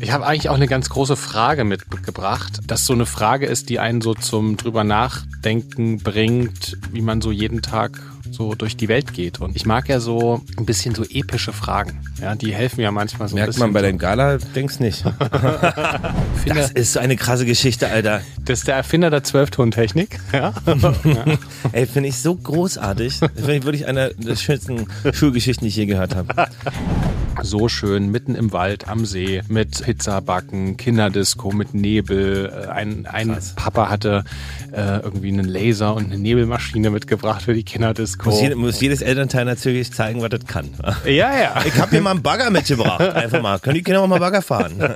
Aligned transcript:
Ich 0.00 0.12
habe 0.12 0.26
eigentlich 0.26 0.48
auch 0.48 0.54
eine 0.54 0.68
ganz 0.68 0.88
große 0.90 1.16
Frage 1.16 1.64
mitgebracht, 1.64 2.60
dass 2.66 2.86
so 2.86 2.92
eine 2.92 3.06
Frage 3.06 3.46
ist, 3.46 3.68
die 3.68 3.78
einen 3.78 4.00
so 4.00 4.14
zum 4.14 4.56
drüber 4.56 4.84
nachdenken 4.84 5.98
bringt, 5.98 6.78
wie 6.92 7.00
man 7.00 7.20
so 7.20 7.32
jeden 7.32 7.62
Tag 7.62 8.00
so 8.30 8.54
durch 8.54 8.76
die 8.76 8.88
Welt 8.88 9.12
geht. 9.12 9.40
Und 9.40 9.56
ich 9.56 9.66
mag 9.66 9.88
ja 9.88 10.00
so 10.00 10.42
ein 10.56 10.66
bisschen 10.66 10.94
so 10.94 11.02
epische 11.02 11.52
Fragen. 11.52 12.00
Ja, 12.20 12.34
die 12.34 12.54
helfen 12.54 12.80
ja 12.80 12.90
manchmal 12.90 13.28
so 13.28 13.34
Merkt 13.34 13.48
ein 13.48 13.50
bisschen. 13.50 13.62
man 13.62 13.72
bei 13.72 13.82
den 13.82 13.98
Gala-Dings 13.98 14.80
nicht. 14.80 15.04
das 16.46 16.70
ist 16.72 16.92
so 16.92 17.00
eine 17.00 17.16
krasse 17.16 17.46
Geschichte, 17.46 17.88
Alter. 17.88 18.20
Das 18.44 18.60
ist 18.60 18.68
der 18.68 18.76
Erfinder 18.76 19.10
der 19.10 19.24
Zwölftontechnik. 19.24 20.20
Ja. 20.32 20.52
Ey, 21.72 21.86
finde 21.86 22.10
ich 22.10 22.18
so 22.18 22.34
großartig. 22.34 23.20
Das 23.20 23.30
finde 23.34 23.56
ich 23.56 23.64
wirklich 23.64 23.86
eine 23.86 24.14
der 24.14 24.36
schönsten 24.36 24.86
Schulgeschichten, 25.12 25.64
die 25.64 25.68
ich 25.68 25.76
je 25.76 25.86
gehört 25.86 26.14
habe. 26.14 26.48
So 27.42 27.68
schön, 27.68 28.10
mitten 28.10 28.34
im 28.34 28.52
Wald, 28.52 28.88
am 28.88 29.06
See, 29.06 29.42
mit 29.48 29.82
Pizzabacken, 29.82 30.76
Kinderdisco, 30.76 31.52
mit 31.52 31.72
Nebel. 31.72 32.52
Äh, 32.52 32.68
Ein, 32.68 33.06
ein 33.06 33.28
Krass. 33.32 33.54
Papa 33.54 33.88
hatte 33.88 34.24
äh, 34.72 34.98
irgendwie 35.00 35.28
einen 35.28 35.46
Laser 35.46 35.94
und 35.94 36.06
eine 36.06 36.18
Nebelmaschine 36.18 36.90
mitgebracht 36.90 37.42
für 37.42 37.54
die 37.54 37.64
Kinderdisco. 37.64 38.30
Muss, 38.30 38.40
jede, 38.40 38.56
muss 38.56 38.80
jedes 38.80 39.02
Elternteil 39.02 39.44
natürlich 39.44 39.92
zeigen, 39.92 40.20
was 40.20 40.30
das 40.30 40.46
kann. 40.46 40.70
ja, 41.04 41.38
ja. 41.38 41.62
Ich 41.64 41.78
habe 41.78 41.90
hier 41.90 42.00
mal 42.00 42.10
einen 42.12 42.22
Bagger 42.22 42.50
mitgebracht. 42.50 43.00
Einfach 43.14 43.40
mal. 43.40 43.58
Können 43.60 43.76
die 43.76 43.82
Kinder 43.82 44.02
auch 44.02 44.08
mal 44.08 44.18
Bagger 44.20 44.42
fahren? 44.42 44.94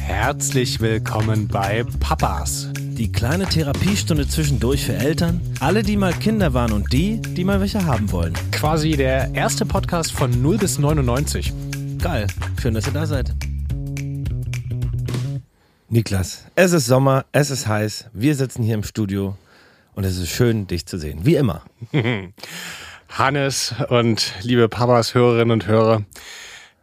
Herzlich 0.00 0.80
willkommen 0.80 1.48
bei 1.48 1.84
Papas. 2.00 2.68
Die 2.96 3.12
kleine 3.12 3.44
Therapiestunde 3.44 4.26
zwischendurch 4.26 4.86
für 4.86 4.94
Eltern, 4.94 5.42
alle, 5.60 5.82
die 5.82 5.98
mal 5.98 6.14
Kinder 6.14 6.54
waren 6.54 6.72
und 6.72 6.94
die, 6.94 7.20
die 7.20 7.44
mal 7.44 7.60
welche 7.60 7.84
haben 7.84 8.10
wollen. 8.10 8.32
Quasi 8.52 8.92
der 8.92 9.34
erste 9.34 9.66
Podcast 9.66 10.12
von 10.12 10.30
0 10.40 10.56
bis 10.56 10.78
99. 10.78 11.52
Geil, 12.02 12.26
schön, 12.58 12.72
dass 12.72 12.86
ihr 12.86 12.94
da 12.94 13.04
seid. 13.04 13.34
Niklas, 15.90 16.46
es 16.54 16.72
ist 16.72 16.86
Sommer, 16.86 17.26
es 17.32 17.50
ist 17.50 17.66
heiß, 17.66 18.06
wir 18.14 18.34
sitzen 18.34 18.62
hier 18.62 18.74
im 18.74 18.82
Studio 18.82 19.36
und 19.94 20.04
es 20.04 20.16
ist 20.16 20.30
schön, 20.30 20.66
dich 20.66 20.86
zu 20.86 20.96
sehen. 20.96 21.20
Wie 21.26 21.34
immer. 21.34 21.64
Hannes 23.10 23.74
und 23.90 24.32
liebe 24.40 24.70
Papas, 24.70 25.14
Hörerinnen 25.14 25.50
und 25.50 25.66
Hörer. 25.66 26.02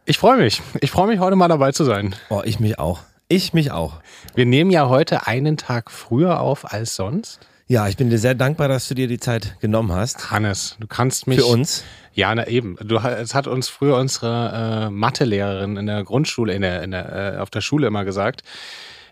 Ich 0.04 0.18
freue 0.18 0.36
mich. 0.36 0.62
Ich 0.80 0.92
freue 0.92 1.08
mich, 1.08 1.18
heute 1.18 1.34
mal 1.34 1.48
dabei 1.48 1.72
zu 1.72 1.82
sein. 1.82 2.14
Oh, 2.28 2.42
ich 2.44 2.60
mich 2.60 2.78
auch. 2.78 3.00
Ich 3.28 3.54
mich 3.54 3.70
auch. 3.70 4.00
Wir 4.34 4.44
nehmen 4.44 4.70
ja 4.70 4.88
heute 4.90 5.26
einen 5.26 5.56
Tag 5.56 5.90
früher 5.90 6.40
auf 6.40 6.72
als 6.72 6.94
sonst. 6.94 7.40
Ja, 7.66 7.88
ich 7.88 7.96
bin 7.96 8.10
dir 8.10 8.18
sehr 8.18 8.34
dankbar, 8.34 8.68
dass 8.68 8.86
du 8.88 8.94
dir 8.94 9.08
die 9.08 9.18
Zeit 9.18 9.58
genommen 9.60 9.92
hast. 9.92 10.30
Hannes, 10.30 10.76
du 10.78 10.86
kannst 10.86 11.26
mich. 11.26 11.40
Für 11.40 11.46
uns. 11.46 11.84
Ja, 12.12 12.34
na 12.34 12.46
eben. 12.46 12.76
Du, 12.82 12.96
es 12.96 13.34
hat 13.34 13.46
uns 13.46 13.70
früher 13.70 13.96
unsere 13.96 14.88
äh, 14.88 14.90
Mathelehrerin 14.90 15.78
in 15.78 15.86
der 15.86 16.04
Grundschule, 16.04 16.52
in 16.52 16.60
der, 16.60 16.82
in 16.82 16.90
der, 16.90 17.36
äh, 17.36 17.38
auf 17.38 17.48
der 17.48 17.62
Schule 17.62 17.86
immer 17.86 18.04
gesagt, 18.04 18.42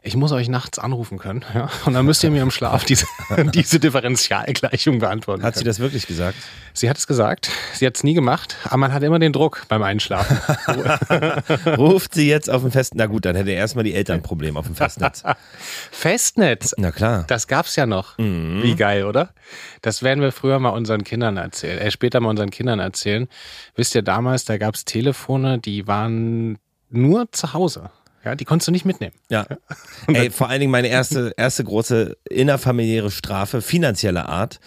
ich 0.05 0.17
muss 0.17 0.33
euch 0.33 0.49
nachts 0.49 0.79
anrufen 0.79 1.19
können. 1.19 1.45
Ja? 1.55 1.69
Und 1.85 1.93
dann 1.95 2.07
müsst 2.07 2.25
ihr 2.25 2.31
mir 2.31 2.43
im 2.43 2.51
Schlaf 2.51 2.85
diese, 2.85 3.07
diese 3.55 3.79
Differentialgleichung 3.79 4.99
beantworten 5.01 5.43
Hat 5.43 5.55
sie 5.55 5.61
können. 5.61 5.67
das 5.67 5.81
wirklich 5.81 6.07
gesagt? 6.07 6.37
Sie 6.73 6.89
hat 6.89 6.97
es 6.97 7.07
gesagt. 7.07 7.51
Sie 7.75 7.87
hat 7.87 7.97
es 7.97 8.03
nie 8.05 8.15
gemacht, 8.15 8.57
aber 8.65 8.79
man 8.79 8.93
hat 8.93 9.03
immer 9.03 9.19
den 9.19 9.33
Druck 9.33 9.65
beim 9.69 9.83
Einschlafen. 9.83 10.39
Ruft 11.77 12.15
sie 12.15 12.29
jetzt 12.29 12.49
auf 12.49 12.63
dem 12.63 12.71
Festnetz? 12.71 12.99
Na 12.99 13.07
gut, 13.07 13.27
dann 13.27 13.37
hätte 13.37 13.51
er 13.51 13.59
erstmal 13.59 13.85
die 13.85 13.95
Eltern 13.95 14.17
ein 14.17 14.23
Problem 14.23 14.57
auf 14.57 14.67
dem 14.67 14.75
Festnetz. 14.75 15.23
Festnetz. 15.91 16.75
Na 16.79 16.91
klar. 16.91 17.25
Das 17.29 17.47
gab's 17.47 17.77
ja 17.77 17.87
noch. 17.87 18.17
Wie 18.19 18.75
geil, 18.75 19.05
oder? 19.05 19.31
Das 19.83 20.03
werden 20.03 20.21
wir 20.23 20.33
früher 20.33 20.59
mal 20.59 20.71
unseren 20.71 21.05
Kindern 21.05 21.37
erzählen, 21.37 21.79
äh, 21.79 21.91
später 21.91 22.21
mal 22.21 22.31
unseren 22.31 22.51
Kindern 22.51 22.79
erzählen. 22.79 23.29
Wisst 23.77 23.95
ihr, 23.95 24.03
damals, 24.03 24.45
da 24.47 24.57
gab's 24.57 24.85
Telefone, 24.85 25.59
die 25.59 25.87
waren 25.87 26.59
nur 26.89 27.31
zu 27.33 27.53
Hause. 27.53 27.91
Ja, 28.25 28.35
die 28.35 28.45
konntest 28.45 28.69
du 28.69 28.73
nicht 28.73 28.85
mitnehmen. 28.85 29.15
Ja. 29.29 29.47
Ey, 30.07 30.31
vor 30.31 30.49
allen 30.49 30.61
Dingen 30.61 30.71
meine 30.71 30.89
erste, 30.89 31.33
erste 31.37 31.65
große 31.65 32.17
innerfamiliäre 32.29 33.11
Strafe 33.11 33.61
finanzieller 33.63 34.29
Art. 34.29 34.61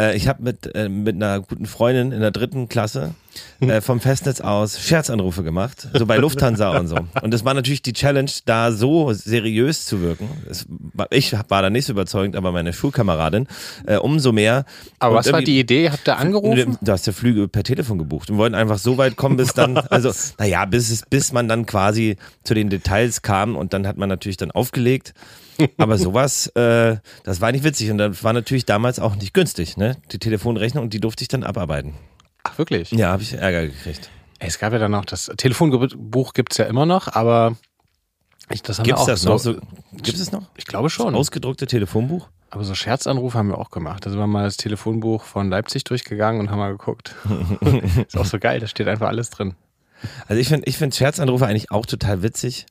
Äh, 0.00 0.16
ich 0.16 0.28
habe 0.28 0.42
mit, 0.42 0.74
äh, 0.74 0.88
mit 0.88 1.16
einer 1.16 1.40
guten 1.40 1.66
Freundin 1.66 2.12
in 2.12 2.20
der 2.20 2.30
dritten 2.30 2.68
Klasse 2.68 3.14
äh, 3.60 3.80
vom 3.80 4.00
Festnetz 4.00 4.40
aus 4.40 4.80
Scherzanrufe 4.80 5.42
gemacht, 5.42 5.88
so 5.92 6.06
bei 6.06 6.16
Lufthansa 6.16 6.78
und 6.78 6.86
so. 6.86 6.96
Und 7.20 7.34
das 7.34 7.44
war 7.44 7.54
natürlich 7.54 7.82
die 7.82 7.92
Challenge, 7.92 8.30
da 8.44 8.72
so 8.72 9.12
seriös 9.12 9.84
zu 9.86 10.00
wirken. 10.00 10.28
Es, 10.48 10.66
ich 11.10 11.34
war 11.48 11.62
da 11.62 11.70
nicht 11.70 11.86
so 11.86 11.92
überzeugend, 11.92 12.36
aber 12.36 12.52
meine 12.52 12.72
Schulkameradin 12.72 13.48
äh, 13.86 13.96
umso 13.96 14.32
mehr. 14.32 14.64
Aber 14.98 15.12
Und 15.12 15.18
was 15.18 15.32
war 15.32 15.42
die 15.42 15.58
Idee? 15.58 15.90
Habt 15.90 16.08
ihr 16.08 16.16
angerufen? 16.16 16.78
Du 16.80 16.92
hast 16.92 17.06
ja 17.06 17.12
Flüge 17.12 17.48
per 17.48 17.64
Telefon 17.64 17.98
gebucht 17.98 18.30
und 18.30 18.38
wollten 18.38 18.54
einfach 18.54 18.78
so 18.78 18.98
weit 18.98 19.16
kommen, 19.16 19.36
bis 19.36 19.52
dann, 19.52 19.76
also, 19.90 20.12
naja, 20.38 20.64
bis, 20.64 20.90
es, 20.90 21.02
bis 21.08 21.32
man 21.32 21.48
dann 21.48 21.66
quasi 21.66 22.16
zu 22.44 22.54
den 22.54 22.70
Details 22.70 23.22
kam 23.22 23.56
und 23.56 23.72
dann 23.72 23.86
hat 23.86 23.96
man 23.96 24.08
natürlich 24.08 24.36
dann 24.36 24.52
aufgelegt. 24.52 25.14
Aber 25.76 25.98
sowas, 25.98 26.46
äh, 26.48 26.96
das 27.24 27.40
war 27.40 27.52
nicht 27.52 27.64
witzig 27.64 27.90
und 27.90 27.98
das 27.98 28.22
war 28.22 28.32
natürlich 28.32 28.64
damals 28.64 28.98
auch 29.00 29.16
nicht 29.16 29.34
günstig, 29.34 29.76
ne? 29.76 29.96
Die 30.12 30.18
Telefonrechnung 30.18 30.84
und 30.84 30.92
die 30.94 31.00
durfte 31.00 31.22
ich 31.22 31.28
dann 31.28 31.42
abarbeiten. 31.42 31.94
Ach, 32.44 32.56
wirklich? 32.58 32.90
Ja, 32.92 33.10
habe 33.10 33.22
ich 33.22 33.34
Ärger 33.34 33.66
gekriegt. 33.66 34.10
Es 34.38 34.58
gab 34.58 34.72
ja 34.72 34.78
dann 34.78 34.92
noch 34.92 35.04
das 35.04 35.30
Telefonbuch 35.36 36.32
gibt's 36.32 36.58
ja 36.58 36.66
immer 36.66 36.86
noch, 36.86 37.08
aber 37.14 37.56
ich, 38.50 38.62
das 38.62 38.78
haben 38.78 38.84
Gibt's 38.84 39.00
wir 39.00 39.02
auch 39.02 39.06
das 39.06 39.24
noch? 39.24 39.38
So, 39.38 39.56
gibt 39.92 40.18
es 40.18 40.32
noch? 40.32 40.44
Ich 40.56 40.64
glaube 40.64 40.90
schon. 40.90 41.14
Ausgedruckte 41.14 41.66
Telefonbuch? 41.66 42.28
Aber 42.50 42.64
so 42.64 42.74
Scherzanrufe 42.74 43.36
haben 43.36 43.48
wir 43.48 43.58
auch 43.58 43.70
gemacht. 43.70 44.06
Da 44.06 44.10
sind 44.10 44.18
wir 44.18 44.26
mal 44.26 44.44
das 44.44 44.56
Telefonbuch 44.56 45.24
von 45.24 45.50
Leipzig 45.50 45.84
durchgegangen 45.84 46.40
und 46.40 46.50
haben 46.50 46.58
mal 46.58 46.70
geguckt. 46.70 47.14
ist 48.06 48.16
auch 48.16 48.24
so 48.24 48.38
geil, 48.38 48.60
da 48.60 48.66
steht 48.66 48.88
einfach 48.88 49.08
alles 49.08 49.30
drin. 49.30 49.54
Also 50.28 50.40
ich 50.40 50.48
finde 50.48 50.66
ich 50.66 50.78
find 50.78 50.94
Scherzanrufe 50.94 51.46
eigentlich 51.46 51.70
auch 51.70 51.84
total 51.84 52.22
witzig. 52.22 52.66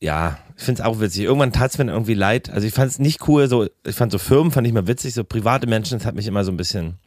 Ja, 0.00 0.38
ich 0.56 0.62
finde 0.62 0.82
es 0.82 0.86
auch 0.86 1.00
witzig. 1.00 1.24
Irgendwann 1.24 1.52
tat 1.52 1.72
es 1.72 1.78
mir 1.78 1.90
irgendwie 1.90 2.14
leid. 2.14 2.50
Also 2.50 2.66
ich 2.66 2.72
fand 2.72 2.90
es 2.90 2.98
nicht 2.98 3.26
cool, 3.28 3.48
so, 3.48 3.66
ich 3.84 3.96
fand 3.96 4.12
so 4.12 4.18
Firmen 4.18 4.52
fand 4.52 4.66
ich 4.66 4.72
mal 4.72 4.86
witzig, 4.86 5.14
so 5.14 5.24
private 5.24 5.66
Menschen, 5.66 5.98
das 5.98 6.06
hat 6.06 6.14
mich 6.14 6.26
immer 6.26 6.44
so 6.44 6.52
ein 6.52 6.56
bisschen, 6.56 6.98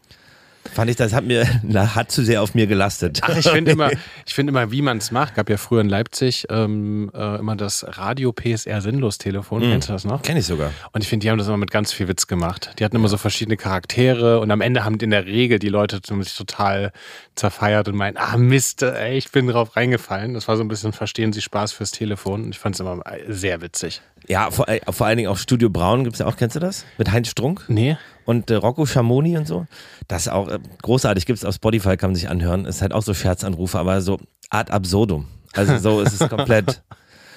fand 0.74 0.90
ich, 0.90 0.96
das 0.96 1.14
hat 1.14 1.26
mir, 1.26 1.46
hat 1.96 2.12
zu 2.12 2.24
sehr 2.24 2.42
auf 2.42 2.54
mir 2.54 2.68
gelastet. 2.68 3.20
Ach, 3.22 3.36
ich 3.36 3.48
finde 3.48 3.72
immer, 3.72 3.90
ich 4.26 4.34
finde 4.34 4.52
immer, 4.52 4.72
wie 4.72 4.82
man 4.82 4.98
es 4.98 5.12
macht. 5.12 5.36
Gab 5.36 5.50
ja 5.50 5.58
früher 5.58 5.82
in 5.82 5.90
Leipzig 5.90 6.46
ähm, 6.50 7.12
äh, 7.14 7.40
immer 7.40 7.56
das 7.56 7.86
Radio 7.88 8.32
PSR 8.32 8.82
Sinnlos-Telefon. 8.82 9.62
Kennst 9.62 9.90
du 9.90 9.94
das 9.94 10.06
noch? 10.06 10.22
Kenn 10.22 10.38
ich 10.38 10.46
sogar. 10.46 10.72
Und 10.92 11.02
ich 11.02 11.08
finde, 11.08 11.26
die 11.26 11.32
haben 11.32 11.38
das 11.38 11.48
immer 11.48 11.58
mit 11.58 11.72
ganz 11.72 11.92
viel 11.92 12.08
Witz 12.08 12.28
gemacht. 12.28 12.72
Die 12.80 12.86
hatten 12.86 12.96
immer 12.96 13.08
so 13.08 13.18
verschiedene 13.18 13.58
Charaktere 13.58 14.40
und 14.40 14.52
am 14.52 14.62
Ende 14.62 14.84
haben 14.84 14.98
in 15.00 15.12
der 15.12 15.26
Regel 15.26 15.60
die 15.60 15.70
Leute 15.70 16.00
sich 16.04 16.36
total 16.36 16.92
zerfeiert 17.36 17.88
und 17.88 17.96
meinen, 17.96 18.18
ah 18.18 18.38
Mist, 18.38 18.84
ey, 18.84 19.18
ich 19.18 19.32
bin 19.32 19.48
drauf 19.48 19.76
reingefallen. 19.76 20.34
Das 20.34 20.48
war 20.48 20.58
so 20.58 20.64
ein 20.64 20.68
bisschen 20.68 20.94
Verstehen 20.94 21.34
Sie 21.34 21.42
Spaß 21.42 21.72
fürs 21.72 21.92
Telefon. 21.92 22.44
Und 22.44 22.50
ich 22.52 22.60
fand 22.60 22.76
es 22.76 22.80
immer 22.80 23.02
sehr 23.28 23.62
witzig. 23.62 24.02
Ja, 24.28 24.52
vor, 24.52 24.68
äh, 24.68 24.80
vor 24.90 25.08
allen 25.08 25.18
Dingen 25.18 25.30
auch 25.30 25.38
Studio 25.38 25.70
Braun 25.70 26.04
gibt's 26.04 26.20
ja 26.20 26.26
auch, 26.26 26.38
kennst 26.38 26.56
du 26.56 26.60
das? 26.60 26.86
Mit 26.98 27.12
Heinz 27.12 27.30
Strunk 27.30 27.66
Nee? 27.68 27.98
Und 28.32 28.50
äh, 28.50 28.56
Rocco 28.56 28.86
Schamoni 28.86 29.38
und 29.38 29.46
so. 29.46 29.68
Das 30.08 30.24
ist 30.24 30.32
auch 30.32 30.48
äh, 30.48 30.60
großartig, 30.82 31.26
gibt's 31.26 31.44
auf 31.44 31.56
Spotify, 31.56 31.98
kann 31.98 32.12
man 32.12 32.16
sich 32.16 32.30
anhören. 32.30 32.66
Ist 32.66 32.82
halt 32.82 32.94
auch 32.94 33.04
so 33.04 33.14
Scherzanrufe, 33.14 33.78
aber 33.78 34.02
so 34.02 34.20
Art 34.50 34.72
absurdum. 34.72 35.28
Also 35.54 35.78
so 35.78 36.02
ist 36.02 36.20
es 36.20 36.30
komplett, 36.30 36.82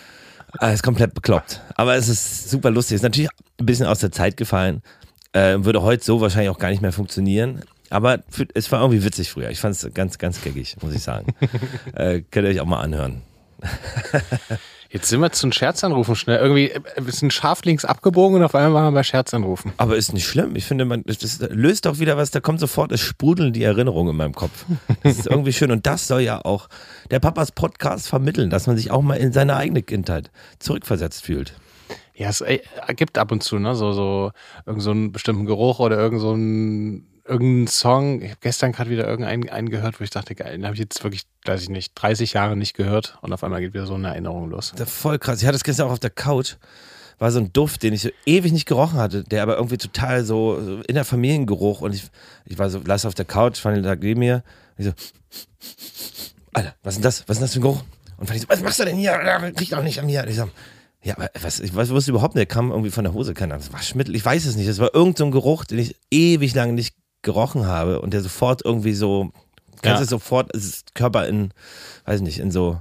äh, 0.60 0.72
ist 0.72 0.84
komplett 0.84 1.12
bekloppt. 1.12 1.60
Aber 1.75 1.97
es 1.97 2.09
ist 2.09 2.49
super 2.49 2.71
lustig. 2.71 2.94
Ist 2.94 3.03
natürlich 3.03 3.31
ein 3.60 3.66
bisschen 3.66 3.87
aus 3.87 3.99
der 3.99 4.12
Zeit 4.12 4.37
gefallen. 4.37 4.82
Äh, 5.32 5.65
würde 5.65 5.82
heute 5.82 6.05
so 6.05 6.21
wahrscheinlich 6.21 6.50
auch 6.50 6.60
gar 6.60 6.71
nicht 6.71 6.81
mehr 6.81 6.93
funktionieren. 6.93 7.62
Aber 7.91 8.21
für, 8.28 8.47
es 8.55 8.71
war 8.71 8.81
irgendwie 8.81 9.05
witzig 9.05 9.31
früher. 9.31 9.50
Ich 9.50 9.59
fand 9.59 9.75
es 9.75 9.93
ganz, 9.94 10.19
ganz 10.19 10.41
geckig, 10.43 10.76
muss 10.81 10.94
ich 10.94 11.03
sagen. 11.03 11.34
äh, 11.94 12.22
könnt 12.31 12.47
ihr 12.47 12.50
euch 12.50 12.61
auch 12.61 12.66
mal 12.66 12.81
anhören. 12.81 13.22
Jetzt 14.94 15.09
sind 15.09 15.21
wir 15.21 15.32
zu 15.32 15.49
den 15.49 15.53
Scherzanrufen 15.53 16.15
schnell. 16.15 16.38
Irgendwie, 16.38 16.71
äh, 16.71 16.81
wir 16.97 17.12
sind 17.12 17.32
scharf 17.32 17.65
links 17.65 17.84
abgebogen 17.84 18.37
und 18.38 18.44
auf 18.44 18.55
einmal 18.55 18.75
waren 18.75 18.94
wir 18.94 19.00
bei 19.00 19.03
Scherzanrufen. 19.03 19.72
Aber 19.77 19.97
ist 19.97 20.12
nicht 20.12 20.25
schlimm. 20.25 20.55
Ich 20.55 20.66
finde, 20.66 20.84
man, 20.84 21.03
das, 21.05 21.41
löst 21.50 21.87
doch 21.87 21.99
wieder 21.99 22.17
was. 22.17 22.31
Da 22.31 22.38
kommt 22.38 22.61
sofort, 22.61 22.93
es 22.93 23.00
sprudeln 23.00 23.52
die 23.52 23.64
Erinnerungen 23.64 24.12
in 24.12 24.17
meinem 24.17 24.37
Kopf. 24.37 24.64
Das 25.02 25.19
ist 25.19 25.26
irgendwie 25.26 25.52
schön. 25.52 25.73
Und 25.73 25.85
das 25.85 26.06
soll 26.06 26.20
ja 26.20 26.44
auch 26.44 26.69
der 27.11 27.19
Papas 27.19 27.50
Podcast 27.50 28.06
vermitteln, 28.06 28.50
dass 28.50 28.69
man 28.69 28.76
sich 28.76 28.93
auch 28.93 29.02
mal 29.02 29.17
in 29.17 29.32
seine 29.32 29.56
eigene 29.56 29.82
Kindheit 29.82 30.31
zurückversetzt 30.61 31.25
fühlt. 31.25 31.56
Ja, 32.14 32.29
es 32.29 32.40
äh, 32.43 32.61
gibt 32.94 33.19
ab 33.19 33.32
und 33.32 33.43
zu, 33.43 33.58
ne, 33.58 33.75
so, 33.75 33.93
so, 33.93 34.31
irgend 34.64 34.82
so 34.82 34.93
einen 34.93 35.11
bestimmten 35.11 35.44
Geruch 35.44 35.81
oder 35.81 35.99
irgend 35.99 36.20
so 36.20 36.35
ein, 36.35 37.05
irgendeinen 37.26 37.67
Song. 37.67 38.23
Ich 38.23 38.31
habe 38.31 38.41
gestern 38.41 38.73
gerade 38.73 38.91
wieder 38.91 39.06
irgendeinen 39.06 39.49
einen 39.49 39.71
gehört, 39.71 40.00
wo 40.00 40.05
ich 40.05 40.11
dachte, 40.11 40.35
geil, 40.35 40.53
den 40.53 40.65
habe 40.65 40.75
ich 40.75 40.81
jetzt 40.81 41.03
wirklich, 41.03 41.23
weiß 41.44 41.62
ich 41.62 41.69
nicht, 41.69 41.93
30 41.94 42.35
Jahre 42.35 42.56
nicht 42.56 42.75
gehört 42.75 43.19
und 43.23 43.32
auf 43.32 43.43
einmal 43.43 43.61
geht 43.61 43.75
wieder 43.75 43.87
so 43.87 43.94
eine 43.94 44.09
Erinnerung 44.09 44.50
los. 44.50 44.73
Das 44.76 44.88
ist 44.88 44.97
voll 44.97 45.19
krass. 45.19 45.41
Ich 45.41 45.47
hatte 45.47 45.56
es 45.56 45.65
gestern 45.65 45.88
auch 45.88 45.93
auf 45.93 46.00
der 46.00 46.11
Couch. 46.11 46.56
War 47.19 47.31
so 47.31 47.38
ein 47.38 47.53
Duft, 47.53 47.82
den 47.85 47.94
ich 47.94 48.03
so 48.03 48.11
ewig 48.26 48.53
nicht 48.53 48.67
gerochen 48.67 48.99
hatte, 48.99 49.23
der 49.23 49.43
aber 49.43 49.56
irgendwie 49.56 49.79
total 49.79 50.25
so, 50.25 50.61
so 50.61 50.81
in 50.82 50.94
der 50.97 51.05
Familiengeruch 51.05 51.81
und 51.81 51.94
ich, 51.94 52.05
ich 52.44 52.59
war 52.59 52.69
so, 52.71 52.81
lass 52.85 53.06
auf 53.06 53.15
der 53.15 53.25
Couch, 53.25 53.59
Fanny 53.59 53.79
lag 53.81 53.99
neben 54.00 54.19
mir. 54.19 54.43
Und 54.76 54.85
ich 54.85 54.87
so, 54.87 54.93
Alter, 56.53 56.75
was 56.82 56.94
ist 56.94 56.99
denn 56.99 57.03
das? 57.05 57.29
Was 57.29 57.37
ist 57.37 57.38
denn 57.38 57.44
das 57.44 57.53
für 57.53 57.61
ein 57.61 57.62
Geruch? 57.62 57.85
Und 58.17 58.26
Fanny 58.26 58.41
so, 58.41 58.49
was 58.49 58.61
machst 58.62 58.81
du 58.81 58.85
denn 58.85 58.97
hier? 58.97 59.12
Riecht 59.59 59.75
auch 59.75 59.82
nicht 59.82 60.00
an 60.00 60.06
mir. 60.06 60.23
Und 60.23 60.29
ich 60.29 60.37
so, 60.37 60.49
Ja, 61.05 61.17
aber 61.17 61.31
was, 61.41 61.61
ich 61.61 61.75
weiß, 61.75 61.91
wusste 61.91 62.11
überhaupt 62.11 62.35
nicht, 62.35 62.49
kam 62.49 62.71
irgendwie 62.71 62.91
von 62.91 63.05
der 63.05 63.12
Hose, 63.12 63.35
keine 63.35 63.55
Ahnung, 63.55 63.67
das 63.67 63.73
Waschmittel, 63.73 64.17
ich 64.17 64.25
weiß 64.25 64.47
es 64.47 64.56
nicht. 64.56 64.69
Das 64.69 64.79
war 64.79 64.94
irgendein 64.94 65.26
so 65.26 65.31
Geruch, 65.31 65.67
den 65.67 65.79
ich 65.79 65.97
ewig 66.11 66.55
lange 66.55 66.73
nicht 66.73 66.97
gerochen 67.25 67.67
habe 67.67 68.00
und 68.00 68.12
der 68.15 68.21
sofort 68.23 68.65
irgendwie 68.65 68.94
so, 68.94 69.32
kannst 69.82 69.99
Ja. 70.00 70.05
du 70.05 70.05
sofort, 70.06 70.55
es 70.55 70.65
ist 70.65 70.94
Körper 70.94 71.26
in, 71.26 71.53
weiß 72.05 72.21
nicht, 72.21 72.38
in 72.38 72.50
so, 72.50 72.81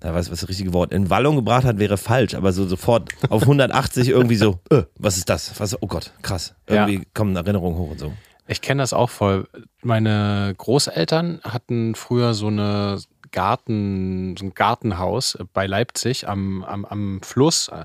da 0.00 0.12
weiß 0.12 0.30
was 0.30 0.40
das 0.40 0.48
richtige 0.48 0.72
Wort, 0.72 0.92
in 0.92 1.08
Wallung 1.10 1.36
gebracht 1.36 1.64
hat, 1.64 1.78
wäre 1.78 1.96
falsch, 1.96 2.34
aber 2.34 2.52
so 2.52 2.66
sofort 2.66 3.10
auf 3.30 3.42
180 3.42 4.08
irgendwie 4.08 4.36
so, 4.36 4.58
äh, 4.70 4.82
was 4.98 5.16
ist 5.16 5.28
das? 5.28 5.58
Was, 5.60 5.80
oh 5.80 5.86
Gott, 5.86 6.12
krass. 6.22 6.54
Ja. 6.68 6.86
Irgendwie 6.88 7.06
kommen 7.14 7.36
Erinnerungen 7.36 7.78
hoch 7.78 7.90
und 7.92 8.00
so. 8.00 8.12
Ich 8.46 8.60
kenne 8.60 8.82
das 8.82 8.92
auch 8.92 9.08
voll. 9.08 9.48
Meine 9.82 10.54
Großeltern 10.58 11.40
hatten 11.44 11.94
früher 11.94 12.34
so 12.34 12.48
eine 12.48 12.98
Garten, 13.32 14.36
so 14.38 14.44
ein 14.44 14.54
Gartenhaus 14.54 15.38
bei 15.52 15.66
Leipzig 15.66 16.28
am, 16.28 16.62
am, 16.64 16.84
am 16.84 17.20
Fluss, 17.22 17.68
äh, 17.68 17.84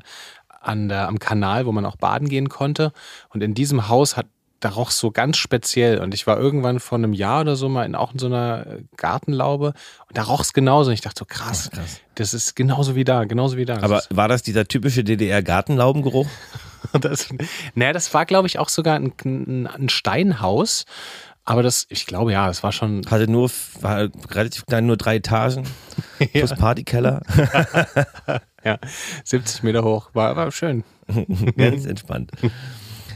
an 0.62 0.90
der, 0.90 1.07
am 1.07 1.19
Kanal, 1.19 1.66
wo 1.66 1.72
man 1.72 1.86
auch 1.86 1.96
baden 1.96 2.28
gehen 2.28 2.50
konnte. 2.50 2.92
Und 3.30 3.42
in 3.42 3.54
diesem 3.54 3.88
Haus 3.88 4.18
hat 4.18 4.28
da 4.60 4.70
roch 4.70 4.92
so 4.92 5.12
ganz 5.12 5.38
speziell. 5.38 6.00
Und 6.00 6.14
ich 6.14 6.28
war 6.28 6.38
irgendwann 6.38 6.80
vor 6.80 6.98
einem 6.98 7.14
Jahr 7.14 7.42
oder 7.42 7.56
so 7.56 7.70
mal 7.70 7.86
in, 7.86 7.96
auch 7.96 8.12
in 8.14 8.20
so 8.20 8.26
einer 8.28 8.66
äh, 8.68 8.84
Gartenlaube 8.98 9.74
und 10.08 10.18
da 10.18 10.24
roch 10.24 10.42
es 10.42 10.54
genauso. 10.54 10.90
Und 10.90 10.94
ich 10.96 11.02
dachte 11.02 11.20
so, 11.20 11.26
krass, 11.26 11.70
krass. 11.72 12.00
das 12.16 12.34
ist 12.34 12.56
genauso 12.56 12.96
wie 12.96 13.04
da, 13.04 13.24
genauso 13.26 13.58
wie 13.58 13.66
da. 13.66 13.76
Das 13.76 13.84
Aber 13.84 13.98
ist- 14.00 14.16
war 14.16 14.28
das 14.28 14.44
dieser 14.44 14.68
typische 14.68 15.04
DDR-Gartenlaubengeruch? 15.04 16.28
das, 17.02 17.30
naja, 17.76 17.94
das 17.94 18.14
war, 18.14 18.26
glaube 18.26 18.48
ich, 18.48 18.60
auch 18.60 18.70
sogar 18.70 18.96
ein, 18.96 19.14
ein, 19.26 19.68
ein 19.68 19.90
Steinhaus. 19.90 20.86
Aber 21.46 21.64
das, 21.64 21.88
ich 21.90 22.06
glaube, 22.06 22.32
ja, 22.32 22.46
das 22.48 22.62
war 22.62 22.72
schon. 22.72 23.02
Hatte 23.10 23.28
nur, 23.30 23.50
war 23.82 24.08
relativ 24.30 24.68
klein, 24.68 24.86
nur 24.86 24.98
drei 24.98 25.16
Etagen, 25.16 25.64
plus 26.34 26.54
Partykeller. 26.54 27.22
Ja, 28.62 28.78
70 29.24 29.64
Meter 29.64 29.86
hoch. 29.86 30.10
War, 30.14 30.36
war 30.36 30.52
schön. 30.52 30.84
Ganz 31.56 31.86
entspannt. 31.86 32.32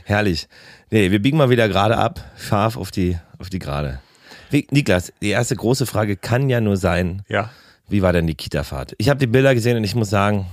Herrlich. 0.05 0.47
Nee, 0.93 1.09
wir 1.09 1.19
biegen 1.23 1.39
mal 1.39 1.49
wieder 1.49 1.67
gerade 1.69 1.97
ab, 1.97 2.23
scharf 2.37 2.77
auf 2.77 2.91
die, 2.91 3.17
auf 3.39 3.49
die 3.49 3.57
Gerade. 3.57 3.99
Wie- 4.51 4.67
Niklas, 4.69 5.11
die 5.23 5.29
erste 5.29 5.55
große 5.55 5.87
Frage 5.87 6.15
kann 6.15 6.49
ja 6.51 6.61
nur 6.61 6.77
sein, 6.77 7.23
Ja. 7.27 7.49
wie 7.89 8.03
war 8.03 8.13
denn 8.13 8.27
die 8.27 8.35
Kita-Fahrt? 8.35 8.93
Ich 8.99 9.09
habe 9.09 9.19
die 9.19 9.25
Bilder 9.25 9.55
gesehen 9.55 9.75
und 9.75 9.83
ich 9.85 9.95
muss 9.95 10.11
sagen, 10.11 10.45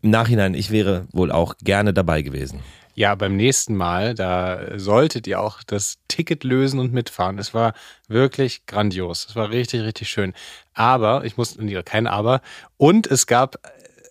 im 0.00 0.08
Nachhinein, 0.08 0.54
ich 0.54 0.70
wäre 0.70 1.06
wohl 1.12 1.30
auch 1.30 1.56
gerne 1.62 1.92
dabei 1.92 2.22
gewesen. 2.22 2.60
Ja, 2.94 3.14
beim 3.16 3.36
nächsten 3.36 3.76
Mal, 3.76 4.14
da 4.14 4.78
solltet 4.78 5.26
ihr 5.26 5.42
auch 5.42 5.62
das 5.62 5.98
Ticket 6.08 6.42
lösen 6.42 6.80
und 6.80 6.94
mitfahren. 6.94 7.38
Es 7.38 7.52
war 7.52 7.74
wirklich 8.08 8.64
grandios. 8.64 9.26
Es 9.28 9.36
war 9.36 9.50
richtig, 9.50 9.82
richtig 9.82 10.08
schön. 10.08 10.32
Aber, 10.72 11.26
ich 11.26 11.36
muss, 11.36 11.58
kein 11.84 12.06
Aber. 12.06 12.40
Und 12.78 13.06
es 13.08 13.26
gab 13.26 13.56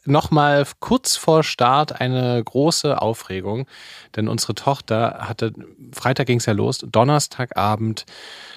nochmal 0.06 0.66
kurz 0.80 1.16
vor 1.16 1.44
Start 1.44 2.00
eine 2.00 2.44
große 2.44 3.02
Aufregung, 3.02 3.68
denn 4.16 4.28
unsere 4.28 4.56
Tochter 4.56 5.20
hatte, 5.22 5.54
Freitag 5.92 6.28
ging 6.28 6.40
es 6.40 6.46
ja 6.46 6.54
los, 6.54 6.80
Donnerstagabend 6.80 8.06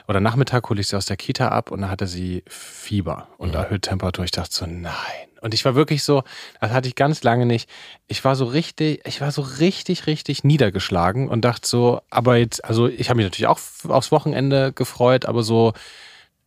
oder 0.06 0.20
Nachmittag 0.20 0.68
hole 0.68 0.80
ich 0.80 0.88
sie 0.88 0.96
aus 0.96 1.06
der 1.06 1.16
Kita 1.16 1.48
ab 1.48 1.70
und 1.70 1.82
da 1.82 1.88
hatte 1.88 2.06
sie 2.06 2.42
Fieber 2.46 3.28
und 3.38 3.54
erhöhte 3.54 3.90
Temperatur. 3.90 4.24
Ich 4.24 4.30
dachte 4.30 4.54
so, 4.54 4.66
nein. 4.66 4.92
Und 5.40 5.54
ich 5.54 5.64
war 5.64 5.74
wirklich 5.74 6.02
so, 6.02 6.24
das 6.60 6.72
hatte 6.72 6.88
ich 6.88 6.94
ganz 6.94 7.22
lange 7.22 7.46
nicht. 7.46 7.70
Ich 8.08 8.24
war 8.24 8.34
so 8.34 8.44
richtig, 8.44 9.02
ich 9.06 9.20
war 9.20 9.30
so 9.30 9.42
richtig, 9.42 10.06
richtig 10.06 10.44
niedergeschlagen 10.44 11.28
und 11.28 11.44
dachte 11.44 11.68
so, 11.68 12.00
aber 12.10 12.36
jetzt, 12.36 12.64
also 12.64 12.88
ich 12.88 13.08
habe 13.08 13.18
mich 13.18 13.26
natürlich 13.26 13.46
auch 13.46 13.60
aufs 13.88 14.10
Wochenende 14.10 14.72
gefreut, 14.72 15.26
aber 15.26 15.42
so 15.42 15.74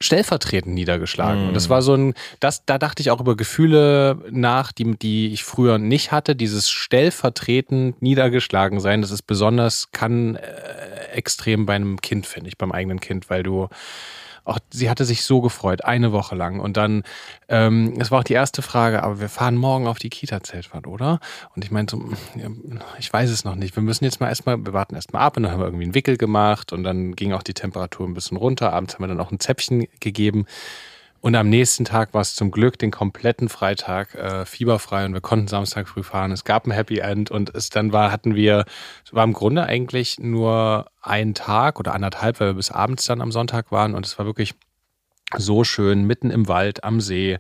stellvertretend 0.02 0.74
niedergeschlagen. 0.74 1.48
Und 1.48 1.54
das 1.54 1.70
war 1.70 1.82
so 1.82 1.96
ein, 1.96 2.14
das, 2.40 2.66
da 2.66 2.78
dachte 2.78 3.02
ich 3.02 3.12
auch 3.12 3.22
über 3.22 3.38
Gefühle 3.38 4.18
nach, 4.30 4.72
die, 4.72 4.96
die 4.98 5.34
ich 5.34 5.44
früher 5.44 5.78
nicht 5.78 6.12
hatte. 6.12 6.36
Dieses 6.36 6.70
stellvertretend 6.70 8.02
niedergeschlagen 8.02 8.80
sein, 8.80 9.02
das 9.02 9.12
ist 9.12 9.24
besonders, 9.24 9.92
kann 9.92 10.36
äh, 10.36 10.42
extrem 11.14 11.66
bei 11.66 11.76
einem 11.76 12.02
Kind, 12.02 12.26
finde 12.26 12.50
ich, 12.50 12.58
beim 12.58 12.72
eigenen 12.72 13.00
Kind, 13.00 13.30
weil 13.30 13.44
du 13.44 13.70
auch, 14.44 14.60
sie 14.72 14.90
hatte 14.90 15.06
sich 15.06 15.24
so 15.24 15.42
gefreut, 15.42 15.84
eine 15.84 16.12
Woche 16.12 16.36
lang. 16.36 16.60
Und 16.60 16.78
dann, 16.78 17.04
ähm, 17.48 17.96
es 18.00 18.12
war 18.12 18.20
auch 18.20 18.24
die 18.24 18.34
erste 18.34 18.62
Frage, 18.62 19.04
aber 19.04 19.20
wir 19.20 19.30
fahren 19.30 19.56
morgen 19.56 19.88
auf 19.88 20.00
die 20.00 20.10
Kita-Zeltfahrt, 20.10 20.88
oder? 20.88 21.20
Und 21.56 21.64
ich 21.64 21.72
meinte, 21.72 21.98
so, 21.98 22.04
ich 23.00 23.12
weiß 23.12 23.30
es 23.30 23.44
noch 23.44 23.56
nicht. 23.56 23.76
Wir 23.76 23.84
müssen 23.84 24.04
jetzt 24.04 24.20
mal 24.20 24.30
erstmal, 24.30 24.58
wir 24.66 24.74
warten 24.74 24.96
erstmal 24.96 25.22
ab 25.22 25.38
und 25.38 25.44
dann 25.44 25.52
haben 25.52 25.60
wir 25.60 25.66
irgendwie 25.66 25.86
einen 25.86 25.96
Wickel 25.96 26.18
gemacht 26.18 26.74
und 26.74 26.84
dann 26.84 27.16
ging 27.16 27.34
auch 27.34 27.44
die 27.44 27.54
Temperatur 27.54 28.08
ein 28.08 28.14
bisschen 28.14 28.38
runter. 28.38 28.74
Abends 28.74 28.96
haben 28.96 29.04
wir 29.04 29.08
dann 29.08 29.20
auch 29.20 29.32
ein 29.32 29.40
Zäpfchen 29.40 29.88
gegeben. 30.00 30.46
Und 31.22 31.36
am 31.36 31.50
nächsten 31.50 31.86
Tag 31.86 32.16
war 32.16 32.22
es 32.22 32.34
zum 32.34 32.50
Glück 32.50 32.80
den 32.80 32.90
kompletten 32.90 33.48
Freitag 33.48 34.16
äh, 34.16 34.44
fieberfrei 34.44 35.06
und 35.06 35.14
wir 35.14 35.22
konnten 35.22 35.48
Samstag 35.48 35.88
früh 35.88 36.02
fahren. 36.02 36.32
Es 36.32 36.46
gab 36.46 36.66
ein 36.66 36.72
Happy 36.72 36.98
End 36.98 37.30
und 37.30 37.54
es 37.54 37.70
dann 37.70 37.94
war, 37.94 38.12
hatten 38.12 38.34
wir, 38.34 38.66
war 39.12 39.24
im 39.24 39.34
Grunde 39.34 39.64
eigentlich 39.64 40.18
nur 40.20 40.90
ein 41.00 41.36
Tag 41.36 41.80
oder 41.80 41.94
anderthalb, 41.94 42.40
weil 42.40 42.48
wir 42.50 42.54
bis 42.56 42.72
abends 42.72 43.06
dann 43.06 43.22
am 43.22 43.32
Sonntag 43.32 43.72
waren 43.72 43.94
und 43.94 44.04
es 44.04 44.18
war 44.18 44.26
wirklich 44.26 44.56
so 45.38 45.64
schön, 45.64 46.06
mitten 46.06 46.32
im 46.32 46.48
Wald, 46.48 46.84
am 46.84 47.00
See, 47.00 47.38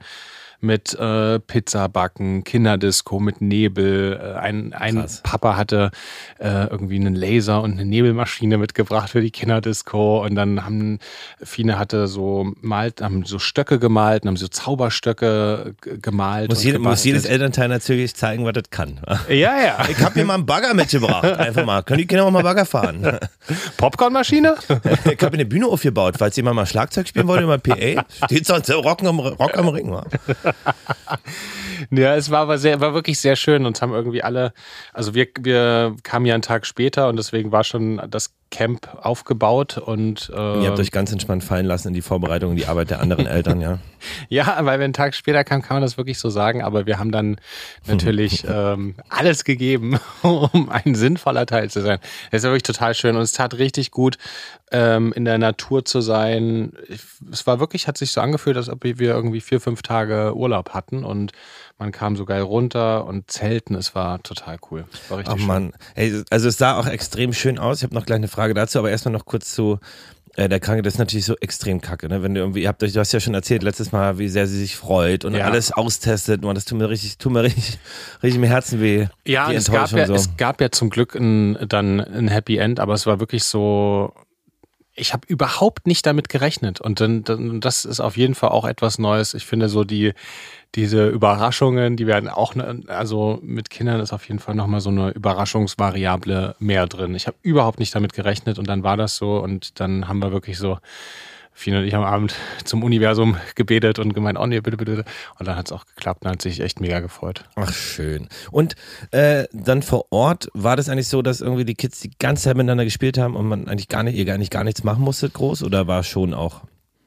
mit 0.61 0.93
äh, 0.97 1.39
Pizza 1.39 1.89
backen, 1.89 2.43
Kinderdisco, 2.43 3.19
mit 3.19 3.41
Nebel. 3.41 4.19
Äh, 4.21 4.39
ein 4.39 4.73
ein. 4.73 5.05
Papa 5.23 5.57
hatte 5.57 5.91
äh, 6.39 6.67
irgendwie 6.67 6.95
einen 6.95 7.15
Laser 7.15 7.61
und 7.61 7.73
eine 7.73 7.85
Nebelmaschine 7.85 8.57
mitgebracht 8.57 9.09
für 9.09 9.21
die 9.21 9.31
Kinderdisco 9.31 10.23
und 10.23 10.35
dann 10.35 10.65
haben 10.65 10.99
Fine 11.43 11.77
hatte 11.77 12.07
so 12.07 12.53
malt, 12.61 13.01
haben 13.01 13.25
so 13.25 13.39
Stöcke 13.39 13.79
gemalt, 13.79 14.23
und 14.23 14.29
haben 14.29 14.37
so 14.37 14.47
Zauberstöcke 14.47 15.75
gemalt. 16.01 16.49
Muss, 16.49 16.63
jede, 16.63 16.79
muss 16.79 17.03
jedes 17.03 17.25
Elternteil 17.25 17.67
natürlich 17.67 18.15
zeigen, 18.15 18.45
was 18.45 18.53
das 18.53 18.69
kann. 18.69 18.99
Ja, 19.27 19.61
ja. 19.61 19.77
Ich 19.91 19.99
habe 19.99 20.17
mir 20.19 20.25
mal 20.25 20.35
einen 20.35 20.45
Bagger 20.45 20.73
mitgebracht. 20.73 21.25
Einfach 21.25 21.65
mal. 21.65 21.83
Können 21.83 21.99
die 21.99 22.07
Kinder 22.07 22.25
auch 22.25 22.31
mal 22.31 22.43
Bagger 22.43 22.65
fahren? 22.65 23.19
Popcornmaschine? 23.77 24.55
Ich 25.11 25.21
habe 25.23 25.33
eine 25.33 25.45
Bühne 25.45 25.67
aufgebaut, 25.67 26.15
falls 26.17 26.35
jemand 26.35 26.55
mal 26.55 26.65
Schlagzeug 26.65 27.07
spielen 27.07 27.27
wollte, 27.27 27.45
mal 27.45 27.59
PA. 27.59 28.05
Steht 28.25 28.45
sonst 28.45 28.69
Rock 28.69 29.03
am, 29.03 29.19
Rock 29.19 29.57
am 29.57 29.67
Ring. 29.69 29.91
Wa? 29.91 30.05
Ja, 31.89 32.15
es 32.15 32.29
war 32.29 32.41
aber 32.41 32.57
sehr, 32.57 32.79
war 32.79 32.93
wirklich 32.93 33.19
sehr 33.19 33.35
schön 33.35 33.65
und 33.65 33.81
haben 33.81 33.93
irgendwie 33.93 34.23
alle, 34.23 34.53
also 34.93 35.13
wir, 35.15 35.27
wir 35.39 35.95
kamen 36.03 36.25
ja 36.25 36.35
einen 36.35 36.43
Tag 36.43 36.65
später 36.65 37.09
und 37.09 37.17
deswegen 37.17 37.51
war 37.51 37.63
schon 37.63 38.01
das 38.09 38.33
Camp 38.51 38.87
aufgebaut 39.01 39.77
und 39.77 40.29
äh, 40.35 40.61
Ihr 40.61 40.69
habt 40.69 40.79
euch 40.79 40.91
ganz 40.91 41.11
entspannt 41.11 41.43
fallen 41.43 41.65
lassen 41.65 41.87
in 41.87 41.93
die 41.93 42.01
Vorbereitung 42.01 42.51
und 42.51 42.57
die 42.57 42.67
Arbeit 42.67 42.91
der 42.91 42.99
anderen 42.99 43.25
Eltern, 43.25 43.61
ja. 43.61 43.79
ja, 44.29 44.57
weil 44.61 44.79
wir 44.79 44.83
einen 44.83 44.93
Tag 44.93 45.15
später 45.15 45.43
kamen, 45.43 45.61
kann 45.63 45.75
man 45.75 45.81
das 45.81 45.97
wirklich 45.97 46.19
so 46.19 46.29
sagen, 46.29 46.61
aber 46.61 46.85
wir 46.85 46.99
haben 46.99 47.11
dann 47.11 47.37
natürlich 47.87 48.43
ähm, 48.47 48.95
alles 49.09 49.45
gegeben, 49.45 49.99
um 50.21 50.69
ein 50.69 50.93
sinnvoller 50.93 51.45
Teil 51.45 51.69
zu 51.69 51.81
sein. 51.81 51.99
Es 52.29 52.43
war 52.43 52.51
wirklich 52.51 52.63
total 52.63 52.93
schön 52.93 53.15
und 53.15 53.21
es 53.21 53.31
tat 53.31 53.57
richtig 53.57 53.89
gut, 53.91 54.17
ähm, 54.71 55.13
in 55.13 55.25
der 55.25 55.37
Natur 55.37 55.85
zu 55.85 56.01
sein. 56.01 56.73
Es 57.31 57.47
war 57.47 57.59
wirklich, 57.59 57.87
hat 57.87 57.97
sich 57.97 58.11
so 58.11 58.21
angefühlt, 58.21 58.57
als 58.57 58.69
ob 58.69 58.83
wir 58.83 58.99
irgendwie 58.99 59.41
vier, 59.41 59.61
fünf 59.61 59.81
Tage 59.81 60.35
Urlaub 60.35 60.71
hatten 60.71 61.03
und 61.03 61.31
man 61.81 61.91
kam 61.91 62.15
so 62.15 62.25
geil 62.25 62.43
runter 62.43 63.05
und 63.05 63.31
zelten. 63.31 63.73
Es 63.73 63.95
war 63.95 64.21
total 64.21 64.59
cool. 64.69 64.85
War 65.09 65.17
richtig 65.17 65.33
Ach 65.33 65.37
schön. 65.39 65.47
man, 65.47 65.73
Ey, 65.95 66.23
also 66.29 66.47
es 66.47 66.57
sah 66.59 66.77
auch 66.77 66.85
extrem 66.85 67.33
schön 67.33 67.57
aus. 67.57 67.77
Ich 67.79 67.83
habe 67.83 67.95
noch 67.95 68.05
gleich 68.05 68.17
eine 68.17 68.27
Frage 68.27 68.53
dazu, 68.53 68.77
aber 68.77 68.91
erstmal 68.91 69.11
noch 69.13 69.25
kurz 69.25 69.51
zu 69.55 69.79
äh, 70.35 70.47
der 70.47 70.59
Kranke. 70.59 70.83
Das 70.83 70.93
ist 70.93 70.99
natürlich 70.99 71.25
so 71.25 71.35
extrem 71.37 71.81
kacke, 71.81 72.07
ne? 72.07 72.21
Wenn 72.21 72.35
du 72.35 72.41
irgendwie, 72.41 72.61
ihr 72.61 72.67
habt 72.67 72.83
euch, 72.83 72.93
du 72.93 72.99
hast 72.99 73.11
ja 73.13 73.19
schon 73.19 73.33
erzählt 73.33 73.63
letztes 73.63 73.91
Mal, 73.91 74.19
wie 74.19 74.29
sehr 74.29 74.45
sie 74.45 74.59
sich 74.59 74.75
freut 74.75 75.25
und 75.25 75.33
Ja. 75.33 75.45
alles 75.45 75.71
austestet. 75.71 76.43
Man, 76.43 76.53
das 76.53 76.65
tut 76.65 76.77
mir 76.77 76.87
richtig, 76.87 77.17
tut 77.17 77.31
mir 77.33 77.41
richtig, 77.41 77.79
richtig 78.21 78.37
im 78.37 78.43
Herzen 78.47 78.79
weh. 78.79 79.07
Ja, 79.25 79.51
es 79.51 79.71
gab 79.71 79.89
ja, 79.91 80.05
so. 80.05 80.13
es 80.13 80.37
gab 80.37 80.61
ja 80.61 80.69
zum 80.69 80.91
Glück 80.91 81.15
ein, 81.15 81.57
dann 81.67 81.99
ein 81.99 82.27
Happy 82.27 82.57
End, 82.57 82.79
aber 82.79 82.93
es 82.93 83.07
war 83.07 83.19
wirklich 83.19 83.43
so. 83.43 84.13
Ich 84.93 85.13
habe 85.13 85.25
überhaupt 85.27 85.87
nicht 85.87 86.05
damit 86.05 86.29
gerechnet 86.29 86.79
und 86.79 86.99
dann, 86.99 87.23
dann 87.23 87.59
das 87.61 87.85
ist 87.85 88.01
auf 88.01 88.17
jeden 88.17 88.35
Fall 88.35 88.49
auch 88.49 88.65
etwas 88.65 88.99
Neues. 88.99 89.33
Ich 89.33 89.45
finde 89.45 89.67
so 89.69 89.83
die 89.85 90.13
diese 90.75 91.09
Überraschungen, 91.09 91.97
die 91.97 92.07
werden 92.07 92.29
auch 92.29 92.55
ne- 92.55 92.83
also 92.87 93.39
mit 93.41 93.69
Kindern 93.69 93.99
ist 93.99 94.13
auf 94.13 94.27
jeden 94.27 94.39
Fall 94.39 94.55
noch 94.55 94.67
mal 94.67 94.79
so 94.79 94.89
eine 94.89 95.09
Überraschungsvariable 95.11 96.55
mehr 96.59 96.87
drin. 96.87 97.15
Ich 97.15 97.27
habe 97.27 97.37
überhaupt 97.41 97.79
nicht 97.79 97.93
damit 97.93 98.13
gerechnet 98.13 98.57
und 98.57 98.67
dann 98.67 98.83
war 98.83 98.97
das 98.97 99.17
so 99.17 99.39
und 99.39 99.79
dann 99.79 100.07
haben 100.07 100.19
wir 100.19 100.31
wirklich 100.31 100.57
so 100.57 100.77
Fien 101.53 101.75
und 101.75 101.83
ich 101.83 101.93
am 101.95 102.03
Abend 102.03 102.33
zum 102.63 102.83
Universum 102.83 103.37
gebetet 103.55 103.99
und 103.99 104.13
gemeint, 104.13 104.39
oh 104.39 104.45
nee, 104.45 104.61
bitte, 104.61 104.77
bitte. 104.77 105.03
Und 105.37 105.47
dann 105.47 105.57
hat 105.57 105.67
es 105.67 105.71
auch 105.73 105.85
geklappt 105.85 106.23
und 106.23 106.31
hat 106.31 106.41
sich 106.41 106.61
echt 106.61 106.79
mega 106.79 107.01
gefreut. 107.01 107.43
Ach, 107.55 107.73
schön. 107.73 108.29
Und 108.51 108.75
äh, 109.11 109.45
dann 109.51 109.81
vor 109.81 110.05
Ort 110.11 110.49
war 110.53 110.77
das 110.77 110.87
eigentlich 110.87 111.09
so, 111.09 111.21
dass 111.21 111.41
irgendwie 111.41 111.65
die 111.65 111.75
Kids 111.75 111.99
die 111.99 112.11
ganze 112.17 112.43
Zeit 112.43 112.55
miteinander 112.55 112.85
gespielt 112.85 113.17
haben 113.17 113.35
und 113.35 113.47
man 113.47 113.67
eigentlich 113.67 113.89
gar 113.89 114.03
nicht, 114.03 114.15
ihr 114.15 114.37
nicht 114.37 114.51
gar 114.51 114.63
nichts 114.63 114.83
machen 114.85 115.03
musstet 115.03 115.33
groß 115.33 115.63
oder 115.63 115.87
war 115.87 116.03
schon 116.03 116.33
auch 116.33 116.61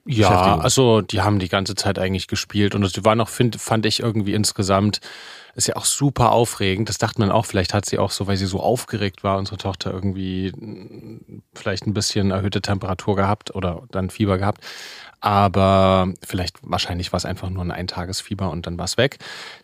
Ja, 0.06 0.58
also 0.58 1.00
die 1.00 1.22
haben 1.22 1.38
die 1.38 1.48
ganze 1.48 1.74
Zeit 1.74 1.98
eigentlich 1.98 2.26
gespielt 2.26 2.74
und 2.74 2.82
das 2.82 2.92
war 3.04 3.14
noch, 3.14 3.30
find, 3.30 3.56
fand 3.56 3.86
ich 3.86 4.00
irgendwie 4.00 4.34
insgesamt, 4.34 5.00
ist 5.54 5.66
ja 5.68 5.76
auch 5.76 5.86
super 5.86 6.32
aufregend. 6.32 6.90
Das 6.90 6.98
dachte 6.98 7.20
man 7.20 7.30
auch, 7.30 7.46
vielleicht 7.46 7.72
hat 7.72 7.86
sie 7.86 7.98
auch 7.98 8.10
so, 8.10 8.26
weil 8.26 8.36
sie 8.36 8.44
so 8.44 8.60
aufgeregt 8.60 9.24
war, 9.24 9.38
unsere 9.38 9.56
Tochter 9.56 9.92
irgendwie 9.92 10.52
mh, 10.54 11.40
vielleicht 11.54 11.86
ein 11.86 11.94
bisschen 11.94 12.32
erhöhte 12.32 12.60
Temperatur 12.60 13.16
gehabt 13.16 13.54
oder 13.54 13.82
dann 13.92 14.10
Fieber 14.10 14.36
gehabt. 14.36 14.62
Aber 15.20 16.12
vielleicht, 16.22 16.58
wahrscheinlich 16.62 17.12
war 17.12 17.16
es 17.16 17.24
einfach 17.24 17.48
nur 17.48 17.64
ein 17.64 17.70
Eintagesfieber 17.70 18.50
und 18.50 18.66
dann 18.66 18.76
war 18.76 18.84
es 18.84 18.98
weg. 18.98 19.16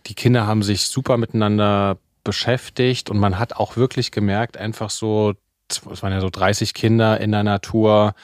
Die 0.07 0.15
Kinder 0.15 0.47
haben 0.47 0.63
sich 0.63 0.85
super 0.87 1.19
miteinander 1.19 1.99
beschäftigt 2.25 3.11
und 3.11 3.19
man 3.19 3.39
hat 3.39 3.57
auch 3.57 3.77
wirklich 3.77 4.11
gemerkt, 4.11 4.57
einfach 4.57 4.89
so, 4.89 5.35
es 5.69 6.03
waren 6.03 6.13
ja 6.13 6.21
so 6.21 6.31
30 6.31 6.73
Kinder 6.73 7.21
in 7.21 7.33
der 7.33 7.43
Natur, 7.43 8.15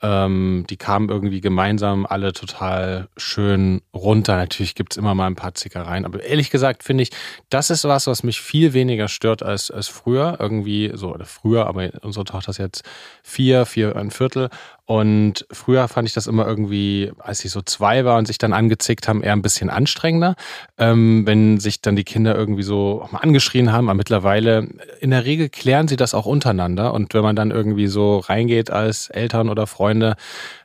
ähm, 0.00 0.64
die 0.70 0.76
kamen 0.76 1.08
irgendwie 1.08 1.40
gemeinsam 1.40 2.06
alle 2.06 2.32
total 2.32 3.08
schön 3.16 3.82
runter. 3.92 4.36
Natürlich 4.36 4.74
gibt's 4.74 4.96
immer 4.96 5.14
mal 5.14 5.26
ein 5.26 5.34
paar 5.34 5.54
Zickereien, 5.54 6.04
aber 6.04 6.22
ehrlich 6.22 6.50
gesagt 6.50 6.84
finde 6.84 7.02
ich, 7.02 7.10
das 7.50 7.70
ist 7.70 7.84
was, 7.84 8.06
was 8.06 8.22
mich 8.22 8.40
viel 8.40 8.72
weniger 8.72 9.08
stört 9.08 9.42
als, 9.42 9.70
als 9.70 9.88
früher. 9.88 10.36
Irgendwie 10.38 10.92
so, 10.94 11.12
oder 11.12 11.24
früher, 11.24 11.66
aber 11.66 11.90
unsere 12.02 12.24
Tochter 12.24 12.50
ist 12.50 12.58
jetzt 12.58 12.84
vier, 13.22 13.66
vier, 13.66 13.96
ein 13.96 14.10
Viertel. 14.10 14.50
Und 14.88 15.46
früher 15.50 15.86
fand 15.86 16.08
ich 16.08 16.14
das 16.14 16.26
immer 16.26 16.46
irgendwie, 16.46 17.12
als 17.18 17.44
ich 17.44 17.50
so 17.50 17.60
zwei 17.60 18.06
war 18.06 18.16
und 18.16 18.26
sich 18.26 18.38
dann 18.38 18.54
angezickt 18.54 19.06
haben, 19.06 19.22
eher 19.22 19.34
ein 19.34 19.42
bisschen 19.42 19.68
anstrengender, 19.68 20.34
ähm, 20.78 21.26
wenn 21.26 21.60
sich 21.60 21.82
dann 21.82 21.94
die 21.94 22.04
Kinder 22.04 22.34
irgendwie 22.34 22.62
so 22.62 23.06
mal 23.10 23.18
angeschrien 23.18 23.70
haben. 23.70 23.90
Aber 23.90 23.96
mittlerweile, 23.98 24.66
in 25.00 25.10
der 25.10 25.26
Regel 25.26 25.50
klären 25.50 25.88
sie 25.88 25.96
das 25.96 26.14
auch 26.14 26.24
untereinander. 26.24 26.94
Und 26.94 27.12
wenn 27.12 27.22
man 27.22 27.36
dann 27.36 27.50
irgendwie 27.50 27.86
so 27.86 28.16
reingeht 28.16 28.70
als 28.70 29.10
Eltern 29.10 29.50
oder 29.50 29.66
Freunde, 29.66 30.16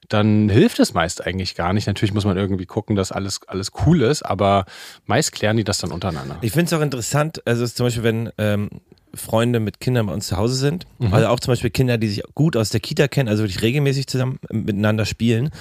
dann 0.08 0.48
hilft 0.48 0.80
es 0.80 0.94
meist 0.94 1.28
eigentlich 1.28 1.56
gar 1.56 1.74
nicht. 1.74 1.88
Natürlich 1.88 2.14
muss 2.14 2.24
man 2.24 2.38
irgendwie 2.38 2.66
gucken, 2.66 2.96
dass 2.96 3.12
alles, 3.12 3.42
alles 3.48 3.72
cool 3.86 4.04
ist, 4.04 4.24
aber 4.24 4.64
meist 5.06 5.34
klären 5.34 5.58
die 5.58 5.66
das 5.66 5.80
dann 5.80 5.92
untereinander. 5.92 6.38
Ich 6.40 6.54
finde 6.54 6.68
es 6.68 6.74
auch 6.74 6.82
interessant, 6.82 7.46
also 7.46 7.68
zum 7.68 7.88
Beispiel, 7.88 8.04
wenn 8.04 8.30
ähm, 8.38 8.70
Freunde 9.16 9.60
mit 9.60 9.80
Kindern 9.80 10.08
bei 10.08 10.14
uns 10.14 10.28
zu 10.28 10.38
Hause 10.38 10.56
sind, 10.56 10.86
mhm. 11.00 11.14
also 11.14 11.28
auch 11.28 11.40
zum 11.40 11.52
Beispiel 11.52 11.70
Kinder, 11.70 11.98
die 11.98 12.08
sich 12.08 12.24
gut 12.34 12.58
aus 12.58 12.70
der 12.70 12.80
Kita 12.80 13.08
kennen, 13.08 13.30
also 13.30 13.44
wirklich 13.44 13.62
regelmäßig 13.62 14.08
zusammen 14.08 14.40
miteinander 14.52 15.06
spielen, 15.06 15.52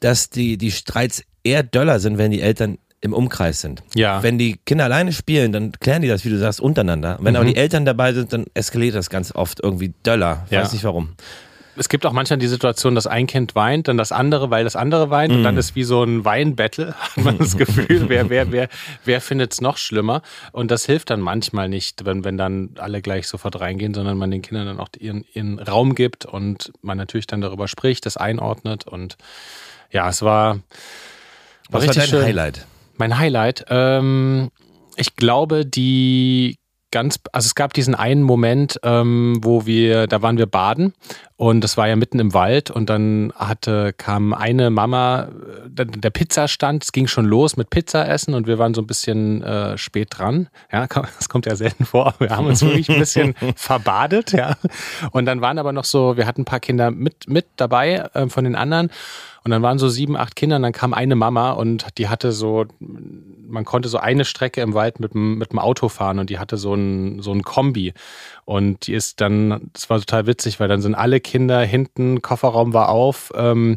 dass 0.00 0.30
die, 0.30 0.58
die 0.58 0.70
Streits 0.70 1.22
eher 1.42 1.62
döller 1.62 2.00
sind, 2.00 2.18
wenn 2.18 2.30
die 2.30 2.40
Eltern 2.40 2.78
im 3.00 3.12
Umkreis 3.12 3.60
sind. 3.60 3.82
Ja. 3.94 4.22
Wenn 4.22 4.38
die 4.38 4.56
Kinder 4.64 4.84
alleine 4.84 5.12
spielen, 5.12 5.52
dann 5.52 5.72
klären 5.72 6.00
die 6.00 6.08
das, 6.08 6.24
wie 6.24 6.30
du 6.30 6.38
sagst, 6.38 6.60
untereinander. 6.60 7.18
Wenn 7.20 7.34
mhm. 7.34 7.36
aber 7.36 7.44
die 7.44 7.56
Eltern 7.56 7.84
dabei 7.84 8.14
sind, 8.14 8.32
dann 8.32 8.46
eskaliert 8.54 8.94
das 8.94 9.10
ganz 9.10 9.34
oft 9.34 9.60
irgendwie 9.62 9.92
döller. 10.06 10.46
Ja. 10.50 10.62
Weiß 10.62 10.72
nicht 10.72 10.84
warum 10.84 11.10
es 11.76 11.88
gibt 11.88 12.06
auch 12.06 12.12
manchmal 12.12 12.38
die 12.38 12.46
Situation, 12.46 12.94
dass 12.94 13.06
ein 13.06 13.26
Kind 13.26 13.54
weint, 13.54 13.88
dann 13.88 13.96
das 13.96 14.12
andere, 14.12 14.50
weil 14.50 14.64
das 14.64 14.76
andere 14.76 15.10
weint 15.10 15.32
mm. 15.32 15.36
und 15.36 15.42
dann 15.42 15.54
mm. 15.56 15.58
ist 15.58 15.74
wie 15.74 15.84
so 15.84 16.02
ein 16.02 16.24
Weinbattle, 16.24 16.94
hat 16.98 17.16
man 17.16 17.38
das 17.38 17.56
Gefühl, 17.58 18.08
wer, 18.08 18.30
wer, 18.30 18.52
wer, 18.52 18.68
wer 19.04 19.20
findet 19.20 19.52
es 19.52 19.60
noch 19.60 19.76
schlimmer? 19.76 20.22
Und 20.52 20.70
das 20.70 20.86
hilft 20.86 21.10
dann 21.10 21.20
manchmal 21.20 21.68
nicht, 21.68 22.04
wenn, 22.04 22.24
wenn 22.24 22.36
dann 22.36 22.70
alle 22.78 23.02
gleich 23.02 23.28
sofort 23.28 23.60
reingehen, 23.60 23.94
sondern 23.94 24.18
man 24.18 24.30
den 24.30 24.42
Kindern 24.42 24.66
dann 24.66 24.80
auch 24.80 24.88
ihren, 24.98 25.24
ihren 25.32 25.58
Raum 25.58 25.94
gibt 25.94 26.24
und 26.26 26.72
man 26.82 26.96
natürlich 26.96 27.26
dann 27.26 27.40
darüber 27.40 27.68
spricht, 27.68 28.06
das 28.06 28.16
einordnet 28.16 28.86
und 28.86 29.16
ja, 29.90 30.08
es 30.08 30.22
war, 30.22 30.56
war 31.70 31.82
Was 31.82 31.86
war 31.86 31.94
dein 31.94 32.08
schön. 32.08 32.22
Highlight? 32.24 32.66
Mein 32.96 33.18
Highlight, 33.18 33.66
ähm, 33.70 34.50
ich 34.96 35.16
glaube, 35.16 35.66
die 35.66 36.58
ganz, 36.94 37.18
also 37.32 37.46
es 37.46 37.56
gab 37.56 37.74
diesen 37.74 37.96
einen 37.96 38.22
Moment, 38.22 38.78
ähm, 38.84 39.40
wo 39.42 39.66
wir, 39.66 40.06
da 40.06 40.22
waren 40.22 40.38
wir 40.38 40.46
baden 40.46 40.94
und 41.36 41.62
das 41.64 41.76
war 41.76 41.88
ja 41.88 41.96
mitten 41.96 42.20
im 42.20 42.34
Wald 42.34 42.70
und 42.70 42.88
dann 42.88 43.32
hatte, 43.34 43.92
kam 43.92 44.32
eine 44.32 44.70
Mama, 44.70 45.26
der, 45.66 45.86
der 45.86 46.10
Pizzastand, 46.10 46.84
es 46.84 46.92
ging 46.92 47.08
schon 47.08 47.24
los 47.24 47.56
mit 47.56 47.68
Pizza 47.68 48.08
essen 48.08 48.32
und 48.32 48.46
wir 48.46 48.60
waren 48.60 48.74
so 48.74 48.80
ein 48.80 48.86
bisschen 48.86 49.42
äh, 49.42 49.76
spät 49.76 50.10
dran. 50.12 50.48
Ja, 50.70 50.86
das 51.18 51.28
kommt 51.28 51.46
ja 51.46 51.56
selten 51.56 51.84
vor. 51.84 52.14
Wir 52.20 52.30
haben 52.30 52.46
uns 52.46 52.62
wirklich 52.62 52.88
ein 52.88 53.00
bisschen 53.00 53.34
verbadet, 53.56 54.30
ja. 54.30 54.56
Und 55.10 55.26
dann 55.26 55.40
waren 55.40 55.58
aber 55.58 55.72
noch 55.72 55.84
so, 55.84 56.16
wir 56.16 56.28
hatten 56.28 56.42
ein 56.42 56.46
paar 56.46 56.60
Kinder 56.60 56.92
mit, 56.92 57.28
mit 57.28 57.46
dabei 57.56 58.08
äh, 58.14 58.28
von 58.28 58.44
den 58.44 58.54
anderen. 58.54 58.90
Und 59.44 59.50
dann 59.50 59.62
waren 59.62 59.78
so 59.78 59.90
sieben, 59.90 60.16
acht 60.16 60.36
Kinder 60.36 60.56
und 60.56 60.62
dann 60.62 60.72
kam 60.72 60.94
eine 60.94 61.16
Mama 61.16 61.52
und 61.52 61.98
die 61.98 62.08
hatte 62.08 62.32
so, 62.32 62.64
man 62.78 63.66
konnte 63.66 63.90
so 63.90 63.98
eine 63.98 64.24
Strecke 64.24 64.62
im 64.62 64.72
Wald 64.72 65.00
mit 65.00 65.14
mit 65.14 65.52
dem 65.52 65.58
Auto 65.58 65.90
fahren 65.90 66.18
und 66.18 66.30
die 66.30 66.38
hatte 66.38 66.56
so 66.56 66.72
ein, 66.72 67.20
so 67.20 67.30
ein 67.30 67.42
Kombi. 67.42 67.92
Und 68.46 68.86
die 68.86 68.94
ist 68.94 69.20
dann, 69.20 69.70
das 69.74 69.90
war 69.90 69.98
total 69.98 70.26
witzig, 70.26 70.60
weil 70.60 70.68
dann 70.68 70.80
sind 70.80 70.94
alle 70.94 71.20
Kinder 71.20 71.60
hinten, 71.60 72.22
Kofferraum 72.22 72.72
war 72.72 72.88
auf, 72.88 73.32
ähm, 73.36 73.76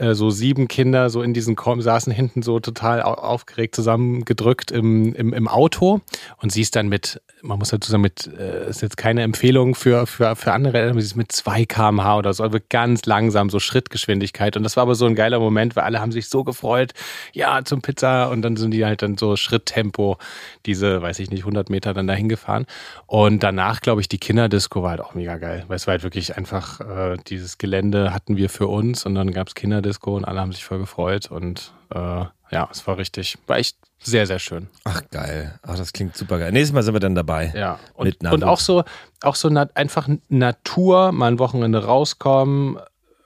äh, 0.00 0.14
so 0.14 0.30
sieben 0.30 0.66
Kinder 0.66 1.10
so 1.10 1.22
in 1.22 1.34
diesen 1.34 1.56
Kom 1.56 1.82
saßen 1.82 2.12
hinten 2.12 2.42
so 2.42 2.58
total 2.58 3.02
aufgeregt 3.02 3.74
zusammengedrückt 3.74 4.70
im, 4.70 5.14
im, 5.14 5.34
im 5.34 5.46
Auto. 5.46 6.00
Und 6.38 6.52
sie 6.52 6.62
ist 6.62 6.74
dann 6.74 6.88
mit, 6.88 7.20
man 7.42 7.58
muss 7.58 7.68
dazu 7.68 7.90
sagen, 7.90 8.02
mit, 8.02 8.26
äh, 8.26 8.68
ist 8.70 8.80
jetzt 8.80 8.96
keine 8.96 9.22
Empfehlung 9.22 9.74
für, 9.74 10.06
für, 10.06 10.34
für 10.36 10.52
andere, 10.52 10.88
aber 10.88 11.00
sie 11.00 11.06
ist 11.06 11.16
mit 11.16 11.32
2 11.32 11.66
kmh 11.66 12.16
oder 12.16 12.32
so, 12.32 12.42
also 12.42 12.58
ganz 12.70 13.04
langsam, 13.04 13.50
so 13.50 13.60
Schrittgeschwindigkeit. 13.60 14.56
Und 14.56 14.62
das 14.62 14.76
war 14.76 14.82
aber 14.82 14.94
so 14.94 15.04
ein 15.04 15.14
geiler 15.14 15.38
Moment, 15.38 15.76
weil 15.76 15.84
alle 15.84 16.00
haben 16.00 16.12
sich 16.12 16.28
so 16.28 16.44
gefreut, 16.44 16.92
ja, 17.32 17.62
zum 17.64 17.82
Pizza. 17.82 18.30
Und 18.30 18.40
dann 18.42 18.56
sind 18.56 18.70
die 18.72 18.86
halt 18.86 19.02
dann 19.02 19.18
so 19.18 19.36
Schritttempo 19.36 20.16
diese, 20.64 21.02
weiß 21.02 21.18
ich 21.18 21.30
nicht, 21.30 21.42
100 21.42 21.68
Meter 21.68 21.92
dann 21.92 22.06
dahin 22.06 22.30
gefahren. 22.30 22.64
Und 23.06 23.42
danach, 23.42 23.82
glaube 23.82 24.00
ich, 24.00 24.08
die 24.08 24.18
Kinderdisco 24.18 24.82
war 24.82 24.90
halt 24.90 25.00
auch 25.00 25.14
mega 25.14 25.36
geil, 25.36 25.64
weil 25.68 25.76
es 25.76 25.86
war 25.86 25.92
halt 25.92 26.02
wirklich 26.02 26.38
einfach, 26.38 26.80
äh, 26.80 27.18
dieses 27.28 27.58
Gelände 27.58 28.14
hatten 28.14 28.38
wir 28.38 28.48
für 28.48 28.66
uns 28.66 29.04
und 29.04 29.14
dann 29.14 29.32
gab 29.32 29.48
es 29.48 29.54
Kinderdisco 29.54 29.89
Disco 29.90 30.16
und 30.16 30.24
alle 30.24 30.40
haben 30.40 30.52
sich 30.52 30.64
voll 30.64 30.78
gefreut 30.78 31.30
und 31.30 31.72
äh, 31.94 32.24
ja, 32.52 32.68
es 32.70 32.86
war 32.86 32.98
richtig, 32.98 33.38
war 33.46 33.58
echt 33.58 33.76
sehr, 33.98 34.26
sehr 34.26 34.38
schön. 34.38 34.68
Ach 34.84 35.02
geil, 35.10 35.58
ach 35.62 35.76
das 35.76 35.92
klingt 35.92 36.16
super 36.16 36.38
geil. 36.38 36.52
Nächstes 36.52 36.72
Mal 36.72 36.82
sind 36.82 36.94
wir 36.94 37.00
dann 37.00 37.14
dabei. 37.14 37.52
Ja, 37.54 37.78
und, 37.94 38.24
und 38.24 38.44
auch 38.44 38.58
so, 38.58 38.84
auch 39.22 39.34
so 39.34 39.48
na, 39.50 39.68
einfach 39.74 40.08
Natur, 40.28 41.12
mal 41.12 41.32
ein 41.32 41.38
Wochenende 41.38 41.84
rauskommen, 41.84 42.78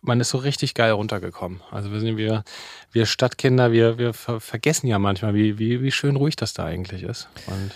man 0.02 0.20
ist 0.20 0.30
so 0.30 0.38
richtig 0.38 0.74
geil 0.74 0.92
runtergekommen. 0.92 1.60
Also 1.70 1.90
wir 1.92 2.00
sind 2.00 2.16
wir, 2.16 2.44
wir 2.92 3.06
Stadtkinder, 3.06 3.72
wir, 3.72 3.98
wir 3.98 4.12
ver 4.12 4.40
vergessen 4.40 4.86
ja 4.86 4.98
manchmal, 4.98 5.34
wie, 5.34 5.58
wie, 5.58 5.80
wie 5.80 5.92
schön 5.92 6.16
ruhig 6.16 6.36
das 6.36 6.52
da 6.52 6.64
eigentlich 6.64 7.02
ist. 7.02 7.28
Und 7.46 7.70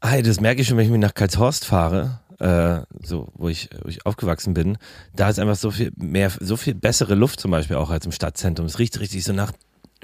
ah, 0.00 0.20
das 0.22 0.40
merke 0.40 0.62
ich 0.62 0.68
schon, 0.68 0.76
wenn 0.76 0.86
ich 0.86 0.90
mich 0.90 1.00
nach 1.00 1.14
Karlshorst 1.14 1.66
fahre 1.66 2.20
äh, 2.38 2.80
so 3.02 3.28
wo 3.34 3.48
ich, 3.48 3.68
wo 3.82 3.88
ich 3.88 4.06
aufgewachsen 4.06 4.54
bin, 4.54 4.78
da 5.14 5.28
ist 5.28 5.38
einfach 5.38 5.56
so 5.56 5.70
viel 5.70 5.92
mehr, 5.96 6.30
so 6.40 6.56
viel 6.56 6.74
bessere 6.74 7.14
Luft 7.14 7.40
zum 7.40 7.50
Beispiel 7.50 7.76
auch 7.76 7.90
als 7.90 8.06
im 8.06 8.12
Stadtzentrum. 8.12 8.66
Es 8.66 8.78
riecht 8.78 9.00
richtig 9.00 9.24
so 9.24 9.32
nach 9.32 9.52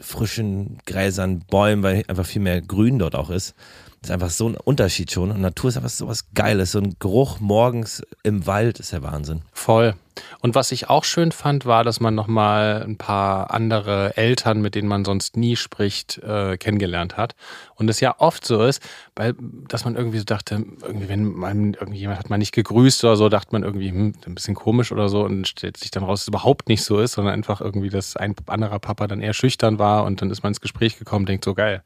frischen 0.01 0.79
Gräsern, 0.87 1.41
Bäumen, 1.41 1.83
weil 1.83 2.05
einfach 2.09 2.27
viel 2.27 2.43
mehr 2.43 2.61
Grün 2.61 2.99
dort 2.99 3.15
auch 3.15 3.31
ist. 3.31 3.55
Das 4.01 4.11
ist 4.11 4.15
einfach 4.15 4.31
so 4.31 4.49
ein 4.49 4.57
Unterschied 4.57 5.11
schon. 5.11 5.31
Und 5.31 5.41
Natur 5.41 5.71
ist 5.71 5.77
einfach 5.77 5.91
so 5.91 6.09
was 6.09 6.33
Geiles. 6.35 6.73
So 6.73 6.81
ein 6.81 6.97
Geruch 6.99 7.41
morgens 7.41 8.03
im 8.23 8.47
Wald 8.47 8.81
ist 8.81 8.93
der 8.93 9.03
Wahnsinn. 9.03 9.43
Voll. 9.53 9.95
Und 10.41 10.55
was 10.55 10.73
ich 10.73 10.89
auch 10.89 11.05
schön 11.05 11.33
fand, 11.33 11.67
war, 11.67 11.85
dass 11.85 12.01
man 12.01 12.15
nochmal 12.15 12.83
ein 12.85 12.97
paar 12.97 13.53
andere 13.53 14.17
Eltern, 14.17 14.61
mit 14.61 14.75
denen 14.75 14.89
man 14.89 15.05
sonst 15.05 15.37
nie 15.37 15.57
spricht, 15.57 16.19
äh, 16.19 16.57
kennengelernt 16.57 17.17
hat. 17.17 17.35
Und 17.75 17.89
es 17.89 18.01
ja 18.01 18.15
oft 18.19 18.47
so 18.47 18.63
ist, 18.65 18.83
weil, 19.17 19.35
dass 19.69 19.85
man 19.85 19.97
irgendwie 19.97 20.19
so 20.19 20.25
dachte, 20.25 20.65
irgendwie, 20.83 21.09
wenn 21.09 21.25
man 21.33 21.75
irgendjemand 21.75 22.19
hat 22.19 22.31
man 22.31 22.39
nicht 22.39 22.53
gegrüßt 22.53 23.05
oder 23.05 23.17
so, 23.17 23.29
dachte 23.29 23.51
man 23.53 23.63
irgendwie, 23.63 23.91
hm, 23.91 24.15
ein 24.27 24.35
bisschen 24.35 24.55
komisch 24.55 24.93
oder 24.93 25.09
so 25.09 25.25
und 25.25 25.49
stellt 25.49 25.77
sich 25.77 25.91
dann 25.91 26.05
raus, 26.05 26.21
dass 26.21 26.23
es 26.23 26.29
überhaupt 26.29 26.69
nicht 26.69 26.85
so 26.85 26.99
ist, 27.01 27.13
sondern 27.13 27.35
einfach 27.35 27.61
irgendwie, 27.61 27.91
dass 27.91 28.17
ein 28.17 28.35
anderer 28.47 28.79
Papa 28.79 29.07
dann 29.07 29.21
eher 29.21 29.35
schüchtern 29.35 29.79
war 29.79 30.05
und 30.05 30.23
dann 30.23 30.31
ist 30.31 30.43
man 30.43 30.51
ins 30.51 30.61
Gespräch 30.61 30.99
gekommen, 30.99 31.27
denkt 31.27 31.45
so 31.45 31.55
geil 31.55 31.83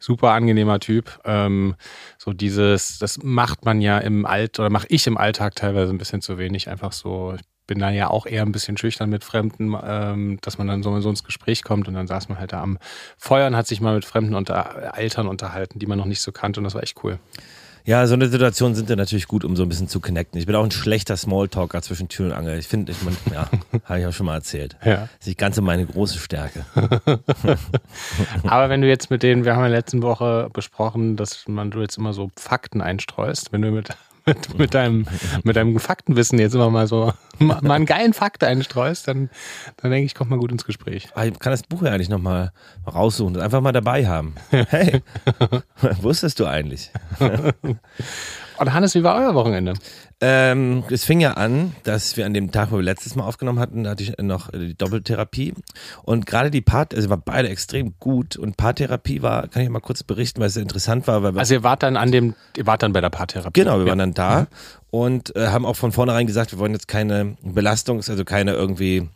super 0.00 0.30
angenehmer 0.30 0.80
Typ. 0.80 1.20
Ähm, 1.24 1.76
so 2.18 2.32
dieses, 2.32 2.98
das 2.98 3.22
macht 3.22 3.64
man 3.64 3.80
ja 3.80 3.98
im 3.98 4.26
Alt 4.26 4.58
oder 4.58 4.70
mache 4.70 4.86
ich 4.88 5.06
im 5.06 5.16
Alltag 5.16 5.54
teilweise 5.54 5.92
ein 5.92 5.98
bisschen 5.98 6.22
zu 6.22 6.38
wenig. 6.38 6.68
Einfach 6.68 6.92
so, 6.92 7.34
ich 7.36 7.42
bin 7.66 7.78
dann 7.78 7.94
ja 7.94 8.08
auch 8.08 8.26
eher 8.26 8.42
ein 8.42 8.50
bisschen 8.50 8.76
schüchtern 8.76 9.10
mit 9.10 9.22
Fremden, 9.22 9.76
ähm, 9.84 10.38
dass 10.40 10.58
man 10.58 10.66
dann 10.66 10.82
so, 10.82 11.00
so 11.00 11.10
ins 11.10 11.22
Gespräch 11.22 11.62
kommt 11.62 11.86
und 11.86 11.94
dann 11.94 12.08
saß 12.08 12.28
man 12.28 12.40
halt 12.40 12.52
da 12.52 12.62
am 12.62 12.78
Feuer 13.16 13.46
und 13.46 13.54
hat 13.54 13.68
sich 13.68 13.80
mal 13.80 13.94
mit 13.94 14.04
Fremden 14.04 14.34
unter 14.34 14.92
Eltern 14.96 15.28
unterhalten, 15.28 15.78
die 15.78 15.86
man 15.86 15.98
noch 15.98 16.06
nicht 16.06 16.20
so 16.20 16.32
kannte 16.32 16.58
und 16.58 16.64
das 16.64 16.74
war 16.74 16.82
echt 16.82 17.04
cool. 17.04 17.20
Ja, 17.84 18.06
so 18.06 18.14
eine 18.14 18.28
Situation 18.28 18.74
sind 18.74 18.90
ja 18.90 18.96
natürlich 18.96 19.26
gut, 19.26 19.44
um 19.44 19.56
so 19.56 19.62
ein 19.62 19.68
bisschen 19.68 19.88
zu 19.88 20.00
connecten. 20.00 20.38
Ich 20.38 20.46
bin 20.46 20.54
auch 20.54 20.64
ein 20.64 20.70
schlechter 20.70 21.16
Smalltalker 21.16 21.82
zwischen 21.82 22.08
Tür 22.08 22.26
und 22.26 22.32
Angel. 22.32 22.58
Ich 22.58 22.68
finde, 22.68 22.92
ich 22.92 23.02
mein, 23.02 23.16
ja, 23.32 23.48
habe 23.84 24.00
ich 24.00 24.06
auch 24.06 24.12
schon 24.12 24.26
mal 24.26 24.34
erzählt. 24.34 24.76
Ja. 24.84 24.96
Das 24.96 25.08
ist 25.20 25.26
nicht 25.26 25.38
ganz 25.38 25.56
so 25.56 25.62
meine 25.62 25.86
große 25.86 26.18
Stärke. 26.18 26.64
Aber 28.44 28.68
wenn 28.68 28.82
du 28.82 28.88
jetzt 28.88 29.10
mit 29.10 29.22
denen, 29.22 29.44
wir 29.44 29.56
haben 29.56 29.62
ja 29.62 29.68
letzte 29.68 30.02
Woche 30.02 30.48
besprochen, 30.52 31.16
dass 31.16 31.48
man 31.48 31.70
du 31.70 31.80
jetzt 31.80 31.98
immer 31.98 32.12
so 32.12 32.30
Fakten 32.36 32.80
einstreust, 32.80 33.52
wenn 33.52 33.62
du 33.62 33.70
mit 33.70 33.88
mit, 34.34 34.58
mit, 34.58 34.74
deinem, 34.74 35.06
mit 35.42 35.56
deinem 35.56 35.78
Faktenwissen 35.78 36.38
jetzt 36.38 36.54
immer 36.54 36.70
mal 36.70 36.86
so 36.86 37.12
mal 37.38 37.72
einen 37.72 37.86
geilen 37.86 38.12
Fakt 38.12 38.44
einstreust, 38.44 39.08
dann, 39.08 39.30
dann 39.78 39.90
denke 39.90 40.06
ich, 40.06 40.14
kommt 40.14 40.30
mal 40.30 40.38
gut 40.38 40.52
ins 40.52 40.64
Gespräch. 40.64 41.08
Ah, 41.14 41.24
ich 41.24 41.38
kann 41.38 41.52
das 41.52 41.62
Buch 41.62 41.82
ja 41.82 41.92
eigentlich 41.92 42.08
nochmal 42.08 42.52
raussuchen 42.86 43.36
und 43.36 43.42
einfach 43.42 43.60
mal 43.60 43.72
dabei 43.72 44.06
haben. 44.06 44.34
Hey, 44.50 45.02
wusstest 46.00 46.38
du 46.40 46.46
eigentlich? 46.46 46.90
Und 48.60 48.74
Hannes, 48.74 48.94
wie 48.94 49.02
war 49.02 49.16
euer 49.16 49.34
Wochenende? 49.34 49.72
Ähm, 50.20 50.84
es 50.90 51.04
fing 51.04 51.18
ja 51.20 51.32
an, 51.32 51.74
dass 51.84 52.18
wir 52.18 52.26
an 52.26 52.34
dem 52.34 52.52
Tag, 52.52 52.70
wo 52.70 52.76
wir 52.76 52.82
letztes 52.82 53.16
Mal 53.16 53.24
aufgenommen 53.24 53.58
hatten, 53.58 53.84
da 53.84 53.90
hatte 53.90 54.02
ich 54.02 54.18
noch 54.18 54.50
die 54.50 54.74
Doppeltherapie. 54.74 55.54
Und 56.02 56.26
gerade 56.26 56.50
die 56.50 56.60
Part, 56.60 56.94
also 56.94 57.08
war 57.08 57.16
beide 57.16 57.48
extrem 57.48 57.94
gut. 57.98 58.36
Und 58.36 58.58
Paartherapie 58.58 59.22
war, 59.22 59.48
kann 59.48 59.62
ich 59.62 59.70
mal 59.70 59.80
kurz 59.80 60.02
berichten, 60.02 60.40
weil 60.40 60.48
es 60.48 60.58
interessant 60.58 61.06
war. 61.06 61.22
Weil 61.22 61.38
also 61.38 61.54
ihr 61.54 61.62
wart 61.62 61.82
dann 61.82 61.96
an 61.96 62.12
dem, 62.12 62.34
ihr 62.54 62.66
wart 62.66 62.82
dann 62.82 62.92
bei 62.92 63.00
der 63.00 63.08
Paartherapie. 63.08 63.58
Genau, 63.58 63.78
wir 63.78 63.84
ja. 63.84 63.88
waren 63.88 63.98
dann 63.98 64.12
da 64.12 64.40
mhm. 64.40 64.46
und 64.90 65.36
äh, 65.36 65.46
haben 65.46 65.64
auch 65.64 65.76
von 65.76 65.90
vornherein 65.90 66.26
gesagt, 66.26 66.52
wir 66.52 66.58
wollen 66.58 66.72
jetzt 66.72 66.86
keine 66.86 67.38
Belastungs-, 67.42 68.10
also 68.10 68.26
keine 68.26 68.52
irgendwie 68.52 69.08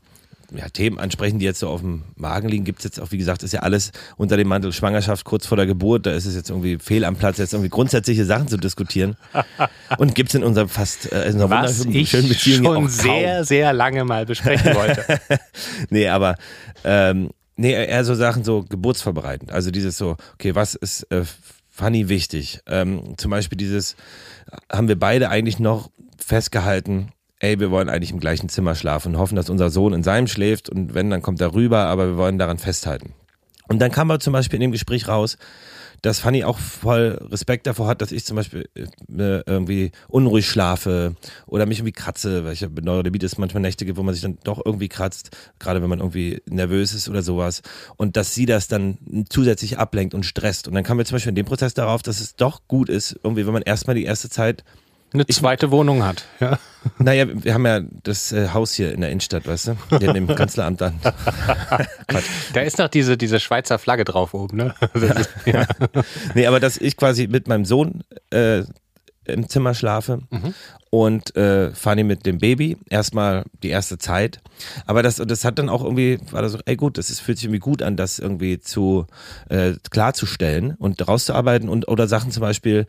ja, 0.57 0.69
Themen 0.69 0.99
ansprechen, 0.99 1.39
die 1.39 1.45
jetzt 1.45 1.61
so 1.61 1.69
auf 1.69 1.81
dem 1.81 2.05
Magen 2.17 2.49
liegen, 2.49 2.65
gibt 2.65 2.81
es 2.81 2.85
jetzt 2.85 3.01
auch, 3.01 3.13
wie 3.13 3.19
gesagt, 3.19 3.43
ist 3.43 3.53
ja 3.53 3.61
alles 3.61 3.93
unter 4.17 4.37
dem 4.37 4.49
Mantel 4.49 4.73
Schwangerschaft 4.73 5.25
kurz 5.25 5.47
vor 5.47 5.57
der 5.57 5.67
Geburt. 5.67 6.07
Da 6.07 6.13
ist 6.13 6.27
es 6.27 6.35
jetzt 6.35 6.51
irgendwie 6.51 6.79
fehl 6.79 7.05
am 7.05 7.17
Platz, 7.17 7.39
jetzt 7.39 7.53
irgendwie 7.53 7.71
grundsätzliche 7.71 8.25
Sachen 8.25 8.49
zu 8.49 8.57
diskutieren. 8.57 9.17
Und 9.99 10.15
gibt 10.15 10.31
es 10.31 10.35
in 10.35 10.45
unserer 10.45 10.69
fast 10.69 11.13
äh, 11.13 11.27
in 11.27 11.35
unserer 11.35 11.51
Was 11.51 11.85
ich 11.85 12.13
Beziehung 12.13 12.65
schon 12.65 12.89
sehr, 12.89 13.45
sehr 13.45 13.73
lange 13.73 14.05
mal 14.05 14.27
besprechen 14.27 14.75
wollte. 14.75 15.21
nee, 15.91 16.09
aber 16.09 16.37
ähm, 16.85 17.31
nee, 17.57 17.73
eher 17.73 18.05
so 18.05 18.15
Sachen 18.15 18.45
so 18.45 18.63
geburtsvorbereitend. 18.63 19.53
Also 19.53 19.71
dieses 19.71 19.97
so, 19.97 20.17
okay, 20.35 20.55
was 20.55 20.75
ist 20.75 21.11
äh, 21.11 21.25
funny 21.71 22.09
wichtig? 22.09 22.61
Ähm, 22.67 23.15
zum 23.17 23.31
Beispiel 23.31 23.59
dieses, 23.59 23.97
haben 24.71 24.89
wir 24.89 24.99
beide 24.99 25.29
eigentlich 25.29 25.59
noch 25.59 25.91
festgehalten, 26.19 27.09
ey, 27.45 27.61
wir 27.61 27.71
wollen 27.71 27.89
eigentlich 27.89 28.11
im 28.11 28.21
gleichen 28.21 28.49
Zimmer 28.49 28.75
schlafen 28.75 29.15
und 29.15 29.21
hoffen, 29.21 29.37
dass 29.37 29.51
unser 29.51 29.71
Sohn 29.71 29.93
in 29.93 30.03
seinem 30.03 30.27
schläft 30.27 30.71
und 30.71 30.95
wenn, 30.95 31.11
dann 31.11 31.23
kommt 31.23 31.41
er 31.41 31.55
rüber, 31.55 31.87
aber 31.87 32.09
wir 32.09 32.17
wollen 32.17 32.39
daran 32.39 32.59
festhalten. 32.59 33.13
Und 33.69 33.81
dann 33.81 33.91
kam 33.91 34.11
aber 34.11 34.21
zum 34.21 34.33
Beispiel 34.33 34.57
in 34.57 34.63
dem 34.63 34.73
Gespräch 34.73 35.09
raus, 35.09 35.37
dass 36.03 36.19
Fanny 36.21 36.45
auch 36.45 36.59
voll 36.59 37.19
Respekt 37.31 37.67
davor 37.67 37.87
hat, 37.87 38.03
dass 38.03 38.13
ich 38.13 38.27
zum 38.27 38.37
Beispiel 38.37 38.69
äh, 38.77 39.41
irgendwie 39.47 39.91
unruhig 40.09 40.47
schlafe 40.47 41.17
oder 41.47 41.65
mich 41.65 41.79
irgendwie 41.79 41.93
kratze, 41.93 42.45
weil 42.45 42.53
ich 42.53 42.63
habe 42.63 42.83
Neurodermitis 42.83 43.39
manchmal 43.39 43.63
Nächte 43.63 43.87
gibt, 43.87 43.97
wo 43.97 44.03
man 44.03 44.13
sich 44.13 44.23
dann 44.23 44.37
doch 44.45 44.61
irgendwie 44.63 44.89
kratzt, 44.89 45.31
gerade 45.59 45.81
wenn 45.81 45.89
man 45.89 46.01
irgendwie 46.01 46.43
nervös 46.47 46.93
ist 46.93 47.09
oder 47.09 47.23
sowas. 47.23 47.63
Und 47.97 48.19
dass 48.19 48.35
sie 48.35 48.45
das 48.45 48.69
dann 48.69 48.99
zusätzlich 49.31 49.79
ablenkt 49.79 50.13
und 50.13 50.27
stresst. 50.27 50.69
Und 50.69 50.75
dann 50.75 50.85
kamen 50.85 50.99
wir 50.99 51.07
zum 51.07 51.15
Beispiel 51.15 51.31
in 51.31 51.37
dem 51.37 51.47
Prozess 51.47 51.73
darauf, 51.73 52.03
dass 52.03 52.21
es 52.21 52.37
doch 52.37 52.69
gut 52.69 52.91
ist, 52.91 53.19
irgendwie, 53.23 53.47
wenn 53.47 53.55
man 53.55 53.63
erstmal 53.63 53.97
die 53.97 54.05
erste 54.05 54.29
Zeit 54.29 54.63
eine 55.15 55.27
zweite 55.27 55.71
Wohnung 55.71 56.05
hat. 56.05 56.25
Ja. 56.41 56.59
Naja, 56.99 57.27
wir 57.33 57.55
haben 57.55 57.65
ja 57.65 57.81
das 58.03 58.33
äh, 58.33 58.49
Haus 58.49 58.75
hier 58.75 58.93
in 58.93 59.01
der 59.01 59.11
Innenstadt, 59.11 59.47
weißt 59.47 59.69
du? 59.69 59.77
Hier 59.99 60.09
in 60.09 60.15
dem 60.15 60.27
Kanzleramt 60.27 60.81
dann. 60.81 61.01
da 62.53 62.61
ist 62.61 62.79
noch 62.79 62.89
diese, 62.89 63.17
diese 63.17 63.41
Schweizer 63.41 63.79
Flagge 63.79 64.05
drauf 64.05 64.35
oben, 64.35 64.57
ne? 64.59 64.75
Ist, 64.95 65.31
ja. 65.47 65.67
nee, 66.35 66.47
aber 66.47 66.61
dass 66.61 66.77
ich 66.77 66.97
quasi 66.97 67.27
mit 67.27 67.49
meinem 67.49 67.65
Sohn 67.65 68.03
äh, 68.31 68.65
im 69.25 69.49
Zimmer 69.49 69.75
schlafe 69.75 70.21
mhm. 70.31 70.55
und 70.91 71.35
äh, 71.37 71.71
Fanny 71.71 72.05
mit 72.05 72.27
dem 72.27 72.39
Baby. 72.39 72.77
Erstmal 72.91 73.45
die 73.63 73.71
erste 73.71 73.99
Zeit. 73.99 74.41
Aber 74.87 75.03
das, 75.03 75.17
das 75.17 75.45
hat 75.45 75.59
dann 75.59 75.69
auch 75.69 75.83
irgendwie, 75.83 76.19
war 76.31 76.43
das 76.43 76.53
so, 76.53 76.59
ey 76.67 76.77
gut, 76.77 76.99
das 76.99 77.09
ist, 77.09 77.21
fühlt 77.21 77.39
sich 77.39 77.47
irgendwie 77.47 77.61
gut 77.61 77.83
an, 77.83 77.97
das 77.97 78.19
irgendwie 78.19 78.61
zu 78.61 79.07
äh, 79.49 79.73
klarzustellen 79.91 80.75
und 80.79 81.07
rauszuarbeiten 81.07 81.69
und 81.69 81.89
oder 81.89 82.07
Sachen 82.09 82.31
zum 82.31 82.43
Beispiel 82.43 82.87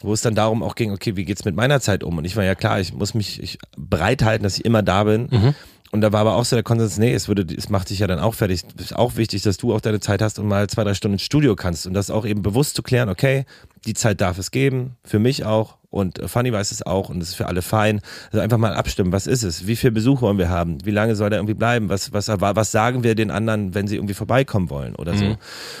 wo 0.00 0.12
es 0.12 0.22
dann 0.22 0.34
darum 0.34 0.62
auch 0.62 0.74
ging, 0.74 0.92
okay, 0.92 1.16
wie 1.16 1.24
geht's 1.24 1.44
mit 1.44 1.56
meiner 1.56 1.80
Zeit 1.80 2.04
um? 2.04 2.18
Und 2.18 2.24
ich 2.24 2.36
war 2.36 2.44
ja 2.44 2.54
klar, 2.54 2.80
ich 2.80 2.92
muss 2.92 3.14
mich 3.14 3.42
ich 3.42 3.58
bereithalten, 3.76 4.44
dass 4.44 4.58
ich 4.58 4.64
immer 4.64 4.82
da 4.82 5.04
bin. 5.04 5.28
Mhm. 5.30 5.54
Und 5.92 6.00
da 6.00 6.12
war 6.12 6.20
aber 6.20 6.34
auch 6.34 6.44
so 6.44 6.56
der 6.56 6.62
Konsens, 6.62 6.98
nee, 6.98 7.14
es 7.14 7.28
würde, 7.28 7.46
es 7.54 7.68
macht 7.68 7.90
dich 7.90 8.00
ja 8.00 8.06
dann 8.06 8.18
auch 8.18 8.34
fertig. 8.34 8.64
Es 8.76 8.86
ist 8.86 8.96
auch 8.96 9.16
wichtig, 9.16 9.42
dass 9.42 9.56
du 9.56 9.72
auch 9.72 9.80
deine 9.80 10.00
Zeit 10.00 10.20
hast 10.20 10.38
und 10.38 10.46
mal 10.46 10.68
zwei, 10.68 10.84
drei 10.84 10.94
Stunden 10.94 11.14
ins 11.14 11.22
Studio 11.22 11.54
kannst. 11.54 11.86
Und 11.86 11.94
das 11.94 12.10
auch 12.10 12.26
eben 12.26 12.42
bewusst 12.42 12.74
zu 12.74 12.82
klären, 12.82 13.08
okay, 13.08 13.46
die 13.86 13.94
Zeit 13.94 14.20
darf 14.20 14.36
es 14.38 14.50
geben, 14.50 14.96
für 15.04 15.18
mich 15.18 15.44
auch. 15.44 15.76
Und 15.88 16.20
Fanny 16.26 16.52
weiß 16.52 16.72
es 16.72 16.84
auch 16.84 17.08
und 17.08 17.22
es 17.22 17.30
ist 17.30 17.34
für 17.36 17.46
alle 17.46 17.62
fein. 17.62 18.00
Also 18.26 18.40
einfach 18.40 18.58
mal 18.58 18.74
abstimmen, 18.74 19.12
was 19.12 19.26
ist 19.26 19.44
es? 19.44 19.66
Wie 19.66 19.76
viele 19.76 19.92
Besuche 19.92 20.22
wollen 20.22 20.38
wir 20.38 20.50
haben? 20.50 20.84
Wie 20.84 20.90
lange 20.90 21.16
soll 21.16 21.30
der 21.30 21.38
irgendwie 21.38 21.54
bleiben? 21.54 21.88
Was, 21.88 22.12
was, 22.12 22.28
was 22.28 22.70
sagen 22.70 23.02
wir 23.02 23.14
den 23.14 23.30
anderen, 23.30 23.74
wenn 23.74 23.86
sie 23.86 23.96
irgendwie 23.96 24.14
vorbeikommen 24.14 24.68
wollen 24.68 24.96
oder 24.96 25.16
so? 25.16 25.24
Mhm. 25.24 25.36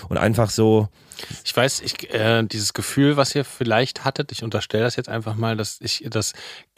Und 0.08 0.16
einfach 0.16 0.48
so, 0.50 0.88
ich 1.44 1.56
weiß, 1.56 1.80
ich, 1.80 2.12
äh, 2.12 2.42
dieses 2.44 2.74
Gefühl, 2.74 3.16
was 3.16 3.34
ihr 3.34 3.44
vielleicht 3.44 4.04
hattet, 4.04 4.32
ich 4.32 4.42
unterstelle 4.42 4.84
das 4.84 4.96
jetzt 4.96 5.08
einfach 5.08 5.34
mal, 5.36 5.56
dass 5.56 5.78
ich 5.80 6.06
das 6.08 6.32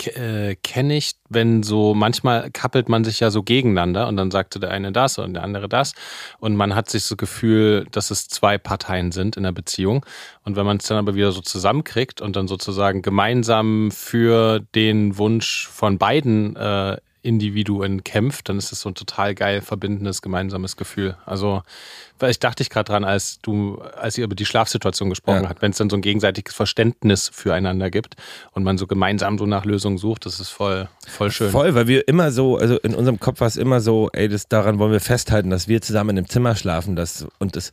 äh, 0.05 0.55
kenne 0.57 0.97
ich, 0.97 1.13
wenn 1.29 1.63
so 1.63 1.95
manchmal 1.95 2.51
kappelt 2.51 2.89
man 2.89 3.05
sich 3.05 3.21
ja 3.21 3.31
so 3.31 3.43
gegeneinander 3.43 4.09
und 4.09 4.17
dann 4.17 4.31
sagte 4.31 4.61
der 4.61 4.71
eine 4.71 4.93
das 4.93 5.19
und 5.19 5.35
der 5.35 5.43
andere 5.43 5.69
das 5.69 5.95
und 6.39 6.57
man 6.57 6.75
hat 6.75 6.89
sich 6.91 7.05
so 7.05 7.17
Gefühl, 7.17 7.87
dass 7.91 8.11
es 8.11 8.29
zwei 8.29 8.59
Parteien 8.59 9.13
sind 9.13 9.37
in 9.37 9.43
der 9.43 9.53
Beziehung 9.53 10.05
und 10.45 10.57
wenn 10.57 10.67
man 10.67 10.79
es 10.79 10.87
dann 10.87 10.99
aber 10.99 11.15
wieder 11.15 11.33
so 11.33 11.41
zusammenkriegt 11.41 12.21
und 12.21 12.37
dann 12.37 12.49
sozusagen 12.49 13.03
gemeinsam 13.03 13.91
für 13.91 14.61
den 14.75 15.19
Wunsch 15.19 15.69
von 15.69 15.99
beiden 15.99 16.57
äh, 16.57 16.97
Individuen 17.29 18.03
kämpft, 18.03 18.49
dann 18.49 18.59
ist 18.59 18.73
es 18.73 18.81
so 18.81 18.89
ein 18.89 18.95
total 18.95 19.35
geil 19.35 19.61
verbindendes 19.61 20.23
gemeinsames 20.23 20.77
Gefühl. 20.77 21.17
Also 21.27 21.63
weil 22.19 22.31
ich 22.31 22.39
dachte 22.39 22.63
ich 22.63 22.71
gerade 22.71 22.91
dran, 22.91 23.05
als 23.05 23.41
du, 23.43 23.81
als 23.97 24.19
ihr 24.19 24.25
über 24.25 24.35
die 24.35 24.47
Schlafsituation 24.47 25.09
gesprochen 25.09 25.45
ja. 25.45 25.49
habt, 25.49 25.63
wenn 25.63 25.71
es 25.71 25.79
dann 25.79 25.91
so 25.91 25.97
ein 25.97 26.03
gegenseitiges 26.03 26.55
Verständnis 26.55 27.31
füreinander 27.33 27.91
gibt 27.91 28.17
und 28.53 28.65
man 28.65 28.79
so 28.79 28.87
gemeinsam 28.87 29.39
so 29.39 29.47
nach 29.47 29.65
Lösungen 29.65 29.99
sucht, 29.99 30.27
das 30.27 30.41
ist 30.41 30.49
voll, 30.49 30.89
voll 31.07 31.31
schön. 31.31 31.51
Voll, 31.51 31.75
weil 31.75 31.87
wir 31.87 32.09
immer 32.09 32.31
so, 32.31 32.57
also 32.57 32.77
in 32.79 32.95
unserem 32.95 33.21
Kopf 33.21 33.41
war 33.41 33.49
es 33.49 33.57
immer 33.57 33.81
so, 33.81 34.11
ey, 34.13 34.29
das 34.29 34.49
daran 34.49 34.79
wollen 34.79 34.93
wir 34.93 35.01
festhalten, 35.01 35.51
dass 35.51 35.69
wir 35.69 35.81
zusammen 35.81 36.11
in 36.11 36.19
einem 36.19 36.29
Zimmer 36.29 36.57
schlafen, 36.57 36.97
das 36.97 37.27
und 37.39 37.57
das 37.57 37.73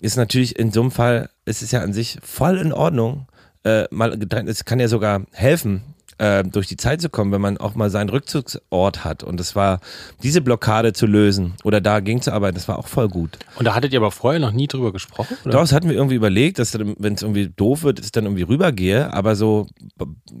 ist 0.00 0.16
natürlich 0.16 0.58
in 0.58 0.72
so 0.72 0.80
einem 0.80 0.90
Fall, 0.90 1.30
ist 1.44 1.62
es 1.62 1.72
ja 1.72 1.80
an 1.80 1.92
sich 1.92 2.18
voll 2.22 2.58
in 2.58 2.72
Ordnung, 2.72 3.26
äh, 3.64 3.84
mal 3.90 4.16
getrennt, 4.16 4.48
es 4.48 4.64
kann 4.64 4.80
ja 4.80 4.88
sogar 4.88 5.22
helfen, 5.32 5.82
äh, 6.20 6.44
durch 6.44 6.66
die 6.66 6.76
Zeit 6.76 7.00
zu 7.00 7.08
kommen, 7.08 7.32
wenn 7.32 7.40
man 7.40 7.56
auch 7.56 7.74
mal 7.74 7.88
seinen 7.88 8.10
Rückzugsort 8.10 9.04
hat. 9.04 9.24
Und 9.24 9.40
das 9.40 9.56
war, 9.56 9.80
diese 10.22 10.42
Blockade 10.42 10.92
zu 10.92 11.06
lösen 11.06 11.54
oder 11.64 11.80
dagegen 11.80 12.20
zu 12.20 12.32
arbeiten, 12.32 12.54
das 12.54 12.68
war 12.68 12.78
auch 12.78 12.88
voll 12.88 13.08
gut. 13.08 13.38
Und 13.56 13.64
da 13.64 13.74
hattet 13.74 13.94
ihr 13.94 14.00
aber 14.00 14.10
vorher 14.10 14.38
noch 14.38 14.52
nie 14.52 14.66
drüber 14.66 14.92
gesprochen? 14.92 15.36
Oder? 15.44 15.52
Daraus 15.52 15.72
hatten 15.72 15.88
wir 15.88 15.96
irgendwie 15.96 16.16
überlegt, 16.16 16.58
dass 16.58 16.78
wenn 16.78 17.14
es 17.14 17.22
irgendwie 17.22 17.48
doof 17.48 17.82
wird, 17.84 17.98
dass 17.98 18.06
ich 18.06 18.12
dann 18.12 18.24
irgendwie 18.24 18.42
rübergehe. 18.42 19.12
Aber 19.14 19.34
so, 19.34 19.66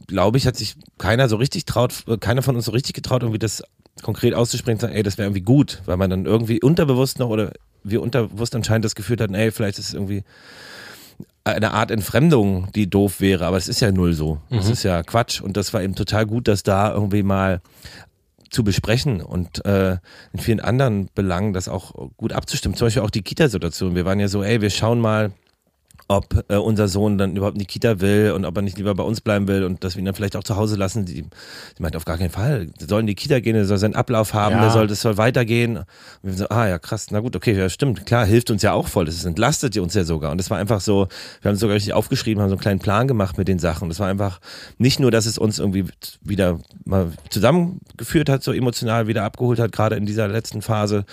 glaube 0.06 0.36
ich, 0.36 0.46
hat 0.46 0.56
sich 0.56 0.76
keiner 0.98 1.30
so 1.30 1.36
richtig 1.36 1.64
traut, 1.64 2.04
keiner 2.20 2.42
von 2.42 2.56
uns 2.56 2.66
so 2.66 2.72
richtig 2.72 2.94
getraut, 2.94 3.22
irgendwie 3.22 3.38
das 3.38 3.62
konkret 4.02 4.34
auszusprechen, 4.34 4.80
sagen, 4.80 4.94
ey, 4.94 5.02
das 5.02 5.16
wäre 5.16 5.28
irgendwie 5.28 5.42
gut, 5.42 5.80
weil 5.86 5.96
man 5.96 6.10
dann 6.10 6.26
irgendwie 6.26 6.60
unterbewusst 6.60 7.18
noch 7.18 7.28
oder 7.30 7.52
wir 7.82 8.02
unterbewusst 8.02 8.54
anscheinend 8.54 8.84
das 8.84 8.94
Gefühl 8.94 9.16
hatten, 9.18 9.34
ey, 9.34 9.50
vielleicht 9.50 9.78
ist 9.78 9.88
es 9.88 9.94
irgendwie 9.94 10.24
eine 11.54 11.72
Art 11.72 11.90
Entfremdung, 11.90 12.70
die 12.74 12.88
doof 12.88 13.20
wäre, 13.20 13.46
aber 13.46 13.56
es 13.56 13.68
ist 13.68 13.80
ja 13.80 13.92
null 13.92 14.12
so. 14.12 14.40
Es 14.50 14.66
mhm. 14.66 14.72
ist 14.72 14.82
ja 14.82 15.02
Quatsch. 15.02 15.40
Und 15.40 15.56
das 15.56 15.72
war 15.72 15.82
eben 15.82 15.94
total 15.94 16.26
gut, 16.26 16.48
dass 16.48 16.62
da 16.62 16.92
irgendwie 16.92 17.22
mal 17.22 17.60
zu 18.50 18.64
besprechen 18.64 19.20
und 19.20 19.64
äh, 19.64 19.92
in 20.32 20.40
vielen 20.40 20.60
anderen 20.60 21.08
Belangen 21.14 21.52
das 21.52 21.68
auch 21.68 22.10
gut 22.16 22.32
abzustimmen. 22.32 22.76
Zum 22.76 22.86
Beispiel 22.86 23.02
auch 23.02 23.10
die 23.10 23.22
Kita-Situation. 23.22 23.94
Wir 23.94 24.04
waren 24.04 24.18
ja 24.18 24.28
so, 24.28 24.42
ey, 24.42 24.60
wir 24.60 24.70
schauen 24.70 25.00
mal, 25.00 25.30
ob 26.10 26.44
äh, 26.48 26.56
unser 26.56 26.88
Sohn 26.88 27.18
dann 27.18 27.36
überhaupt 27.36 27.54
in 27.54 27.60
die 27.60 27.66
Kita 27.66 28.00
will 28.00 28.32
und 28.34 28.44
ob 28.44 28.56
er 28.56 28.62
nicht 28.62 28.76
lieber 28.76 28.96
bei 28.96 29.04
uns 29.04 29.20
bleiben 29.20 29.46
will 29.46 29.62
und 29.62 29.84
dass 29.84 29.94
wir 29.94 30.00
ihn 30.00 30.06
dann 30.06 30.14
vielleicht 30.16 30.34
auch 30.34 30.42
zu 30.42 30.56
Hause 30.56 30.74
lassen. 30.74 31.04
Die, 31.04 31.22
die 31.22 31.82
meint 31.82 31.94
auf 31.94 32.04
gar 32.04 32.18
keinen 32.18 32.30
Fall. 32.30 32.66
Der 32.80 32.88
soll 32.88 33.02
in 33.02 33.06
die 33.06 33.14
Kita 33.14 33.38
gehen, 33.38 33.54
der 33.54 33.64
soll 33.64 33.78
seinen 33.78 33.94
Ablauf 33.94 34.34
haben, 34.34 34.56
ja. 34.56 34.62
der 34.62 34.70
soll, 34.70 34.88
das 34.88 35.02
soll 35.02 35.18
weitergehen. 35.18 35.76
Und 35.76 35.86
wir 36.22 36.32
so, 36.32 36.48
ah 36.48 36.66
ja, 36.66 36.80
krass, 36.80 37.06
na 37.12 37.20
gut, 37.20 37.36
okay, 37.36 37.56
ja, 37.56 37.68
stimmt, 37.68 38.06
klar, 38.06 38.26
hilft 38.26 38.50
uns 38.50 38.62
ja 38.62 38.72
auch 38.72 38.88
voll. 38.88 39.04
Das 39.04 39.24
entlastet 39.24 39.78
uns 39.78 39.94
ja 39.94 40.02
sogar. 40.02 40.32
Und 40.32 40.40
es 40.40 40.50
war 40.50 40.58
einfach 40.58 40.80
so, 40.80 41.06
wir 41.42 41.48
haben 41.48 41.54
es 41.54 41.60
sogar 41.60 41.76
richtig 41.76 41.92
aufgeschrieben, 41.92 42.42
haben 42.42 42.50
so 42.50 42.56
einen 42.56 42.60
kleinen 42.60 42.80
Plan 42.80 43.06
gemacht 43.06 43.38
mit 43.38 43.46
den 43.46 43.60
Sachen. 43.60 43.88
Es 43.88 44.00
war 44.00 44.08
einfach 44.08 44.40
nicht 44.78 44.98
nur, 44.98 45.12
dass 45.12 45.26
es 45.26 45.38
uns 45.38 45.60
irgendwie 45.60 45.84
wieder 46.22 46.58
mal 46.84 47.12
zusammengeführt 47.28 48.28
hat, 48.28 48.42
so 48.42 48.52
emotional 48.52 49.06
wieder 49.06 49.22
abgeholt 49.22 49.60
hat, 49.60 49.70
gerade 49.70 49.94
in 49.94 50.06
dieser 50.06 50.26
letzten 50.26 50.60
Phase, 50.60 51.04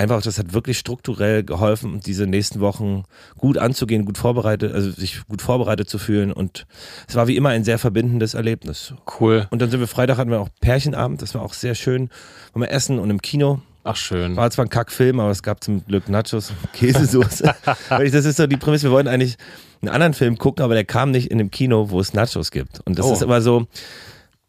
einfach, 0.00 0.22
das 0.22 0.38
hat 0.38 0.52
wirklich 0.52 0.78
strukturell 0.78 1.44
geholfen, 1.44 2.00
diese 2.00 2.26
nächsten 2.26 2.60
Wochen 2.60 3.04
gut 3.36 3.58
anzugehen, 3.58 4.04
gut 4.04 4.18
vorbereitet, 4.18 4.39
also 4.44 4.90
sich 4.90 5.26
gut 5.28 5.42
vorbereitet 5.42 5.88
zu 5.88 5.98
fühlen. 5.98 6.32
Und 6.32 6.66
es 7.08 7.14
war 7.14 7.26
wie 7.28 7.36
immer 7.36 7.50
ein 7.50 7.64
sehr 7.64 7.78
verbindendes 7.78 8.34
Erlebnis. 8.34 8.94
Cool. 9.20 9.46
Und 9.50 9.62
dann 9.62 9.70
sind 9.70 9.80
wir 9.80 9.86
Freitag 9.86 10.18
hatten 10.18 10.30
wir 10.30 10.40
auch 10.40 10.48
Pärchenabend, 10.60 11.22
das 11.22 11.34
war 11.34 11.42
auch 11.42 11.54
sehr 11.54 11.74
schön. 11.74 12.10
Waren 12.52 12.62
wir 12.62 12.70
essen 12.70 12.98
und 12.98 13.10
im 13.10 13.22
Kino. 13.22 13.60
Ach 13.82 13.96
schön. 13.96 14.36
War 14.36 14.50
zwar 14.50 14.66
ein 14.66 14.68
Kackfilm, 14.68 15.20
aber 15.20 15.30
es 15.30 15.42
gab 15.42 15.64
zum 15.64 15.84
Glück 15.86 16.08
Nachos, 16.08 16.52
Käsesoße. 16.74 17.54
das 17.88 18.12
ist 18.24 18.36
so 18.36 18.46
die 18.46 18.56
Prämisse, 18.56 18.88
wir 18.88 18.92
wollten 18.92 19.08
eigentlich 19.08 19.36
einen 19.80 19.90
anderen 19.90 20.12
Film 20.12 20.36
gucken, 20.36 20.62
aber 20.64 20.74
der 20.74 20.84
kam 20.84 21.10
nicht 21.10 21.30
in 21.30 21.38
dem 21.38 21.50
Kino, 21.50 21.90
wo 21.90 22.00
es 22.00 22.12
Nachos 22.12 22.50
gibt. 22.50 22.80
Und 22.80 22.98
das 22.98 23.06
oh. 23.06 23.12
ist 23.14 23.22
immer 23.22 23.40
so, 23.40 23.66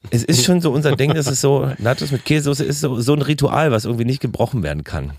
es 0.09 0.23
ist 0.23 0.43
schon 0.43 0.61
so 0.61 0.71
unser 0.71 0.95
Ding, 0.95 1.13
dass 1.13 1.27
es 1.27 1.41
so, 1.41 1.71
Nachos 1.77 2.11
mit 2.11 2.25
Käsesoße 2.25 2.65
ist 2.65 2.81
so, 2.81 2.99
so 2.99 3.13
ein 3.13 3.21
Ritual, 3.21 3.71
was 3.71 3.85
irgendwie 3.85 4.05
nicht 4.05 4.19
gebrochen 4.19 4.63
werden 4.63 4.83
kann. 4.83 5.13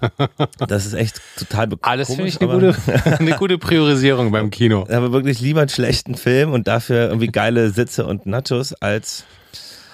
Das 0.59 0.87
ist 0.87 0.95
echt 0.95 1.21
total 1.37 1.69
bekannt. 1.69 1.93
Alles 1.93 2.09
finde 2.09 2.27
ich 2.27 2.41
eine 2.41 2.53
gute, 2.53 2.77
eine 3.19 3.37
gute 3.37 3.59
Priorisierung 3.59 4.33
beim 4.33 4.51
Kino. 4.51 4.85
Aber 4.91 5.13
wirklich 5.13 5.41
lieber 5.41 5.61
einen 5.61 5.69
schlechten 5.69 6.17
Film 6.17 6.53
und 6.53 6.67
dafür 6.67 7.09
irgendwie 7.09 7.29
geile 7.29 7.71
Sitze 7.71 8.07
und 8.07 8.27
Nachos 8.27 8.73
als 8.75 9.25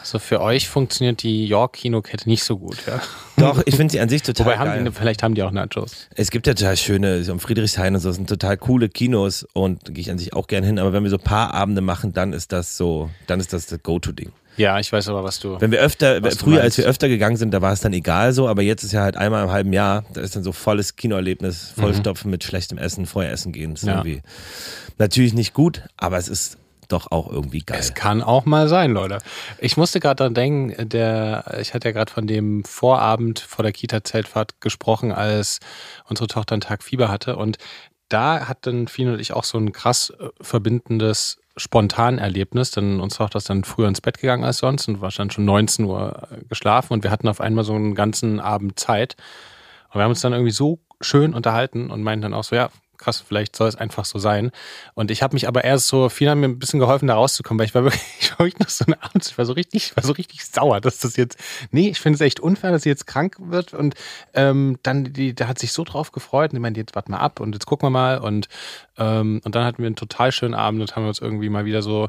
also 0.08 0.18
für 0.18 0.40
euch 0.40 0.68
funktioniert 0.68 1.22
die 1.22 1.46
York-Kinokette 1.46 2.28
nicht 2.28 2.42
so 2.42 2.58
gut, 2.58 2.78
ja? 2.86 3.00
Doch, 3.36 3.62
ich 3.66 3.76
finde 3.76 3.92
sie 3.92 4.00
an 4.00 4.08
sich 4.08 4.22
total 4.22 4.46
Wobei 4.46 4.56
geil. 4.56 4.68
Haben 4.76 4.84
die, 4.84 4.92
vielleicht 4.92 5.22
haben 5.22 5.34
die 5.34 5.42
auch 5.42 5.50
Nachos. 5.50 6.08
Es 6.14 6.30
gibt 6.30 6.46
ja 6.46 6.54
total 6.54 6.76
schöne, 6.76 7.22
so 7.24 7.32
am 7.32 7.40
Friedrichshain 7.40 7.94
und 7.94 8.00
so, 8.00 8.10
sind 8.10 8.28
total 8.28 8.56
coole 8.56 8.88
Kinos 8.88 9.46
und 9.52 9.84
gehe 9.86 10.00
ich 10.00 10.10
an 10.10 10.18
sich 10.18 10.32
auch 10.32 10.46
gern 10.46 10.64
hin. 10.64 10.78
Aber 10.78 10.92
wenn 10.92 11.02
wir 11.02 11.10
so 11.10 11.18
ein 11.18 11.22
paar 11.22 11.52
Abende 11.54 11.82
machen, 11.82 12.12
dann 12.12 12.32
ist 12.32 12.52
das 12.52 12.76
so, 12.76 13.10
dann 13.26 13.38
ist 13.38 13.52
das 13.52 13.66
das 13.66 13.82
Go-To-Ding. 13.82 14.32
Ja, 14.56 14.80
ich 14.80 14.92
weiß 14.92 15.08
aber, 15.08 15.22
was 15.22 15.38
du. 15.38 15.60
Wenn 15.60 15.70
wir 15.70 15.80
öfter, 15.80 16.20
früher, 16.32 16.62
als 16.62 16.76
wir 16.78 16.84
öfter 16.86 17.08
gegangen 17.08 17.36
sind, 17.36 17.52
da 17.52 17.62
war 17.62 17.72
es 17.72 17.80
dann 17.80 17.92
egal 17.92 18.32
so, 18.32 18.48
aber 18.48 18.62
jetzt 18.62 18.82
ist 18.82 18.92
ja 18.92 19.02
halt 19.02 19.16
einmal 19.16 19.44
im 19.44 19.50
halben 19.50 19.72
Jahr, 19.72 20.04
da 20.12 20.20
ist 20.20 20.34
dann 20.34 20.42
so 20.42 20.50
volles 20.50 20.96
Kinoerlebnis, 20.96 21.72
vollstopfen 21.78 22.28
mhm. 22.28 22.32
mit 22.32 22.44
schlechtem 22.44 22.76
Essen, 22.76 23.06
vorher 23.06 23.30
essen 23.30 23.52
gehen. 23.52 23.74
Das 23.74 23.82
ist 23.82 23.88
ja. 23.88 23.98
irgendwie 23.98 24.22
natürlich 24.98 25.32
nicht 25.32 25.54
gut, 25.54 25.82
aber 25.96 26.18
es 26.18 26.28
ist 26.28 26.58
doch 26.88 27.10
auch 27.10 27.30
irgendwie 27.30 27.60
geil. 27.60 27.78
Es 27.78 27.94
kann 27.94 28.22
auch 28.22 28.44
mal 28.44 28.68
sein, 28.68 28.92
Leute. 28.92 29.18
Ich 29.58 29.76
musste 29.76 30.00
gerade 30.00 30.16
daran 30.16 30.34
denken, 30.34 30.88
der, 30.88 31.58
ich 31.60 31.74
hatte 31.74 31.88
ja 31.88 31.92
gerade 31.92 32.12
von 32.12 32.26
dem 32.26 32.64
Vorabend 32.64 33.38
vor 33.40 33.62
der 33.62 33.72
Kita-Zeltfahrt 33.72 34.60
gesprochen, 34.60 35.12
als 35.12 35.60
unsere 36.08 36.26
Tochter 36.26 36.54
einen 36.54 36.60
Tag 36.60 36.82
Fieber 36.82 37.08
hatte. 37.08 37.36
Und 37.36 37.58
da 38.08 38.48
hatten 38.48 38.88
Fien 38.88 39.08
und 39.08 39.20
ich 39.20 39.32
auch 39.32 39.44
so 39.44 39.58
ein 39.58 39.72
krass 39.72 40.10
äh, 40.18 40.28
verbindendes 40.40 41.38
Spontanerlebnis, 41.56 42.70
denn 42.70 43.00
uns 43.00 43.16
Tochter 43.16 43.38
ist 43.38 43.50
dann 43.50 43.64
früher 43.64 43.88
ins 43.88 44.00
Bett 44.00 44.18
gegangen 44.18 44.44
als 44.44 44.58
sonst 44.58 44.88
und 44.88 45.00
war 45.00 45.10
dann 45.10 45.30
schon 45.30 45.44
19 45.44 45.84
Uhr 45.84 46.28
äh, 46.30 46.44
geschlafen 46.48 46.92
und 46.94 47.02
wir 47.02 47.10
hatten 47.10 47.28
auf 47.28 47.40
einmal 47.40 47.64
so 47.64 47.74
einen 47.74 47.94
ganzen 47.94 48.40
Abend 48.40 48.78
Zeit. 48.78 49.16
Und 49.88 49.96
wir 49.96 50.02
haben 50.02 50.10
uns 50.10 50.20
dann 50.20 50.32
irgendwie 50.32 50.52
so 50.52 50.78
schön 51.00 51.34
unterhalten 51.34 51.90
und 51.90 52.02
meinten 52.02 52.22
dann 52.22 52.34
auch 52.34 52.44
so, 52.44 52.56
ja, 52.56 52.70
krass, 52.98 53.24
vielleicht 53.26 53.56
soll 53.56 53.68
es 53.68 53.76
einfach 53.76 54.04
so 54.04 54.18
sein. 54.18 54.50
Und 54.94 55.10
ich 55.10 55.22
habe 55.22 55.34
mich 55.34 55.48
aber 55.48 55.64
erst 55.64 55.88
so, 55.88 56.08
viele 56.08 56.30
haben 56.30 56.40
mir 56.40 56.48
ein 56.48 56.58
bisschen 56.58 56.80
geholfen, 56.80 57.06
da 57.06 57.14
rauszukommen, 57.14 57.58
weil 57.58 57.66
ich 57.66 57.74
war 57.74 57.84
wirklich, 57.84 58.02
ich 58.20 58.30
war 58.32 58.40
wirklich 58.40 58.58
noch 58.58 58.68
so 58.68 58.84
eine 58.84 59.02
Abend, 59.02 59.26
ich 59.26 59.38
war 59.38 59.46
so 59.46 59.52
richtig, 59.52 59.86
ich 59.86 59.96
war 59.96 60.04
so 60.04 60.12
richtig 60.12 60.44
sauer, 60.44 60.80
dass 60.80 60.98
das 60.98 61.16
jetzt, 61.16 61.38
nee, 61.70 61.88
ich 61.88 62.00
finde 62.00 62.16
es 62.16 62.20
echt 62.20 62.40
unfair, 62.40 62.72
dass 62.72 62.82
sie 62.82 62.88
jetzt 62.88 63.06
krank 63.06 63.36
wird 63.38 63.72
und 63.72 63.94
ähm, 64.34 64.78
dann, 64.82 65.12
die, 65.12 65.34
da 65.34 65.48
hat 65.48 65.58
sich 65.58 65.72
so 65.72 65.84
drauf 65.84 66.12
gefreut 66.12 66.50
und 66.50 66.56
ich 66.56 66.62
meinte, 66.62 66.80
jetzt 66.80 66.94
warte 66.94 67.10
mal 67.10 67.18
ab 67.18 67.40
und 67.40 67.54
jetzt 67.54 67.66
gucken 67.66 67.86
wir 67.86 67.90
mal 67.90 68.18
und, 68.18 68.48
ähm, 68.98 69.40
und 69.44 69.54
dann 69.54 69.64
hatten 69.64 69.78
wir 69.78 69.86
einen 69.86 69.96
total 69.96 70.32
schönen 70.32 70.54
Abend 70.54 70.80
und 70.80 70.96
haben 70.96 71.06
uns 71.06 71.20
irgendwie 71.20 71.48
mal 71.48 71.64
wieder 71.64 71.82
so 71.82 72.08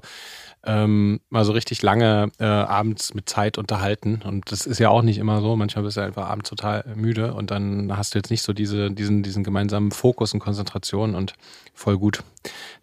ähm, 0.66 1.22
mal 1.30 1.46
so 1.46 1.54
richtig 1.54 1.82
lange 1.82 2.32
äh, 2.38 2.44
abends 2.44 3.14
mit 3.14 3.30
Zeit 3.30 3.58
unterhalten. 3.58 4.22
Und 4.26 4.52
das 4.52 4.66
ist 4.66 4.80
ja 4.80 4.90
auch 4.90 5.02
nicht 5.02 5.18
immer 5.18 5.42
so. 5.42 5.56
Manchmal 5.56 5.86
bist 5.86 5.98
du 5.98 6.02
einfach 6.02 6.28
abends 6.28 6.50
total 6.50 6.84
müde 6.96 7.34
und 7.34 7.50
dann 7.50 7.96
hast 7.96 8.14
du 8.14 8.20
jetzt 8.20 8.30
nicht 8.30 8.42
so 8.42 8.52
diese, 8.52 8.92
diesen, 8.92 9.24
diesen 9.24 9.44
gemeinsamen 9.44 9.92
Fokus 9.92 10.34
und 10.34 10.40
Konzentration 10.40 11.16
und 11.16 11.34
voll 11.74 11.98
gut, 11.98 12.24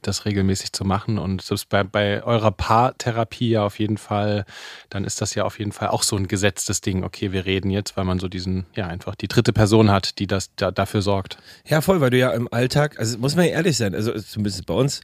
das 0.01 0.25
regelmäßig 0.25 0.73
zu 0.73 0.85
machen. 0.85 1.19
Und 1.19 1.43
selbst 1.43 1.69
bei, 1.69 1.85
bei 1.85 2.23
eurer 2.23 2.51
Paartherapie 2.51 3.51
ja 3.51 3.65
auf 3.65 3.79
jeden 3.79 3.99
Fall, 3.99 4.47
dann 4.89 5.05
ist 5.05 5.21
das 5.21 5.35
ja 5.35 5.45
auf 5.45 5.59
jeden 5.59 5.73
Fall 5.73 5.89
auch 5.89 6.03
so 6.03 6.17
ein 6.17 6.29
gesetztes 6.29 6.81
Ding. 6.81 7.05
Okay, 7.05 7.33
wir 7.33 7.45
reden 7.45 7.71
jetzt, 7.71 7.99
weil 7.99 8.05
man 8.05 8.19
so 8.19 8.29
diesen, 8.29 8.65
ja, 8.75 8.87
einfach 8.87 9.15
die 9.15 9.29
dritte 9.29 9.53
Person 9.53 9.91
hat, 9.91 10.19
die 10.19 10.27
das 10.27 10.55
da, 10.57 10.71
dafür 10.71 11.03
sorgt. 11.03 11.37
Ja, 11.67 11.83
voll, 11.83 12.01
weil 12.01 12.11
du 12.11 12.19
ja 12.19 12.31
im 12.31 12.51
Alltag, 12.51 12.99
also 12.99 13.19
muss 13.19 13.37
man 13.37 13.45
ehrlich 13.45 13.77
sein, 13.77 13.95
also 13.95 14.19
zumindest 14.19 14.65
bei 14.65 14.75
uns, 14.75 15.03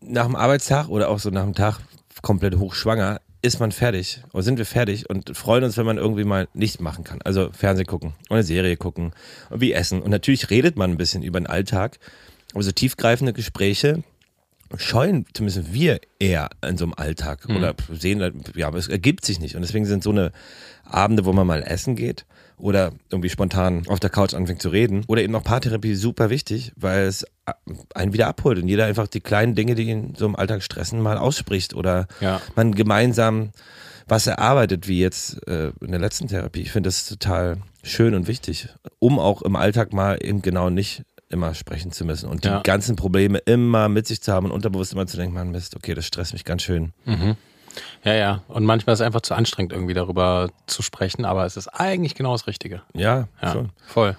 nach 0.00 0.26
dem 0.26 0.36
Arbeitstag 0.36 0.88
oder 0.88 1.08
auch 1.08 1.18
so 1.18 1.30
nach 1.30 1.42
dem 1.44 1.54
Tag 1.54 1.78
komplett 2.22 2.56
hochschwanger, 2.56 3.20
ist 3.42 3.58
man 3.58 3.72
fertig 3.72 4.22
oder 4.32 4.42
sind 4.42 4.58
wir 4.58 4.66
fertig 4.66 5.08
und 5.08 5.34
freuen 5.36 5.64
uns, 5.64 5.76
wenn 5.78 5.86
man 5.86 5.96
irgendwie 5.96 6.24
mal 6.24 6.48
nichts 6.52 6.78
machen 6.80 7.04
kann. 7.04 7.22
Also 7.22 7.50
Fernsehen 7.52 7.86
gucken 7.86 8.12
oder 8.28 8.36
eine 8.36 8.42
Serie 8.44 8.76
gucken 8.76 9.12
und 9.48 9.60
wie 9.62 9.72
essen. 9.72 10.02
Und 10.02 10.10
natürlich 10.10 10.50
redet 10.50 10.76
man 10.76 10.90
ein 10.90 10.96
bisschen 10.98 11.22
über 11.22 11.40
den 11.40 11.46
Alltag, 11.46 11.98
aber 12.52 12.62
so 12.62 12.72
tiefgreifende 12.72 13.32
Gespräche 13.32 14.02
scheuen 14.76 15.24
zumindest 15.32 15.72
wir 15.72 16.00
eher 16.18 16.50
in 16.64 16.76
so 16.76 16.84
einem 16.84 16.94
Alltag 16.94 17.48
Mhm. 17.48 17.56
oder 17.56 17.74
sehen, 17.92 18.42
ja, 18.54 18.66
aber 18.68 18.78
es 18.78 18.88
ergibt 18.88 19.24
sich 19.24 19.40
nicht. 19.40 19.56
Und 19.56 19.62
deswegen 19.62 19.86
sind 19.86 20.02
so 20.02 20.10
eine 20.10 20.32
Abende, 20.84 21.24
wo 21.24 21.32
man 21.32 21.46
mal 21.46 21.62
essen 21.62 21.96
geht 21.96 22.26
oder 22.60 22.92
irgendwie 23.10 23.28
spontan 23.30 23.84
auf 23.88 24.00
der 24.00 24.10
Couch 24.10 24.34
anfängt 24.34 24.62
zu 24.62 24.68
reden 24.68 25.04
oder 25.08 25.22
eben 25.22 25.34
auch 25.34 25.42
Paartherapie 25.44 25.94
super 25.94 26.30
wichtig, 26.30 26.72
weil 26.76 27.04
es 27.06 27.26
einen 27.94 28.12
wieder 28.12 28.28
abholt 28.28 28.58
und 28.58 28.68
jeder 28.68 28.86
einfach 28.86 29.06
die 29.08 29.20
kleinen 29.20 29.54
Dinge, 29.54 29.74
die 29.74 29.84
ihn 29.84 30.14
so 30.16 30.26
im 30.26 30.36
Alltag 30.36 30.62
stressen, 30.62 31.00
mal 31.00 31.18
ausspricht 31.18 31.74
oder 31.74 32.06
Ja. 32.20 32.40
man 32.56 32.74
gemeinsam 32.74 33.50
was 34.06 34.26
erarbeitet, 34.26 34.88
wie 34.88 35.00
jetzt 35.00 35.46
äh, 35.48 35.72
in 35.80 35.90
der 35.92 36.00
letzten 36.00 36.26
Therapie. 36.28 36.60
Ich 36.62 36.72
finde 36.72 36.88
das 36.88 37.06
total 37.06 37.58
schön 37.82 38.14
und 38.14 38.26
wichtig, 38.26 38.68
um 38.98 39.18
auch 39.18 39.42
im 39.42 39.54
Alltag 39.56 39.92
mal 39.92 40.18
eben 40.20 40.42
genau 40.42 40.68
nicht 40.70 41.04
immer 41.28 41.54
sprechen 41.54 41.92
zu 41.92 42.04
müssen 42.04 42.28
und 42.28 42.42
die 42.42 42.48
Ja. 42.48 42.60
ganzen 42.62 42.96
Probleme 42.96 43.38
immer 43.38 43.88
mit 43.88 44.08
sich 44.08 44.20
zu 44.20 44.32
haben 44.32 44.46
und 44.46 44.52
unterbewusst 44.52 44.92
immer 44.94 45.06
zu 45.06 45.16
denken, 45.16 45.32
man 45.34 45.52
Mist, 45.52 45.76
okay, 45.76 45.94
das 45.94 46.04
stresst 46.06 46.32
mich 46.32 46.44
ganz 46.44 46.62
schön. 46.62 46.92
Ja, 48.02 48.14
ja. 48.14 48.42
Und 48.48 48.64
manchmal 48.64 48.94
ist 48.94 49.00
es 49.00 49.06
einfach 49.06 49.20
zu 49.20 49.34
anstrengend, 49.34 49.72
irgendwie 49.72 49.94
darüber 49.94 50.48
zu 50.66 50.82
sprechen, 50.82 51.24
aber 51.24 51.44
es 51.44 51.56
ist 51.56 51.68
eigentlich 51.68 52.14
genau 52.14 52.32
das 52.32 52.46
Richtige. 52.46 52.82
Ja, 52.94 53.28
Ja, 53.42 53.52
schon. 53.52 53.70
voll. 53.86 54.16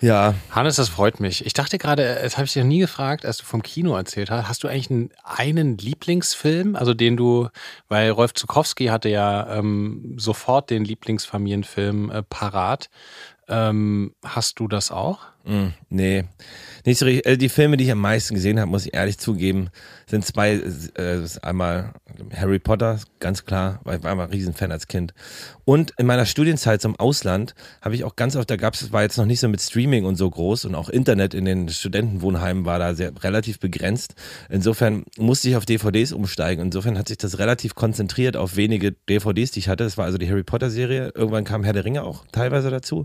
Ja, 0.00 0.34
Hannes, 0.52 0.76
das 0.76 0.88
freut 0.88 1.18
mich. 1.18 1.44
Ich 1.44 1.54
dachte 1.54 1.76
gerade, 1.76 2.20
das 2.22 2.36
habe 2.36 2.44
ich 2.44 2.52
dir 2.52 2.62
noch 2.62 2.68
nie 2.68 2.78
gefragt, 2.78 3.26
als 3.26 3.38
du 3.38 3.44
vom 3.44 3.62
Kino 3.64 3.96
erzählt 3.96 4.30
hast. 4.30 4.46
Hast 4.48 4.62
du 4.62 4.68
eigentlich 4.68 4.90
einen, 4.90 5.10
einen 5.24 5.76
Lieblingsfilm, 5.76 6.76
also 6.76 6.94
den 6.94 7.16
du, 7.16 7.48
weil 7.88 8.10
Rolf 8.10 8.32
Zukowski 8.34 8.86
hatte 8.86 9.08
ja 9.08 9.56
ähm, 9.56 10.14
sofort 10.16 10.70
den 10.70 10.84
Lieblingsfamilienfilm 10.84 12.10
äh, 12.12 12.22
parat. 12.22 12.90
Ähm, 13.48 14.14
hast 14.24 14.60
du 14.60 14.68
das 14.68 14.92
auch? 14.92 15.18
Mm, 15.44 15.68
nee, 15.88 16.24
nicht 16.88 16.98
so 16.98 17.04
richtig. 17.06 17.26
Also 17.26 17.38
die 17.38 17.48
Filme, 17.48 17.76
die 17.76 17.84
ich 17.84 17.92
am 17.92 18.00
meisten 18.00 18.34
gesehen 18.34 18.58
habe, 18.58 18.70
muss 18.70 18.86
ich 18.86 18.94
ehrlich 18.94 19.18
zugeben, 19.18 19.68
sind 20.06 20.24
zwei. 20.24 20.54
Äh, 20.94 21.20
einmal 21.42 21.92
Harry 22.34 22.58
Potter, 22.58 22.98
ganz 23.20 23.44
klar, 23.44 23.80
weil 23.84 23.98
ich 23.98 24.04
war 24.04 24.12
immer 24.12 24.24
ein 24.24 24.30
Riesenfan 24.30 24.72
als 24.72 24.88
Kind. 24.88 25.14
Und 25.64 25.92
in 25.98 26.06
meiner 26.06 26.26
Studienzeit 26.26 26.80
zum 26.80 26.96
Ausland 26.96 27.54
habe 27.82 27.94
ich 27.94 28.04
auch 28.04 28.16
ganz 28.16 28.36
oft, 28.36 28.50
da 28.50 28.56
gab 28.56 28.74
es, 28.74 28.90
war 28.90 29.02
jetzt 29.02 29.18
noch 29.18 29.26
nicht 29.26 29.40
so 29.40 29.48
mit 29.48 29.60
Streaming 29.60 30.04
und 30.04 30.16
so 30.16 30.28
groß 30.28 30.64
und 30.64 30.74
auch 30.74 30.88
Internet 30.88 31.34
in 31.34 31.44
den 31.44 31.68
Studentenwohnheimen 31.68 32.64
war 32.64 32.78
da 32.78 32.94
sehr 32.94 33.12
relativ 33.22 33.60
begrenzt. 33.60 34.14
Insofern 34.48 35.04
musste 35.18 35.50
ich 35.50 35.56
auf 35.56 35.66
DVDs 35.66 36.12
umsteigen. 36.12 36.64
Insofern 36.64 36.98
hat 36.98 37.08
sich 37.08 37.18
das 37.18 37.38
relativ 37.38 37.74
konzentriert 37.74 38.36
auf 38.36 38.56
wenige 38.56 38.92
DVDs, 38.92 39.50
die 39.50 39.60
ich 39.60 39.68
hatte. 39.68 39.84
Das 39.84 39.98
war 39.98 40.06
also 40.06 40.18
die 40.18 40.28
Harry 40.28 40.42
Potter 40.42 40.70
Serie. 40.70 41.12
Irgendwann 41.14 41.44
kam 41.44 41.64
Herr 41.64 41.74
der 41.74 41.84
Ringe 41.84 42.02
auch 42.02 42.24
teilweise 42.32 42.70
dazu. 42.70 43.04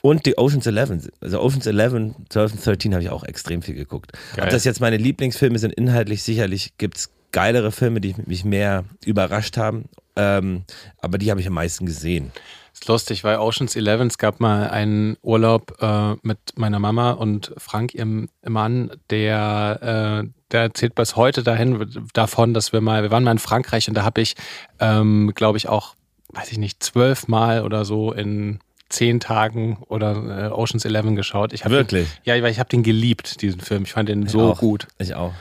Und 0.00 0.26
die 0.26 0.38
Ocean's 0.38 0.66
Eleven. 0.66 1.02
Also 1.20 1.40
Ocean's 1.40 1.66
Eleven, 1.66 2.14
12 2.28 2.52
und 2.52 2.66
13 2.66 2.94
habe 2.94 3.02
ich 3.02 3.10
auch 3.10 3.24
extrem 3.24 3.62
viel 3.62 3.74
geguckt. 3.74 4.12
Geil. 4.36 4.44
Ob 4.44 4.50
das 4.50 4.64
jetzt 4.64 4.80
meine 4.80 4.96
Lieblingsfilme 4.96 5.58
sind, 5.58 5.74
inhaltlich 5.74 6.22
sicherlich 6.22 6.76
gibt's 6.78 7.10
geilere 7.32 7.72
Filme, 7.72 8.00
die 8.00 8.14
mich 8.26 8.44
mehr 8.44 8.84
überrascht 9.04 9.56
haben. 9.56 9.86
Ähm, 10.16 10.64
aber 11.00 11.18
die 11.18 11.30
habe 11.30 11.40
ich 11.40 11.46
am 11.46 11.54
meisten 11.54 11.86
gesehen. 11.86 12.32
Ist 12.72 12.86
lustig, 12.86 13.24
weil 13.24 13.38
Oceans 13.38 13.74
11, 13.74 14.00
es 14.02 14.18
gab 14.18 14.40
mal 14.40 14.70
einen 14.70 15.16
Urlaub 15.22 15.76
äh, 15.80 16.14
mit 16.22 16.38
meiner 16.56 16.78
Mama 16.78 17.12
und 17.12 17.52
Frank, 17.56 17.94
ihrem 17.94 18.28
Mann, 18.46 18.90
der, 19.10 20.24
äh, 20.24 20.28
der 20.52 20.60
erzählt 20.60 20.94
bis 20.94 21.16
heute 21.16 21.42
dahin 21.42 21.90
davon, 22.12 22.54
dass 22.54 22.72
wir 22.72 22.80
mal, 22.80 23.02
wir 23.02 23.10
waren 23.10 23.24
mal 23.24 23.32
in 23.32 23.38
Frankreich 23.38 23.88
und 23.88 23.94
da 23.94 24.04
habe 24.04 24.20
ich, 24.20 24.36
ähm, 24.78 25.32
glaube 25.34 25.58
ich, 25.58 25.68
auch, 25.68 25.94
weiß 26.32 26.52
ich 26.52 26.58
nicht, 26.58 26.82
zwölfmal 26.82 27.64
oder 27.64 27.84
so 27.84 28.12
in 28.12 28.60
zehn 28.88 29.20
Tagen 29.20 29.78
oder 29.88 30.46
äh, 30.46 30.50
Oceans 30.50 30.84
11 30.84 31.14
geschaut. 31.14 31.52
Ich 31.52 31.64
Wirklich? 31.64 32.08
Den, 32.24 32.36
ja, 32.36 32.42
weil 32.42 32.50
ich 32.50 32.58
habe 32.58 32.68
den 32.68 32.82
geliebt, 32.82 33.42
diesen 33.42 33.60
Film. 33.60 33.82
Ich 33.84 33.92
fand 33.92 34.08
den 34.08 34.22
Ich 34.22 34.30
so 34.32 34.52
auch. 34.52 34.58
gut. 34.60 34.86
Ich 34.98 35.14
auch. 35.14 35.32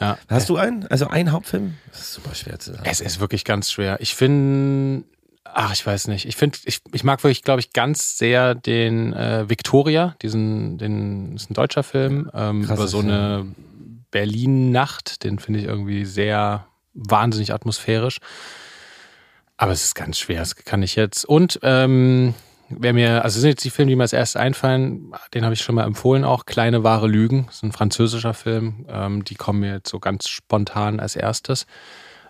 Ja. 0.00 0.18
Hast 0.28 0.48
du 0.48 0.56
einen? 0.56 0.86
Also 0.88 1.06
einen 1.08 1.32
Hauptfilm? 1.32 1.74
Das 1.90 2.00
ist 2.00 2.12
super 2.14 2.34
schwer 2.34 2.58
zu 2.58 2.72
sagen. 2.72 2.84
Es 2.84 3.00
ist 3.00 3.20
wirklich 3.20 3.44
ganz 3.44 3.70
schwer. 3.70 3.96
Ich 4.00 4.14
finde, 4.14 5.04
ach, 5.44 5.72
ich 5.72 5.86
weiß 5.86 6.08
nicht. 6.08 6.26
Ich 6.26 6.36
finde, 6.36 6.58
ich, 6.64 6.80
ich 6.92 7.04
mag 7.04 7.22
wirklich, 7.22 7.42
glaube 7.42 7.60
ich, 7.60 7.72
ganz 7.72 8.18
sehr 8.18 8.54
den 8.54 9.12
äh, 9.12 9.48
Victoria, 9.48 10.16
diesen, 10.20 10.78
den, 10.78 11.34
das 11.34 11.44
ist 11.44 11.50
ein 11.50 11.54
deutscher 11.54 11.82
Film, 11.84 12.30
ähm, 12.34 12.64
über 12.64 12.88
so 12.88 13.00
Film. 13.00 13.12
eine 13.12 13.46
Berlin-Nacht. 14.10 15.22
Den 15.24 15.38
finde 15.38 15.60
ich 15.60 15.66
irgendwie 15.66 16.04
sehr 16.04 16.66
wahnsinnig 16.94 17.52
atmosphärisch. 17.52 18.18
Aber 19.56 19.72
es 19.72 19.84
ist 19.84 19.94
ganz 19.94 20.18
schwer, 20.18 20.40
das 20.40 20.56
kann 20.56 20.82
ich 20.82 20.96
jetzt. 20.96 21.24
Und 21.24 21.60
ähm, 21.62 22.34
wer 22.78 22.92
mir, 22.92 23.24
also 23.24 23.40
sind 23.40 23.50
jetzt 23.50 23.64
die 23.64 23.70
Filme, 23.70 23.90
die 23.90 23.96
mir 23.96 24.02
als 24.04 24.12
erstes 24.12 24.36
einfallen, 24.40 25.12
den 25.34 25.44
habe 25.44 25.54
ich 25.54 25.60
schon 25.62 25.74
mal 25.74 25.84
empfohlen 25.84 26.24
auch, 26.24 26.46
Kleine 26.46 26.84
wahre 26.84 27.06
Lügen, 27.08 27.46
das 27.46 27.56
ist 27.56 27.62
ein 27.64 27.72
französischer 27.72 28.34
Film, 28.34 28.86
ähm, 28.88 29.24
die 29.24 29.34
kommen 29.34 29.60
mir 29.60 29.74
jetzt 29.74 29.90
so 29.90 29.98
ganz 30.00 30.28
spontan 30.28 31.00
als 31.00 31.16
erstes. 31.16 31.66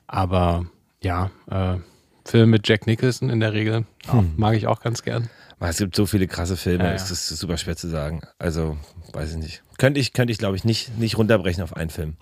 Aber 0.06 0.66
ja, 1.02 1.30
äh, 1.50 1.76
Filme 2.24 2.46
mit 2.46 2.68
Jack 2.68 2.86
Nicholson 2.86 3.30
in 3.30 3.40
der 3.40 3.52
Regel 3.52 3.84
auch, 4.08 4.24
mag 4.36 4.54
ich 4.56 4.66
auch 4.66 4.80
ganz 4.80 5.02
gern. 5.02 5.28
Es 5.60 5.78
gibt 5.78 5.96
so 5.96 6.04
viele 6.04 6.26
krasse 6.26 6.58
Filme, 6.58 6.84
Ja, 6.84 6.90
ja. 6.90 6.96
es 6.96 7.10
ist 7.10 7.26
super 7.28 7.56
schwer 7.56 7.74
zu 7.76 7.88
sagen. 7.88 8.20
Also, 8.38 8.76
weiß 9.14 9.30
ich 9.30 9.36
nicht. 9.38 9.62
Könnte 9.78 9.98
ich, 9.98 10.12
könnte 10.12 10.30
ich 10.30 10.36
glaube 10.38 10.56
ich, 10.56 10.64
nicht, 10.64 10.98
nicht 10.98 11.16
runterbrechen 11.16 11.62
auf 11.62 11.74
einen 11.74 11.88
Film. 11.88 12.16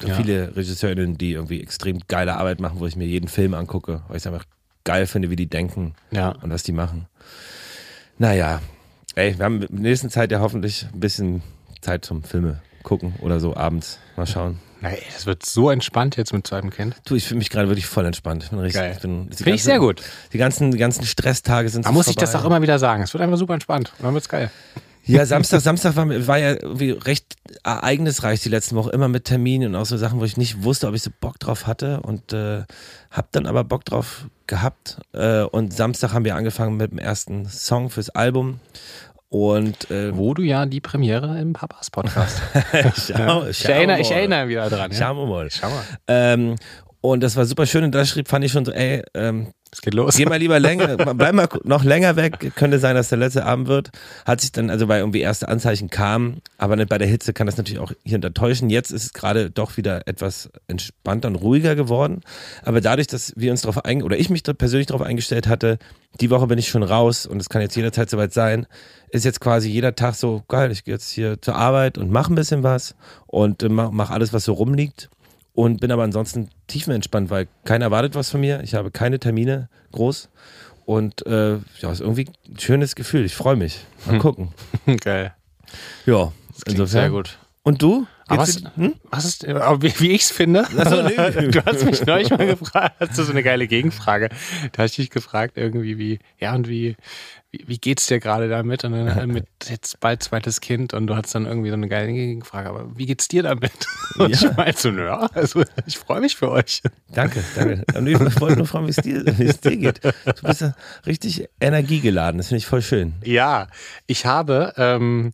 So 0.00 0.06
Ja. 0.08 0.14
viele 0.14 0.54
Regisseurinnen, 0.54 1.18
die 1.18 1.32
irgendwie 1.32 1.60
extrem 1.60 1.98
geile 2.06 2.36
Arbeit 2.36 2.60
machen, 2.60 2.78
wo 2.78 2.86
ich 2.86 2.94
mir 2.94 3.06
jeden 3.06 3.26
Film 3.26 3.54
angucke, 3.54 4.02
weil 4.06 4.16
ich 4.16 4.22
es 4.22 4.26
einfach 4.28 4.44
geil 4.88 5.06
finde, 5.06 5.28
wie 5.28 5.36
die 5.36 5.46
denken 5.50 5.94
Ja. 6.10 6.30
und 6.40 6.50
was 6.50 6.62
die 6.62 6.72
machen. 6.72 7.06
Naja, 8.16 8.60
ey, 9.14 9.38
wir 9.38 9.44
haben 9.44 9.60
in 9.62 9.68
der 9.76 9.80
nächsten 9.90 10.08
Zeit 10.10 10.32
ja 10.32 10.40
hoffentlich 10.40 10.86
ein 10.92 10.98
bisschen 11.00 11.42
Zeit 11.82 12.04
zum 12.06 12.22
Filme 12.24 12.60
gucken 12.82 13.14
oder 13.20 13.38
so 13.38 13.54
abends. 13.54 13.98
Mal 14.16 14.26
schauen. 14.26 14.58
Ey, 14.80 14.98
das 15.12 15.26
wird 15.26 15.44
so 15.44 15.70
entspannt 15.70 16.16
jetzt 16.16 16.32
mit 16.32 16.46
zweitem 16.46 16.70
Kind. 16.70 16.96
Du, 17.04 17.16
ich 17.16 17.24
fühle 17.26 17.38
mich 17.38 17.50
gerade 17.50 17.68
wirklich 17.68 17.86
voll 17.86 18.06
entspannt. 18.06 18.44
Ich 18.44 18.50
bin 18.50 18.60
richtig, 18.60 18.80
Geil. 18.80 18.92
ich 18.94 19.02
bin, 19.02 19.30
Finde 19.32 19.50
ich 19.54 19.62
sehr 19.64 19.78
gut. 19.80 20.02
Die 20.32 20.38
ganzen, 20.38 20.70
die 20.70 20.78
ganzen 20.78 21.04
Stresstage 21.04 21.68
sind 21.68 21.84
Da 21.84 21.92
muss 21.92 22.06
ich 22.08 22.16
das 22.16 22.30
vorbei. 22.30 22.44
auch 22.44 22.50
immer 22.50 22.62
wieder 22.62 22.78
sagen. 22.78 23.02
Es 23.02 23.12
wird 23.12 23.22
einfach 23.22 23.36
super 23.36 23.54
entspannt. 23.54 23.92
Und 23.98 24.04
dann 24.04 24.14
wird's 24.14 24.28
geil. 24.28 24.50
Ja, 25.08 25.26
Samstag, 25.26 25.60
Samstag 25.60 25.96
war, 25.96 26.08
war 26.26 26.38
ja 26.38 26.50
irgendwie 26.50 26.90
recht 26.90 27.36
ereignisreich 27.64 28.40
die 28.42 28.50
letzten 28.50 28.76
Wochen, 28.76 28.90
immer 28.90 29.08
mit 29.08 29.24
Terminen 29.24 29.74
und 29.74 29.80
auch 29.80 29.86
so 29.86 29.96
Sachen, 29.96 30.20
wo 30.20 30.24
ich 30.24 30.36
nicht 30.36 30.62
wusste, 30.62 30.86
ob 30.86 30.94
ich 30.94 31.02
so 31.02 31.10
Bock 31.20 31.38
drauf 31.40 31.66
hatte 31.66 32.00
und 32.00 32.32
äh, 32.32 32.62
hab 33.10 33.32
dann 33.32 33.46
aber 33.46 33.64
Bock 33.64 33.84
drauf 33.84 34.26
gehabt. 34.46 34.98
Äh, 35.12 35.42
und 35.42 35.72
Samstag 35.72 36.12
haben 36.12 36.24
wir 36.24 36.36
angefangen 36.36 36.76
mit 36.76 36.90
dem 36.90 36.98
ersten 36.98 37.46
Song 37.46 37.90
fürs 37.90 38.10
Album 38.10 38.60
Und 39.30 39.90
äh, 39.90 40.16
Wo 40.16 40.34
du 40.34 40.42
ja 40.42 40.66
die 40.66 40.80
Premiere 40.80 41.40
im 41.40 41.54
Papas 41.54 41.90
Podcast. 41.90 42.40
schau, 43.16 43.46
ich, 43.46 43.64
erinnere, 43.64 44.00
ich 44.00 44.10
erinnere 44.10 44.48
wieder 44.48 44.68
dran. 44.68 44.92
Schauen 44.92 45.16
wir 45.16 45.26
mal. 45.26 45.50
Schau 45.50 45.70
mal. 45.70 45.84
Ähm, 46.06 46.56
und 47.00 47.22
das 47.22 47.36
war 47.36 47.46
super 47.46 47.66
schön 47.66 47.84
und 47.84 47.94
da 47.94 48.04
schrieb, 48.04 48.28
fand 48.28 48.44
ich 48.44 48.52
schon 48.52 48.64
so, 48.64 48.72
ey, 48.72 49.02
ähm, 49.14 49.52
Es 49.70 49.82
geht 49.82 49.94
los. 49.94 50.16
Geh 50.16 50.24
mal 50.26 50.38
lieber 50.38 50.58
länger, 50.58 50.96
bleib 51.14 51.34
mal 51.34 51.48
noch 51.62 51.84
länger 51.84 52.16
weg. 52.16 52.52
Könnte 52.56 52.80
sein, 52.80 52.96
dass 52.96 53.10
der 53.10 53.18
letzte 53.18 53.44
Abend 53.44 53.68
wird. 53.68 53.90
Hat 54.24 54.40
sich 54.40 54.50
dann, 54.50 54.68
also 54.68 54.88
weil 54.88 55.00
irgendwie 55.00 55.20
erste 55.20 55.48
Anzeichen 55.48 55.90
kamen, 55.90 56.40
aber 56.56 56.74
nicht 56.74 56.88
bei 56.88 56.98
der 56.98 57.06
Hitze 57.06 57.32
kann 57.32 57.46
das 57.46 57.56
natürlich 57.56 57.78
auch 57.78 57.92
hier 58.04 58.22
enttäuschen. 58.22 58.68
Jetzt 58.68 58.90
ist 58.90 59.04
es 59.04 59.12
gerade 59.12 59.50
doch 59.50 59.76
wieder 59.76 60.08
etwas 60.08 60.50
entspannter 60.66 61.28
und 61.28 61.36
ruhiger 61.36 61.76
geworden. 61.76 62.22
Aber 62.64 62.80
dadurch, 62.80 63.06
dass 63.06 63.32
wir 63.36 63.52
uns 63.52 63.62
darauf 63.62 63.84
ein, 63.84 64.02
oder 64.02 64.18
ich 64.18 64.28
mich 64.30 64.42
da 64.42 64.52
persönlich 64.52 64.88
darauf 64.88 65.02
eingestellt 65.02 65.46
hatte, 65.46 65.78
die 66.20 66.30
Woche 66.30 66.48
bin 66.48 66.58
ich 66.58 66.68
schon 66.68 66.82
raus 66.82 67.26
und 67.26 67.40
es 67.40 67.48
kann 67.48 67.62
jetzt 67.62 67.76
jederzeit 67.76 68.10
soweit 68.10 68.32
sein, 68.32 68.66
ist 69.10 69.24
jetzt 69.24 69.40
quasi 69.40 69.70
jeder 69.70 69.94
Tag 69.94 70.14
so, 70.14 70.42
geil, 70.48 70.72
ich 70.72 70.82
gehe 70.82 70.94
jetzt 70.94 71.10
hier 71.10 71.40
zur 71.40 71.54
Arbeit 71.54 71.96
und 71.96 72.10
mache 72.10 72.32
ein 72.32 72.34
bisschen 72.34 72.62
was 72.64 72.96
und 73.26 73.62
äh, 73.62 73.68
mach, 73.68 73.90
mach 73.92 74.10
alles, 74.10 74.32
was 74.32 74.44
so 74.44 74.54
rumliegt 74.54 75.10
und 75.58 75.80
bin 75.80 75.90
aber 75.90 76.04
ansonsten 76.04 76.50
tiefenentspannt, 76.68 77.30
weil 77.30 77.48
keiner 77.64 77.86
erwartet 77.86 78.14
was 78.14 78.30
von 78.30 78.40
mir. 78.40 78.62
Ich 78.62 78.74
habe 78.74 78.92
keine 78.92 79.18
Termine 79.18 79.68
groß 79.90 80.28
und 80.86 81.26
äh, 81.26 81.54
ja, 81.80 81.90
ist 81.90 82.00
irgendwie 82.00 82.26
ein 82.48 82.60
schönes 82.60 82.94
Gefühl. 82.94 83.24
Ich 83.24 83.34
freue 83.34 83.56
mich. 83.56 83.84
Mal 84.06 84.18
gucken. 84.20 84.50
Geil. 85.00 85.34
Ja, 86.06 86.32
Das 86.52 86.64
klingt 86.64 86.88
sehr 86.88 87.10
gut. 87.10 87.40
Und 87.68 87.82
du? 87.82 88.06
Aber 88.28 88.42
was, 88.42 88.62
hm? 88.76 88.94
was 89.10 89.26
ist, 89.26 89.46
aber 89.46 89.82
wie, 89.82 89.92
wie 90.00 90.12
ich 90.12 90.22
es 90.22 90.30
finde? 90.30 90.66
Du 90.72 91.64
hast 91.66 91.84
mich 91.84 92.04
neulich 92.06 92.30
mal 92.30 92.46
gefragt, 92.46 92.96
hast 92.98 93.18
du 93.18 93.22
so 93.24 93.30
eine 93.32 93.42
geile 93.42 93.66
Gegenfrage. 93.66 94.30
Da 94.72 94.84
hast 94.84 94.96
du 94.96 95.02
dich 95.02 95.10
gefragt, 95.10 95.58
irgendwie 95.58 95.98
wie, 95.98 96.18
ja, 96.38 96.54
und 96.54 96.66
wie, 96.66 96.96
wie, 97.50 97.64
wie 97.66 97.76
geht's 97.76 98.06
dir 98.06 98.20
gerade 98.20 98.48
damit? 98.48 98.84
Und 98.84 98.92
dann 98.92 99.08
äh, 99.08 99.26
mit 99.26 99.44
jetzt 99.68 100.00
bald 100.00 100.22
zweites 100.22 100.62
Kind 100.62 100.94
und 100.94 101.08
du 101.08 101.14
hast 101.14 101.34
dann 101.34 101.44
irgendwie 101.44 101.68
so 101.68 101.74
eine 101.74 101.88
geile 101.88 102.10
Gegenfrage, 102.10 102.70
aber 102.70 102.96
wie 102.96 103.04
geht's 103.04 103.28
dir 103.28 103.42
damit? 103.42 103.72
Und 104.18 104.30
Ja. 104.30 104.50
ich 104.50 104.56
meinte 104.56 104.80
so, 104.80 104.90
ja, 104.90 105.26
also 105.34 105.62
ich 105.86 105.98
freue 105.98 106.22
mich 106.22 106.34
für 106.36 106.50
euch. 106.50 106.82
Danke, 107.12 107.44
danke. 107.54 107.84
Und 107.94 108.06
ich 108.06 108.40
wollte 108.40 108.56
nur 108.56 108.66
fragen, 108.66 108.86
wie 108.86 108.90
es 108.90 108.96
dir, 108.96 109.22
dir 109.22 109.76
geht. 109.76 110.02
Du 110.02 110.42
bist 110.42 110.62
ja 110.62 110.74
richtig 111.04 111.46
energiegeladen. 111.60 112.38
Das 112.38 112.48
finde 112.48 112.58
ich 112.58 112.66
voll 112.66 112.80
schön. 112.82 113.12
Ja, 113.22 113.68
ich 114.06 114.24
habe, 114.24 114.72
ähm, 114.78 115.32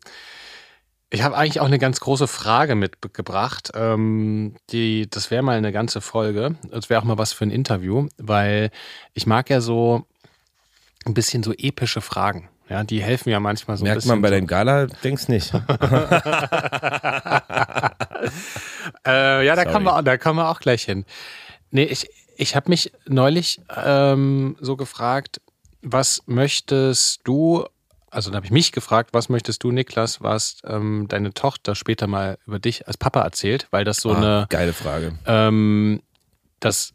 ich 1.15 1.23
habe 1.23 1.37
eigentlich 1.37 1.61
auch 1.61 1.67
eine 1.67 1.79
ganz 1.79 2.01
große 2.01 2.27
Frage 2.27 2.75
mitgebracht. 2.75 3.71
Ähm, 3.75 4.57
die, 4.71 5.09
das 5.09 5.31
wäre 5.31 5.43
mal 5.43 5.57
eine 5.57 5.71
ganze 5.73 6.01
Folge. 6.01 6.57
Das 6.71 6.91
wäre 6.91 7.01
auch 7.01 7.05
mal 7.05 7.19
was 7.19 7.33
für 7.33 7.45
ein 7.45 7.51
Interview, 7.51 8.09
weil 8.19 8.71
ich 9.15 9.27
mag 9.27 9.49
ja 9.49 9.61
so 9.61 10.05
ein 11.07 11.15
bisschen 11.15 11.43
so 11.43 11.53
epische 11.53 12.01
Fragen. 12.01 12.49
Ja, 12.69 12.83
die 12.83 13.03
helfen 13.03 13.29
ja 13.29 13.41
manchmal 13.41 13.77
so 13.77 13.83
ein 13.85 13.89
Merkt 13.89 13.99
bisschen. 13.99 14.11
man 14.11 14.23
bei 14.23 14.29
so. 14.29 14.35
deinem 14.35 14.47
Gala-Dings 14.47 15.29
nicht. 15.29 15.53
Äh, 19.07 19.45
ja, 19.47 19.55
da 19.55 19.63
Sorry. 19.63 19.73
kommen, 19.73 19.87
wir, 19.87 19.97
auch- 19.97 20.03
da 20.03 20.17
kommen 20.17 20.39
wir 20.39 20.49
auch 20.49 20.61
gleich 20.61 20.85
hin. 20.85 21.05
Nee, 21.71 21.85
ich, 21.85 22.09
ich 22.37 22.57
habe 22.57 22.71
mich 22.71 22.93
neulich 23.07 23.61
ähm, 23.85 24.57
so 24.61 24.77
gefragt, 24.77 25.41
was 25.83 26.23
möchtest 26.27 27.21
du, 27.25 27.65
also 28.15 28.31
da 28.31 28.37
habe 28.37 28.47
ich 28.47 28.53
mich 28.53 28.73
gefragt, 28.73 29.11
was 29.13 29.29
möchtest 29.29 29.63
du, 29.65 29.71
Niklas, 29.73 30.21
was 30.23 30.59
ähm, 30.65 31.07
deine 31.09 31.35
Tochter 31.35 31.75
später 31.75 32.07
mal 32.07 32.39
über 32.47 32.59
dich 32.59 32.87
als 32.87 32.97
Papa 32.97 33.21
erzählt, 33.23 33.67
weil 33.71 33.85
das 33.85 33.99
so 34.01 34.13
Ah, 34.13 34.17
eine, 34.17 34.47
geile 34.49 34.73
Frage. 34.73 35.19
ähm, 35.27 36.01
das, 36.61 36.95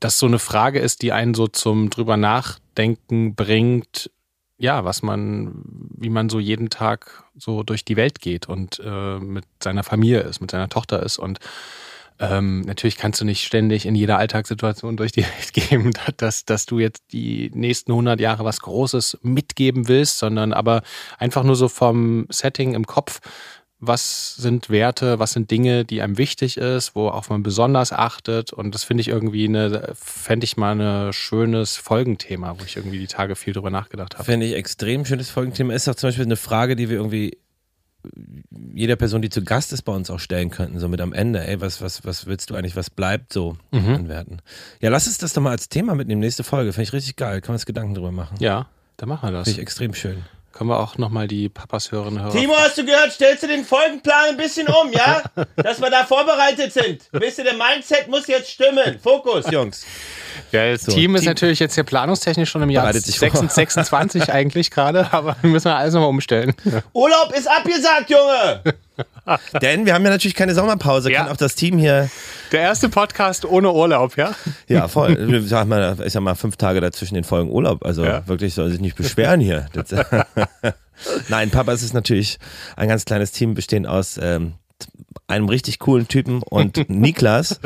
das 0.00 0.18
so 0.18 0.26
eine 0.26 0.38
Frage 0.38 0.78
ist, 0.78 1.02
die 1.02 1.12
einen 1.12 1.34
so 1.34 1.46
zum 1.48 1.90
drüber 1.90 2.16
nachdenken 2.16 3.34
bringt, 3.34 4.10
ja, 4.58 4.84
was 4.84 5.02
man, 5.02 5.62
wie 5.98 6.08
man 6.10 6.28
so 6.30 6.38
jeden 6.38 6.70
Tag 6.70 7.24
so 7.36 7.62
durch 7.62 7.84
die 7.84 7.96
Welt 7.96 8.20
geht 8.20 8.48
und 8.48 8.80
äh, 8.84 9.18
mit 9.18 9.44
seiner 9.62 9.82
Familie 9.82 10.20
ist, 10.20 10.40
mit 10.40 10.50
seiner 10.50 10.68
Tochter 10.68 11.02
ist 11.02 11.18
und 11.18 11.38
ähm, 12.18 12.62
natürlich 12.62 12.96
kannst 12.96 13.20
du 13.20 13.24
nicht 13.24 13.44
ständig 13.44 13.86
in 13.86 13.94
jeder 13.94 14.18
Alltagssituation 14.18 14.96
durch 14.96 15.12
die 15.12 15.22
Welt 15.24 15.52
geben, 15.52 15.92
dass, 16.16 16.44
dass 16.44 16.66
du 16.66 16.78
jetzt 16.78 17.04
die 17.12 17.50
nächsten 17.54 17.92
100 17.92 18.20
Jahre 18.20 18.44
was 18.44 18.60
Großes 18.60 19.18
mitgeben 19.22 19.88
willst, 19.88 20.18
sondern 20.18 20.52
aber 20.52 20.82
einfach 21.18 21.44
nur 21.44 21.56
so 21.56 21.68
vom 21.68 22.26
Setting 22.30 22.74
im 22.74 22.86
Kopf, 22.86 23.20
was 23.78 24.36
sind 24.36 24.70
Werte, 24.70 25.18
was 25.18 25.32
sind 25.32 25.50
Dinge, 25.50 25.84
die 25.84 26.00
einem 26.00 26.16
wichtig 26.16 26.56
ist, 26.56 26.94
wo 26.94 27.08
auch 27.08 27.28
man 27.28 27.42
besonders 27.42 27.92
achtet. 27.92 28.52
Und 28.52 28.74
das 28.74 28.84
finde 28.84 29.02
ich 29.02 29.08
irgendwie 29.08 29.46
eine, 29.46 29.92
fände 29.94 30.44
ich 30.44 30.56
mal 30.56 30.80
ein 30.80 31.12
schönes 31.12 31.76
Folgenthema, 31.76 32.58
wo 32.58 32.64
ich 32.64 32.76
irgendwie 32.76 32.98
die 32.98 33.06
Tage 33.06 33.36
viel 33.36 33.52
drüber 33.52 33.70
nachgedacht 33.70 34.14
habe. 34.14 34.24
Finde 34.24 34.46
ich 34.46 34.54
extrem 34.54 35.04
schönes 35.04 35.28
Folgenthema. 35.28 35.74
Ist 35.74 35.88
auch 35.88 35.94
zum 35.94 36.08
Beispiel 36.08 36.24
eine 36.24 36.36
Frage, 36.36 36.74
die 36.74 36.88
wir 36.88 36.96
irgendwie 36.96 37.36
jeder 38.74 38.96
Person, 38.96 39.22
die 39.22 39.28
zu 39.30 39.42
Gast 39.42 39.72
ist, 39.72 39.82
bei 39.82 39.92
uns 39.92 40.10
auch 40.10 40.18
stellen 40.20 40.50
könnten. 40.50 40.78
So 40.78 40.88
mit 40.88 41.00
am 41.00 41.12
Ende, 41.12 41.46
ey, 41.46 41.60
was, 41.60 41.80
was, 41.80 42.04
was 42.04 42.26
willst 42.26 42.50
du 42.50 42.54
eigentlich, 42.54 42.76
was 42.76 42.90
bleibt 42.90 43.32
so 43.32 43.56
Mhm. 43.72 43.94
an 43.94 44.08
Werten? 44.08 44.38
Ja, 44.80 44.90
lass 44.90 45.06
uns 45.06 45.18
das 45.18 45.32
doch 45.32 45.42
mal 45.42 45.50
als 45.50 45.68
Thema 45.68 45.94
mitnehmen, 45.94 46.20
nächste 46.20 46.44
Folge. 46.44 46.72
Finde 46.72 46.84
ich 46.84 46.92
richtig 46.92 47.16
geil. 47.16 47.40
Kann 47.40 47.52
man 47.52 47.56
uns 47.56 47.66
Gedanken 47.66 47.94
drüber 47.94 48.12
machen. 48.12 48.36
Ja, 48.40 48.66
dann 48.96 49.08
machen 49.08 49.28
wir 49.28 49.32
das. 49.32 49.44
Finde 49.48 49.60
ich 49.60 49.62
extrem 49.62 49.94
schön. 49.94 50.22
Können 50.56 50.70
wir 50.70 50.80
auch 50.80 50.96
nochmal 50.96 51.28
die 51.28 51.50
Papas 51.50 51.92
hören 51.92 52.18
hören. 52.18 52.32
Timo, 52.32 52.54
hast 52.56 52.78
du 52.78 52.84
gehört? 52.86 53.12
Stellst 53.12 53.42
du 53.42 53.46
den 53.46 53.62
Folgenplan 53.62 54.30
ein 54.30 54.36
bisschen 54.38 54.66
um, 54.68 54.90
ja? 54.90 55.22
Dass 55.56 55.82
wir 55.82 55.90
da 55.90 56.04
vorbereitet 56.06 56.72
sind. 56.72 57.02
Wisst 57.12 57.36
ihr, 57.38 57.44
der 57.44 57.54
Mindset 57.54 58.08
muss 58.08 58.26
jetzt 58.26 58.50
stimmen. 58.50 58.98
Fokus, 59.02 59.44
Jungs. 59.50 59.84
Ja, 60.52 60.72
das 60.72 60.82
So, 60.84 60.92
Team 60.92 61.14
ist 61.14 61.22
Team- 61.22 61.28
natürlich 61.30 61.58
jetzt 61.58 61.74
hier 61.74 61.84
planungstechnisch 61.84 62.48
schon 62.50 62.62
im 62.62 62.70
Jahr 62.70 62.84
Bereitet 62.84 63.04
sich 63.04 63.18
vor. 63.18 63.28
26, 63.28 63.54
26 63.54 64.32
eigentlich 64.32 64.70
gerade, 64.70 65.12
aber 65.12 65.36
wir 65.42 65.50
müssen 65.50 65.68
alles 65.68 65.92
nochmal 65.92 66.08
umstellen. 66.08 66.54
Urlaub 66.94 67.32
ist 67.36 67.48
abgesagt, 67.50 68.08
Junge. 68.08 68.62
Denn 69.62 69.86
wir 69.86 69.94
haben 69.94 70.04
ja 70.04 70.10
natürlich 70.10 70.34
keine 70.34 70.54
Sommerpause. 70.54 71.10
Ja. 71.10 71.22
Kann 71.24 71.32
auch 71.32 71.36
das 71.36 71.54
Team 71.54 71.78
hier, 71.78 72.08
Der 72.52 72.60
erste 72.60 72.88
Podcast 72.88 73.44
ohne 73.44 73.72
Urlaub, 73.72 74.16
ja? 74.16 74.34
ja 74.68 74.88
voll, 74.88 75.32
ich 75.32 75.48
sag 75.48 75.66
mal, 75.66 75.96
ich 76.04 76.12
sag 76.12 76.22
mal, 76.22 76.34
fünf 76.34 76.56
Tage 76.56 76.80
dazwischen 76.80 77.14
den 77.14 77.24
Folgen 77.24 77.50
Urlaub. 77.50 77.84
Also 77.84 78.04
Ja. 78.04 78.26
wirklich 78.26 78.54
soll 78.54 78.70
sich 78.70 78.80
nicht 78.80 78.96
beschweren 78.96 79.40
hier. 79.40 79.66
Nein, 81.28 81.50
Papa, 81.50 81.72
es 81.72 81.82
ist 81.82 81.92
natürlich 81.94 82.38
ein 82.76 82.88
ganz 82.88 83.04
kleines 83.04 83.32
Team 83.32 83.54
bestehend 83.54 83.86
aus 83.86 84.18
ähm, 84.22 84.54
einem 85.28 85.48
richtig 85.48 85.78
coolen 85.80 86.08
Typen 86.08 86.42
und 86.42 86.88
Niklas. 86.88 87.60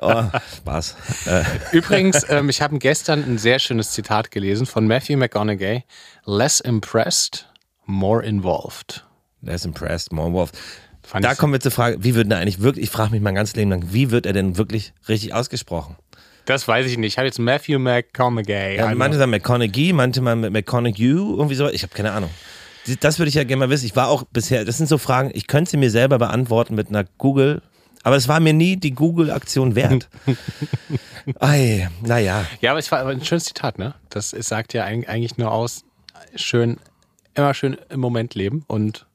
Oh, 0.00 0.22
Spaß. 0.58 0.96
Äh, 1.26 1.42
Übrigens, 1.72 2.24
ähm, 2.28 2.48
ich 2.48 2.62
habe 2.62 2.78
gestern 2.78 3.24
ein 3.24 3.38
sehr 3.38 3.58
schönes 3.58 3.90
Zitat 3.90 4.30
gelesen 4.30 4.64
von 4.66 4.86
Matthew 4.86 5.16
McConaughey. 5.16 5.84
Less 6.24 6.60
impressed, 6.60 7.46
more 7.86 8.24
involved. 8.24 9.04
Less 9.42 9.64
impressed, 9.64 10.12
more. 10.12 10.48
Fand 11.02 11.24
Da 11.24 11.34
kommen 11.34 11.52
wir 11.52 11.60
zur 11.60 11.72
Frage, 11.72 12.02
wie 12.04 12.14
wird 12.14 12.30
er 12.30 12.38
eigentlich 12.38 12.60
wirklich, 12.60 12.84
ich 12.84 12.90
frage 12.90 13.10
mich 13.12 13.20
mein 13.22 13.34
ganzes 13.34 13.56
Leben 13.56 13.70
lang, 13.70 13.84
wie 13.90 14.10
wird 14.10 14.26
er 14.26 14.32
denn 14.32 14.56
wirklich 14.58 14.92
richtig 15.08 15.32
ausgesprochen? 15.34 15.96
Das 16.44 16.66
weiß 16.68 16.86
ich 16.86 16.98
nicht. 16.98 17.12
Ich 17.14 17.18
habe 17.18 17.26
jetzt 17.26 17.38
Matthew 17.38 17.78
McConaughey. 17.78 18.76
Ja, 18.76 18.86
Also- 18.86 18.98
manche 18.98 19.18
sagen 19.18 19.30
McConaughey, 19.30 19.92
manche 19.92 20.20
mal 20.20 20.36
McConaughey, 20.36 21.06
irgendwie 21.08 21.54
so. 21.54 21.68
Ich 21.68 21.82
habe 21.82 21.94
keine 21.94 22.12
Ahnung. 22.12 22.30
Das 23.00 23.18
würde 23.18 23.28
ich 23.28 23.34
ja 23.34 23.44
gerne 23.44 23.60
mal 23.60 23.70
wissen. 23.70 23.86
Ich 23.86 23.94
war 23.94 24.08
auch 24.08 24.24
bisher, 24.32 24.64
das 24.64 24.78
sind 24.78 24.88
so 24.88 24.98
Fragen, 24.98 25.30
ich 25.34 25.46
könnte 25.46 25.70
sie 25.70 25.76
mir 25.76 25.90
selber 25.90 26.18
beantworten 26.18 26.74
mit 26.74 26.88
einer 26.88 27.04
Google, 27.18 27.62
aber 28.02 28.16
es 28.16 28.26
war 28.26 28.40
mir 28.40 28.52
nie 28.54 28.76
die 28.76 28.92
Google-Aktion 28.92 29.74
wert. 29.74 30.08
Ei, 31.38 31.88
naja. 32.02 32.46
Ja, 32.60 32.70
aber 32.72 32.80
es 32.80 32.90
war 32.90 33.06
ein 33.06 33.24
schönes 33.24 33.44
Zitat, 33.44 33.78
ne? 33.78 33.94
Das 34.08 34.32
es 34.32 34.48
sagt 34.48 34.72
ja 34.74 34.84
eig- 34.84 35.06
eigentlich 35.06 35.36
nur 35.38 35.52
aus, 35.52 35.84
schön, 36.34 36.78
immer 37.34 37.54
schön 37.54 37.76
im 37.90 38.00
Moment 38.00 38.34
leben 38.34 38.64
und 38.66 39.06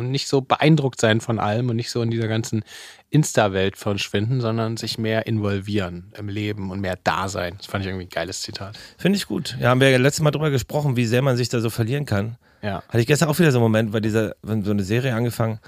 nicht 0.00 0.28
so 0.28 0.40
beeindruckt 0.40 1.00
sein 1.00 1.20
von 1.20 1.38
allem 1.38 1.68
und 1.70 1.76
nicht 1.76 1.90
so 1.90 2.02
in 2.02 2.10
dieser 2.10 2.28
ganzen 2.28 2.62
Insta-Welt 3.10 3.76
verschwinden, 3.76 4.40
sondern 4.40 4.76
sich 4.76 4.98
mehr 4.98 5.26
involvieren 5.26 6.12
im 6.18 6.28
Leben 6.28 6.70
und 6.70 6.80
mehr 6.80 6.98
da 7.02 7.28
sein. 7.28 7.54
Das 7.56 7.66
fand 7.66 7.84
ich 7.84 7.88
irgendwie 7.88 8.06
ein 8.06 8.10
geiles 8.10 8.42
Zitat. 8.42 8.78
Finde 8.98 9.16
ich 9.16 9.26
gut. 9.26 9.56
Ja, 9.60 9.70
haben 9.70 9.80
wir 9.80 9.90
ja 9.90 9.98
letztes 9.98 10.22
Mal 10.22 10.30
drüber 10.30 10.50
gesprochen, 10.50 10.96
wie 10.96 11.06
sehr 11.06 11.22
man 11.22 11.36
sich 11.36 11.48
da 11.48 11.60
so 11.60 11.70
verlieren 11.70 12.04
kann. 12.06 12.36
Ja. 12.62 12.82
Hatte 12.88 13.00
ich 13.00 13.06
gestern 13.06 13.28
auch 13.28 13.38
wieder 13.38 13.50
so 13.50 13.58
einen 13.58 13.64
Moment, 13.64 13.92
bei 13.92 14.00
dieser, 14.00 14.34
wenn 14.42 14.62
so 14.62 14.70
eine 14.70 14.84
Serie 14.84 15.14
angefangen 15.14 15.60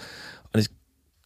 und 0.53 0.61
ich 0.61 0.69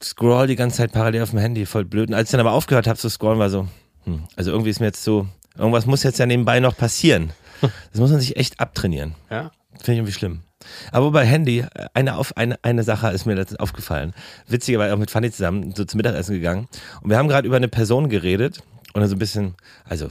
scroll 0.03 0.47
die 0.47 0.57
ganze 0.57 0.79
Zeit 0.79 0.93
parallel 0.93 1.23
auf 1.23 1.31
dem 1.31 1.39
Handy, 1.39 1.67
voll 1.67 1.85
blöd. 1.85 2.09
Und 2.09 2.15
als 2.15 2.29
ich 2.29 2.33
dann 2.33 2.41
aber 2.41 2.53
aufgehört 2.53 2.87
habe 2.87 2.99
zu 2.99 3.09
scrollen, 3.09 3.39
war 3.39 3.51
so, 3.51 3.67
hm, 4.05 4.25
also 4.37 4.51
irgendwie 4.51 4.71
ist 4.71 4.81
mir 4.81 4.87
jetzt 4.87 5.03
so, 5.03 5.27
irgendwas 5.57 5.87
muss 5.87 6.03
jetzt 6.03 6.19
ja 6.19 6.27
nebenbei 6.27 6.61
noch 6.61 6.77
passieren. 6.77 7.33
Das 7.93 8.01
muss 8.01 8.11
man 8.11 8.21
sich 8.21 8.37
echt 8.37 8.61
abtrainieren. 8.61 9.15
Ja. 9.31 9.51
Finde 9.71 9.93
ich 9.93 9.99
irgendwie 9.99 10.13
schlimm. 10.13 10.43
Aber 10.93 11.11
bei 11.11 11.25
Handy, 11.25 11.61
äh, 11.61 11.87
eine, 11.95 12.17
auf, 12.17 12.37
eine, 12.37 12.59
eine 12.63 12.83
Sache 12.83 13.09
ist 13.11 13.27
mir 13.27 13.35
letztens 13.35 13.61
aufgefallen. 13.61 14.15
Witzigerweise 14.49 14.95
auch 14.95 14.99
mit 14.99 15.11
Fanny 15.11 15.31
zusammen 15.31 15.75
so 15.75 15.85
zum 15.85 15.99
Mittagessen 15.99 16.35
gegangen. 16.35 16.69
Und 17.03 17.11
wir 17.11 17.19
haben 17.19 17.29
gerade 17.29 17.47
über 17.47 17.57
eine 17.57 17.69
Person 17.69 18.09
geredet 18.09 18.61
und 18.93 19.01
dann 19.01 19.09
so 19.09 19.17
ein 19.17 19.19
bisschen, 19.19 19.55
also 19.89 20.09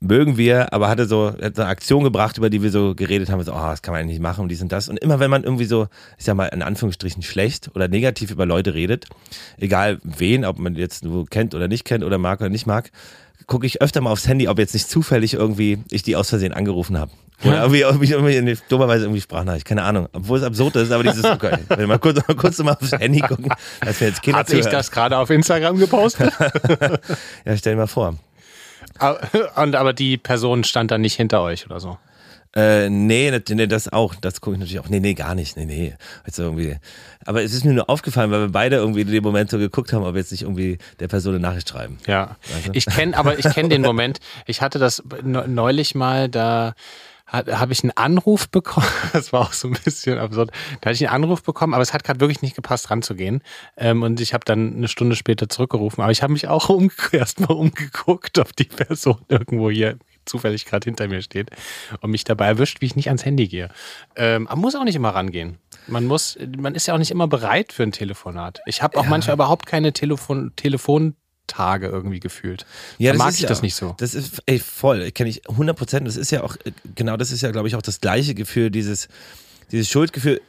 mögen 0.00 0.36
wir, 0.36 0.72
aber 0.72 0.88
hatte 0.88 1.06
so, 1.06 1.32
hat 1.40 1.56
so 1.56 1.62
eine 1.62 1.70
Aktion 1.70 2.04
gebracht, 2.04 2.38
über 2.38 2.50
die 2.50 2.62
wir 2.62 2.70
so 2.70 2.94
geredet 2.94 3.30
haben, 3.30 3.42
so, 3.42 3.52
oh, 3.52 3.56
das 3.56 3.82
kann 3.82 3.92
man 3.92 4.00
eigentlich 4.00 4.14
nicht 4.14 4.22
machen 4.22 4.42
und 4.42 4.48
dies 4.48 4.62
und 4.62 4.72
das. 4.72 4.88
Und 4.88 4.98
immer 4.98 5.20
wenn 5.20 5.30
man 5.30 5.44
irgendwie 5.44 5.64
so, 5.64 5.88
ich 6.18 6.24
sag 6.24 6.36
mal, 6.36 6.46
in 6.46 6.62
Anführungsstrichen 6.62 7.22
schlecht 7.22 7.70
oder 7.74 7.88
negativ 7.88 8.30
über 8.30 8.46
Leute 8.46 8.74
redet, 8.74 9.06
egal 9.58 9.98
wen, 10.02 10.44
ob 10.44 10.58
man 10.58 10.76
jetzt 10.76 11.04
nur 11.04 11.26
kennt 11.26 11.54
oder 11.54 11.68
nicht 11.68 11.84
kennt 11.84 12.04
oder 12.04 12.18
mag 12.18 12.40
oder 12.40 12.50
nicht 12.50 12.66
mag, 12.66 12.90
gucke 13.46 13.66
ich 13.66 13.82
öfter 13.82 14.00
mal 14.00 14.10
aufs 14.10 14.26
Handy, 14.26 14.48
ob 14.48 14.58
jetzt 14.58 14.74
nicht 14.74 14.88
zufällig 14.88 15.34
irgendwie 15.34 15.78
ich 15.90 16.02
die 16.02 16.16
aus 16.16 16.30
Versehen 16.30 16.52
angerufen 16.52 16.98
habe. 16.98 17.12
Oder 17.42 17.62
irgendwie, 17.62 17.80
irgendwie, 17.80 18.32
irgendwie 18.32 18.58
dummerweise 18.68 19.04
irgendwie 19.04 19.20
Sprachnachricht, 19.20 19.66
keine 19.66 19.82
Ahnung. 19.82 20.08
Obwohl 20.12 20.38
es 20.38 20.44
absurd 20.44 20.76
ist, 20.76 20.92
aber 20.92 21.02
dieses, 21.02 21.24
okay, 21.24 21.58
wenn 21.68 21.80
wir 21.80 21.86
mal 21.88 21.98
kurz, 21.98 22.26
mal 22.26 22.36
kurz 22.36 22.58
mal 22.60 22.72
aufs 22.72 22.92
Handy 22.92 23.20
gucken, 23.20 23.52
dass 23.80 24.00
wir 24.00 24.08
jetzt 24.08 24.22
Kinder 24.22 24.38
Hat 24.38 24.52
ich 24.52 24.64
das 24.66 24.90
gerade 24.90 25.18
auf 25.18 25.30
Instagram 25.30 25.78
gepostet? 25.78 26.32
Ja, 27.44 27.56
stell 27.56 27.74
dir 27.74 27.80
mal 27.80 27.86
vor. 27.86 28.16
Und 29.56 29.74
aber 29.76 29.92
die 29.92 30.16
Person 30.16 30.64
stand 30.64 30.90
dann 30.90 31.00
nicht 31.00 31.14
hinter 31.16 31.42
euch 31.42 31.66
oder 31.66 31.80
so. 31.80 31.98
Äh, 32.56 32.88
nee, 32.88 33.32
das- 33.32 33.42
nee, 33.56 33.66
das 33.66 33.92
auch. 33.92 34.14
Das 34.14 34.40
gucke 34.40 34.54
ich 34.54 34.60
natürlich 34.60 34.78
auch. 34.78 34.88
Nee, 34.88 35.00
nee, 35.00 35.14
gar 35.14 35.34
nicht. 35.34 35.56
Nee, 35.56 35.64
nee. 35.64 35.94
Also 36.22 36.44
irgendwie. 36.44 36.76
Aber 37.26 37.42
es 37.42 37.52
ist 37.52 37.64
mir 37.64 37.72
nur 37.72 37.90
aufgefallen, 37.90 38.30
weil 38.30 38.42
wir 38.42 38.48
beide 38.52 38.76
irgendwie 38.76 39.00
in 39.00 39.10
dem 39.10 39.24
Moment 39.24 39.50
so 39.50 39.58
geguckt 39.58 39.92
haben, 39.92 40.04
ob 40.04 40.14
wir 40.14 40.20
jetzt 40.20 40.30
nicht 40.30 40.42
irgendwie 40.42 40.78
der 41.00 41.08
Person 41.08 41.34
eine 41.34 41.42
Nachricht 41.42 41.68
schreiben. 41.68 41.98
Ja, 42.06 42.36
ich 42.72 42.86
kenne, 42.86 43.16
aber 43.16 43.38
ich 43.38 43.46
kenne 43.52 43.70
den 43.70 43.82
Moment. 43.82 44.20
Ich 44.46 44.60
hatte 44.62 44.78
das 44.78 45.02
ne- 45.24 45.46
neulich 45.48 45.96
mal, 45.96 46.28
da 46.28 46.74
habe 47.34 47.72
ich 47.72 47.82
einen 47.82 47.96
Anruf 47.96 48.48
bekommen. 48.48 48.86
Das 49.12 49.32
war 49.32 49.42
auch 49.42 49.52
so 49.52 49.68
ein 49.68 49.76
bisschen 49.84 50.18
absurd. 50.18 50.50
Da 50.80 50.90
hatte 50.90 50.94
ich 50.94 51.08
einen 51.08 51.24
Anruf 51.24 51.42
bekommen, 51.42 51.72
aber 51.72 51.82
es 51.82 51.92
hat 51.92 52.02
gerade 52.04 52.20
wirklich 52.20 52.42
nicht 52.42 52.56
gepasst, 52.56 52.90
ranzugehen. 52.90 53.42
Ähm, 53.76 54.02
und 54.02 54.20
ich 54.20 54.34
habe 54.34 54.44
dann 54.44 54.74
eine 54.74 54.88
Stunde 54.88 55.14
später 55.14 55.48
zurückgerufen. 55.48 56.02
Aber 56.02 56.10
ich 56.10 56.22
habe 56.22 56.32
mich 56.32 56.48
auch 56.48 56.68
um, 56.68 56.90
erstmal 57.12 57.56
umgeguckt, 57.56 58.38
ob 58.38 58.54
die 58.56 58.64
Person 58.64 59.18
irgendwo 59.28 59.70
hier 59.70 59.98
zufällig 60.24 60.64
gerade 60.64 60.84
hinter 60.84 61.06
mir 61.06 61.22
steht 61.22 61.50
und 62.00 62.10
mich 62.10 62.24
dabei 62.24 62.46
erwischt, 62.46 62.80
wie 62.80 62.86
ich 62.86 62.96
nicht 62.96 63.08
ans 63.08 63.24
Handy 63.24 63.46
gehe. 63.46 63.68
Ähm, 64.16 64.44
man 64.44 64.58
muss 64.58 64.74
auch 64.74 64.84
nicht 64.84 64.96
immer 64.96 65.10
rangehen. 65.10 65.58
Man 65.86 66.06
muss, 66.06 66.38
man 66.56 66.74
ist 66.74 66.86
ja 66.86 66.94
auch 66.94 66.98
nicht 66.98 67.10
immer 67.10 67.28
bereit 67.28 67.72
für 67.72 67.82
ein 67.82 67.92
Telefonat. 67.92 68.62
Ich 68.64 68.82
habe 68.82 68.98
auch 68.98 69.06
manchmal 69.06 69.34
überhaupt 69.34 69.66
keine 69.66 69.92
Telefon, 69.92 70.52
Telefontage 71.46 71.86
irgendwie 71.86 72.20
gefühlt. 72.20 72.66
Ja, 72.98 73.12
da 73.12 73.18
mag 73.18 73.34
ich 73.34 73.40
ja, 73.40 73.48
das 73.48 73.62
nicht 73.62 73.74
so. 73.74 73.94
Das 73.98 74.14
ist, 74.14 74.42
ey, 74.46 74.58
voll, 74.58 75.10
kenne 75.12 75.30
ich 75.30 75.48
100 75.48 75.76
Prozent. 75.76 76.06
Das 76.06 76.16
ist 76.16 76.30
ja 76.30 76.42
auch, 76.42 76.56
äh, 76.64 76.72
genau 76.94 77.16
das 77.16 77.30
ist 77.30 77.42
ja, 77.42 77.50
glaube 77.50 77.68
ich, 77.68 77.76
auch 77.76 77.82
das 77.82 78.00
gleiche 78.00 78.34
Gefühl, 78.34 78.70
dieses, 78.70 79.08
dieses 79.70 79.88
Schuldgefühl, 79.88 80.40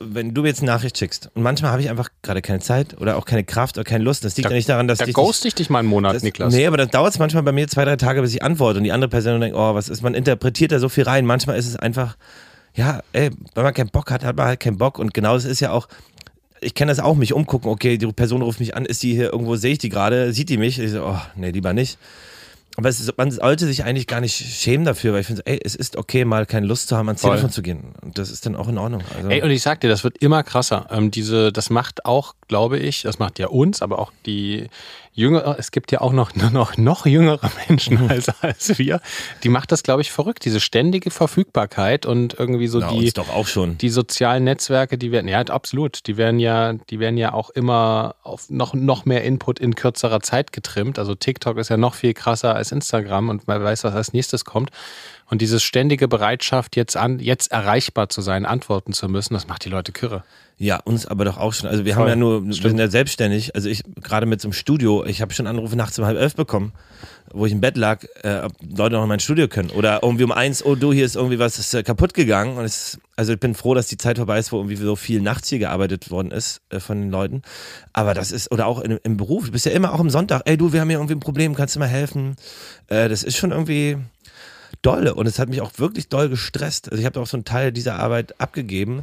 wenn 0.00 0.32
du 0.32 0.42
mir 0.42 0.48
jetzt 0.48 0.60
eine 0.60 0.70
Nachricht 0.70 0.96
schickst 0.98 1.30
und 1.34 1.42
manchmal 1.42 1.70
habe 1.70 1.82
ich 1.82 1.90
einfach 1.90 2.08
gerade 2.22 2.40
keine 2.40 2.60
Zeit 2.60 2.98
oder 3.00 3.16
auch 3.16 3.26
keine 3.26 3.44
Kraft 3.44 3.76
oder 3.76 3.84
keine 3.84 4.02
Lust. 4.02 4.24
Das 4.24 4.36
liegt 4.36 4.48
ja 4.48 4.56
nicht 4.56 4.68
daran, 4.68 4.88
dass 4.88 4.98
Da 4.98 5.06
ich 5.06 5.12
ghost 5.12 5.44
ich 5.44 5.54
dich 5.54 5.68
mal 5.68 5.80
einen 5.80 5.88
Monat, 5.88 6.14
das, 6.14 6.22
Niklas. 6.22 6.54
Nee, 6.54 6.66
aber 6.66 6.78
dann 6.78 6.88
dauert 6.88 7.12
es 7.12 7.18
manchmal 7.18 7.42
bei 7.42 7.52
mir 7.52 7.68
zwei, 7.68 7.84
drei 7.84 7.96
Tage, 7.96 8.22
bis 8.22 8.32
ich 8.32 8.42
antworte 8.42 8.78
und 8.78 8.84
die 8.84 8.92
andere 8.92 9.10
Person 9.10 9.40
denkt, 9.40 9.56
oh, 9.56 9.74
was 9.74 9.88
ist, 9.90 10.02
man 10.02 10.14
interpretiert 10.14 10.72
da 10.72 10.78
so 10.78 10.88
viel 10.88 11.04
rein. 11.04 11.26
Manchmal 11.26 11.58
ist 11.58 11.66
es 11.66 11.76
einfach, 11.76 12.16
ja, 12.74 13.02
ey, 13.12 13.30
wenn 13.54 13.62
man 13.62 13.74
keinen 13.74 13.90
Bock 13.90 14.10
hat, 14.10 14.24
hat 14.24 14.36
man 14.36 14.46
halt 14.46 14.60
keinen 14.60 14.78
Bock 14.78 14.98
und 14.98 15.12
genau 15.12 15.34
das 15.34 15.44
ist 15.44 15.60
ja 15.60 15.70
auch, 15.70 15.86
ich 16.64 16.74
kenne 16.74 16.90
das 16.90 17.00
auch, 17.00 17.14
mich 17.14 17.32
umgucken, 17.32 17.70
okay, 17.70 17.98
die 17.98 18.06
Person 18.08 18.42
ruft 18.42 18.60
mich 18.60 18.74
an, 18.74 18.84
ist 18.84 19.02
die 19.02 19.14
hier 19.14 19.32
irgendwo, 19.32 19.56
sehe 19.56 19.72
ich 19.72 19.78
die 19.78 19.88
gerade, 19.88 20.32
sieht 20.32 20.48
die 20.48 20.56
mich? 20.56 20.78
Ich 20.78 20.90
so, 20.90 21.04
oh, 21.04 21.20
nee, 21.36 21.50
lieber 21.50 21.72
nicht. 21.72 21.98
Aber 22.76 22.88
ist, 22.88 23.16
man 23.16 23.30
sollte 23.30 23.66
sich 23.66 23.84
eigentlich 23.84 24.08
gar 24.08 24.20
nicht 24.20 24.34
schämen 24.34 24.84
dafür, 24.84 25.12
weil 25.12 25.20
ich 25.20 25.28
finde, 25.28 25.42
ey, 25.46 25.60
es 25.62 25.76
ist 25.76 25.96
okay, 25.96 26.24
mal 26.24 26.44
keine 26.44 26.66
Lust 26.66 26.88
zu 26.88 26.96
haben, 26.96 27.08
ans 27.08 27.20
Voll. 27.20 27.30
Telefon 27.30 27.50
zu 27.50 27.62
gehen. 27.62 27.94
Und 28.02 28.18
das 28.18 28.30
ist 28.30 28.46
dann 28.46 28.56
auch 28.56 28.66
in 28.66 28.78
Ordnung. 28.78 29.02
Also, 29.14 29.28
Ey, 29.28 29.42
und 29.42 29.50
ich 29.50 29.62
sag 29.62 29.80
dir, 29.80 29.88
das 29.88 30.02
wird 30.02 30.18
immer 30.18 30.42
krasser. 30.42 30.88
Ähm, 30.90 31.12
diese, 31.12 31.52
das 31.52 31.70
macht 31.70 32.04
auch, 32.04 32.34
glaube 32.48 32.78
ich, 32.78 33.02
das 33.02 33.20
macht 33.20 33.38
ja 33.38 33.46
uns, 33.46 33.80
aber 33.80 34.00
auch 34.00 34.10
die 34.26 34.68
jüngere, 35.14 35.56
es 35.58 35.70
gibt 35.70 35.92
ja 35.92 36.00
auch 36.00 36.12
noch, 36.12 36.34
noch, 36.34 36.76
noch 36.76 37.06
jüngere 37.06 37.50
Menschen 37.68 38.10
als, 38.10 38.28
als 38.42 38.78
wir, 38.78 39.00
die 39.42 39.48
macht 39.48 39.72
das, 39.72 39.82
glaube 39.82 40.02
ich, 40.02 40.10
verrückt. 40.10 40.44
Diese 40.44 40.60
ständige 40.60 41.10
Verfügbarkeit 41.10 42.04
und 42.04 42.34
irgendwie 42.38 42.66
so 42.66 42.80
na, 42.80 42.92
die, 42.92 43.10
doch 43.12 43.30
auch 43.30 43.46
schon. 43.46 43.78
die 43.78 43.88
sozialen 43.88 44.44
Netzwerke, 44.44 44.98
die 44.98 45.12
werden, 45.12 45.28
ja, 45.28 45.40
absolut, 45.40 46.06
die 46.06 46.16
werden 46.16 46.38
ja, 46.40 46.72
die 46.72 46.98
werden 46.98 47.16
ja 47.16 47.32
auch 47.32 47.50
immer 47.50 48.16
auf 48.22 48.50
noch, 48.50 48.74
noch 48.74 49.04
mehr 49.04 49.24
Input 49.24 49.60
in 49.60 49.74
kürzerer 49.74 50.20
Zeit 50.20 50.52
getrimmt. 50.52 50.98
Also 50.98 51.14
TikTok 51.14 51.56
ist 51.58 51.70
ja 51.70 51.76
noch 51.76 51.94
viel 51.94 52.12
krasser 52.12 52.54
als 52.54 52.72
Instagram 52.72 53.28
und 53.28 53.46
man 53.46 53.62
weiß, 53.62 53.84
was 53.84 53.94
als 53.94 54.12
nächstes 54.12 54.44
kommt. 54.44 54.70
Und 55.30 55.40
diese 55.40 55.58
ständige 55.58 56.06
Bereitschaft, 56.06 56.76
jetzt 56.76 56.96
an, 56.96 57.18
jetzt 57.18 57.50
erreichbar 57.50 58.08
zu 58.08 58.20
sein, 58.20 58.44
antworten 58.44 58.92
zu 58.92 59.08
müssen, 59.08 59.34
das 59.34 59.48
macht 59.48 59.64
die 59.64 59.70
Leute 59.70 59.92
kirre. 59.92 60.22
Ja, 60.56 60.76
uns 60.84 61.06
aber 61.06 61.24
doch 61.24 61.36
auch 61.36 61.52
schon. 61.52 61.68
Also 61.68 61.84
wir 61.84 61.94
Voll. 61.94 62.02
haben 62.02 62.08
ja 62.08 62.16
nur, 62.16 62.46
wir 62.46 62.52
Stimmt. 62.52 62.70
sind 62.70 62.78
ja 62.78 62.88
selbstständig. 62.88 63.56
Also 63.56 63.68
ich 63.68 63.82
gerade 64.00 64.24
mit 64.26 64.40
so 64.40 64.46
einem 64.46 64.52
Studio, 64.52 65.04
ich 65.04 65.20
habe 65.20 65.34
schon 65.34 65.48
Anrufe 65.48 65.74
nachts 65.74 65.98
um 65.98 66.04
halb 66.04 66.16
elf 66.16 66.36
bekommen, 66.36 66.72
wo 67.32 67.44
ich 67.44 67.52
im 67.52 67.60
Bett 67.60 67.76
lag, 67.76 68.04
äh, 68.22 68.42
ob 68.44 68.52
Leute 68.62 68.94
noch 68.94 69.02
in 69.02 69.08
mein 69.08 69.18
Studio 69.18 69.48
können. 69.48 69.70
Oder 69.70 70.00
irgendwie 70.02 70.22
um 70.22 70.30
eins, 70.30 70.64
oh 70.64 70.76
du, 70.76 70.92
hier 70.92 71.04
ist 71.04 71.16
irgendwie 71.16 71.40
was 71.40 71.58
ist, 71.58 71.74
äh, 71.74 71.82
kaputt 71.82 72.14
gegangen. 72.14 72.56
Und 72.56 72.64
es, 72.64 72.98
also 73.16 73.32
ich 73.32 73.40
bin 73.40 73.54
froh, 73.54 73.74
dass 73.74 73.88
die 73.88 73.96
Zeit 73.96 74.16
vorbei 74.16 74.38
ist, 74.38 74.52
wo 74.52 74.58
irgendwie 74.58 74.76
so 74.76 74.94
viel 74.94 75.20
nachts 75.20 75.48
hier 75.48 75.58
gearbeitet 75.58 76.12
worden 76.12 76.30
ist 76.30 76.60
äh, 76.70 76.78
von 76.78 77.00
den 77.00 77.10
Leuten. 77.10 77.42
Aber 77.92 78.14
das 78.14 78.30
ist, 78.30 78.52
oder 78.52 78.66
auch 78.66 78.80
in, 78.80 78.98
im 79.02 79.16
Beruf, 79.16 79.46
du 79.46 79.52
bist 79.52 79.66
ja 79.66 79.72
immer 79.72 79.92
auch 79.92 80.00
am 80.00 80.10
Sonntag, 80.10 80.42
ey 80.44 80.56
du, 80.56 80.72
wir 80.72 80.80
haben 80.80 80.88
hier 80.88 80.98
irgendwie 80.98 81.14
ein 81.14 81.20
Problem, 81.20 81.56
kannst 81.56 81.74
du 81.74 81.80
mal 81.80 81.88
helfen? 81.88 82.36
Äh, 82.86 83.08
das 83.08 83.24
ist 83.24 83.36
schon 83.36 83.50
irgendwie 83.50 83.98
dolle 84.82 85.14
und 85.14 85.26
es 85.26 85.38
hat 85.38 85.48
mich 85.48 85.60
auch 85.60 85.72
wirklich 85.78 86.08
doll 86.08 86.28
gestresst. 86.28 86.90
Also 86.90 87.00
ich 87.00 87.06
habe 87.06 87.20
auch 87.20 87.26
so 87.26 87.36
einen 87.36 87.44
Teil 87.44 87.72
dieser 87.72 87.96
Arbeit 87.96 88.40
abgegeben, 88.40 89.02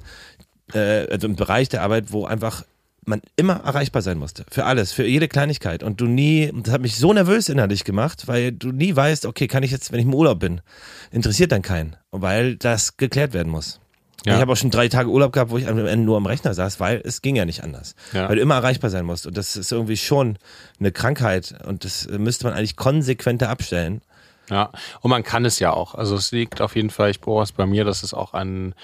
äh, 0.73 1.07
also 1.09 1.27
im 1.27 1.35
Bereich 1.35 1.69
der 1.69 1.81
Arbeit, 1.83 2.11
wo 2.11 2.25
einfach 2.25 2.63
man 3.03 3.21
immer 3.35 3.61
erreichbar 3.65 4.01
sein 4.01 4.17
musste. 4.17 4.45
Für 4.49 4.65
alles, 4.65 4.91
für 4.91 5.05
jede 5.05 5.27
Kleinigkeit. 5.27 5.83
Und 5.83 6.01
du 6.01 6.05
nie, 6.05 6.51
das 6.63 6.73
hat 6.73 6.81
mich 6.81 6.97
so 6.97 7.13
nervös 7.13 7.49
innerlich 7.49 7.83
gemacht, 7.83 8.27
weil 8.27 8.51
du 8.51 8.71
nie 8.71 8.95
weißt, 8.95 9.25
okay, 9.25 9.47
kann 9.47 9.63
ich 9.63 9.71
jetzt, 9.71 9.91
wenn 9.91 9.99
ich 9.99 10.05
im 10.05 10.13
Urlaub 10.13 10.39
bin, 10.39 10.61
interessiert 11.11 11.51
dann 11.51 11.63
keinen. 11.63 11.95
Weil 12.11 12.57
das 12.57 12.97
geklärt 12.97 13.33
werden 13.33 13.51
muss. 13.51 13.79
Ja. 14.25 14.35
Ich 14.35 14.41
habe 14.41 14.51
auch 14.51 14.57
schon 14.57 14.69
drei 14.69 14.87
Tage 14.87 15.09
Urlaub 15.09 15.33
gehabt, 15.33 15.49
wo 15.49 15.57
ich 15.57 15.67
am 15.67 15.79
Ende 15.79 16.05
nur 16.05 16.17
am 16.17 16.27
Rechner 16.27 16.53
saß, 16.53 16.79
weil 16.79 17.01
es 17.03 17.23
ging 17.23 17.35
ja 17.35 17.45
nicht 17.45 17.63
anders. 17.63 17.95
Ja. 18.13 18.29
Weil 18.29 18.35
du 18.35 18.41
immer 18.41 18.55
erreichbar 18.55 18.91
sein 18.91 19.05
musst. 19.05 19.25
Und 19.25 19.35
das 19.35 19.55
ist 19.55 19.71
irgendwie 19.71 19.97
schon 19.97 20.37
eine 20.79 20.91
Krankheit. 20.91 21.55
Und 21.65 21.85
das 21.85 22.07
müsste 22.07 22.45
man 22.45 22.53
eigentlich 22.53 22.75
konsequenter 22.75 23.49
abstellen. 23.49 24.01
Ja, 24.49 24.71
und 24.99 25.09
man 25.09 25.23
kann 25.23 25.45
es 25.45 25.59
ja 25.59 25.71
auch. 25.71 25.95
Also 25.95 26.15
es 26.15 26.31
liegt 26.31 26.61
auf 26.61 26.75
jeden 26.75 26.89
Fall, 26.89 27.09
ich 27.09 27.21
beobachte 27.21 27.53
es 27.53 27.57
bei 27.57 27.65
mir, 27.65 27.85
dass 27.85 28.03
es 28.03 28.13
auch 28.13 28.33
an, 28.33 28.75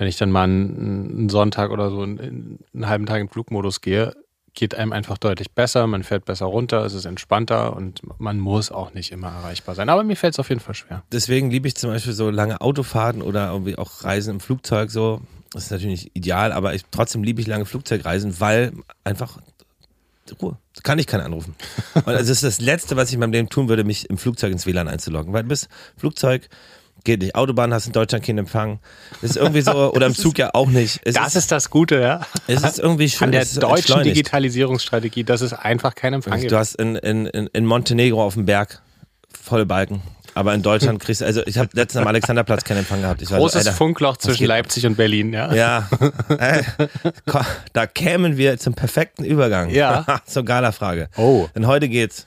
wenn 0.00 0.08
ich 0.08 0.16
dann 0.16 0.30
mal 0.30 0.44
einen, 0.44 1.28
Sonntag 1.28 1.70
oder 1.70 1.90
so 1.90 2.00
einen, 2.00 2.58
einen 2.72 2.88
halben 2.88 3.04
Tag 3.04 3.20
in 3.20 3.28
Flugmodus 3.28 3.82
gehe, 3.82 4.14
geht 4.54 4.74
einem 4.74 4.94
einfach 4.94 5.18
deutlich 5.18 5.50
besser, 5.50 5.86
man 5.86 6.04
fährt 6.04 6.24
besser 6.24 6.46
runter, 6.46 6.86
es 6.86 6.94
ist 6.94 7.04
entspannter 7.04 7.76
und 7.76 8.00
man 8.18 8.40
muss 8.40 8.72
auch 8.72 8.94
nicht 8.94 9.12
immer 9.12 9.28
erreichbar 9.28 9.74
sein. 9.74 9.90
Aber 9.90 10.02
mir 10.02 10.16
fällt 10.16 10.32
es 10.32 10.40
auf 10.40 10.48
jeden 10.48 10.62
Fall 10.62 10.74
schwer. 10.74 11.02
deswegen 11.12 11.50
liebe 11.50 11.68
ich 11.68 11.76
zum 11.76 11.90
Beispiel 11.90 12.14
so 12.14 12.30
lange 12.30 12.62
Autofahrten 12.62 13.20
oder 13.20 13.52
irgendwie 13.52 13.76
auch 13.76 14.02
Reisen 14.02 14.36
im 14.36 14.40
Flugzeug 14.40 14.90
so. 14.90 15.20
Das 15.52 15.64
ist 15.64 15.70
natürlich 15.70 16.04
nicht 16.04 16.16
ideal, 16.16 16.52
aber 16.52 16.74
ich, 16.74 16.82
trotzdem 16.90 17.22
liebe 17.22 17.42
ich 17.42 17.46
lange 17.46 17.66
Flugzeugreisen, 17.66 18.40
weil 18.40 18.72
einfach 19.04 19.38
Ruhe. 20.40 20.56
Kann 20.82 20.98
ich 20.98 21.06
keinen 21.08 21.22
anrufen. 21.22 21.56
Und 21.94 22.14
es 22.14 22.28
ist 22.28 22.42
das 22.42 22.60
Letzte, 22.60 22.96
was 22.96 23.08
ich 23.08 23.14
in 23.14 23.20
meinem 23.20 23.32
Leben 23.32 23.48
tun 23.50 23.68
würde, 23.68 23.84
mich 23.84 24.08
im 24.08 24.16
Flugzeug 24.16 24.52
ins 24.52 24.64
WLAN 24.64 24.88
einzuloggen. 24.88 25.32
Weil 25.32 25.42
du 25.42 25.48
bist 25.48 25.68
Flugzeug, 25.96 26.48
geht 27.04 27.22
nicht. 27.22 27.34
Autobahn 27.34 27.72
hast 27.72 27.86
in 27.86 27.92
Deutschland 27.92 28.24
keinen 28.24 28.38
Empfang. 28.38 28.80
Ist 29.22 29.36
irgendwie 29.36 29.62
so, 29.62 29.92
oder 29.92 30.06
im 30.06 30.14
Zug 30.14 30.38
ja 30.38 30.50
auch 30.54 30.68
nicht. 30.68 31.00
Es 31.04 31.14
Das 31.14 31.36
ist 31.36 31.50
das 31.52 31.70
Gute, 31.70 32.00
ja. 32.00 32.20
es 32.46 32.62
ist 32.62 32.78
irgendwie 32.78 33.08
schön. 33.08 33.26
An 33.26 33.32
der 33.32 33.42
ist 33.42 33.62
deutschen. 33.62 34.02
Digitalisierungsstrategie, 34.02 35.24
dass 35.24 35.40
es 35.40 35.52
einfach 35.52 35.94
keinen 35.94 36.14
Empfang 36.14 36.38
gibt. 36.38 36.52
Du 36.52 36.58
hast 36.58 36.74
in, 36.76 36.96
in, 36.96 37.26
in 37.26 37.66
Montenegro 37.66 38.24
auf 38.24 38.34
dem 38.34 38.46
Berg 38.46 38.82
volle 39.42 39.66
Balken. 39.66 40.02
Aber 40.34 40.54
in 40.54 40.62
Deutschland 40.62 41.00
kriegst 41.02 41.20
du, 41.20 41.26
also 41.26 41.42
ich 41.46 41.58
habe 41.58 41.70
letztens 41.72 42.02
am 42.02 42.08
Alexanderplatz 42.08 42.64
keinen 42.64 42.78
Empfang 42.78 43.02
gehabt. 43.02 43.22
Ich 43.22 43.28
so, 43.28 43.36
Großes 43.36 43.66
Alter, 43.66 43.76
Funkloch 43.76 44.16
zwischen 44.16 44.46
Leipzig 44.46 44.86
und 44.86 44.96
Berlin, 44.96 45.32
ja. 45.32 45.52
Ja, 45.54 45.88
äh, 46.38 46.62
da 47.72 47.86
kämen 47.86 48.36
wir 48.36 48.58
zum 48.58 48.74
perfekten 48.74 49.24
Übergang. 49.24 49.70
Ja. 49.70 50.20
Zur 50.26 50.44
Gala-Frage. 50.44 51.08
Oh. 51.16 51.48
Denn 51.54 51.66
heute 51.66 51.88
geht's 51.88 52.26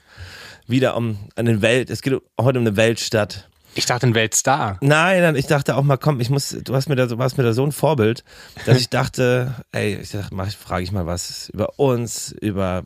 wieder 0.66 0.96
um 0.96 1.18
eine 1.36 1.62
Welt, 1.62 1.90
es 1.90 2.02
geht 2.02 2.14
heute 2.40 2.58
um 2.58 2.66
eine 2.66 2.76
Weltstadt. 2.76 3.48
Ich 3.74 3.86
dachte, 3.86 4.06
ein 4.06 4.14
Weltstar. 4.14 4.78
Nein, 4.80 5.22
nein, 5.22 5.36
ich 5.36 5.46
dachte 5.46 5.76
auch 5.76 5.82
mal, 5.82 5.96
komm, 5.96 6.20
ich 6.20 6.30
muss, 6.30 6.56
du 6.62 6.74
hast 6.74 6.88
mir 6.88 6.96
da, 6.96 7.18
warst 7.18 7.38
mir 7.38 7.44
da 7.44 7.52
so 7.52 7.64
ein 7.64 7.72
Vorbild, 7.72 8.24
dass 8.66 8.78
ich 8.78 8.88
dachte, 8.88 9.54
ey, 9.72 9.96
ich 9.96 10.10
dachte, 10.10 10.34
mach, 10.34 10.50
frage 10.52 10.84
ich 10.84 10.92
mal 10.92 11.06
was 11.06 11.48
über 11.50 11.78
uns, 11.78 12.32
über, 12.40 12.84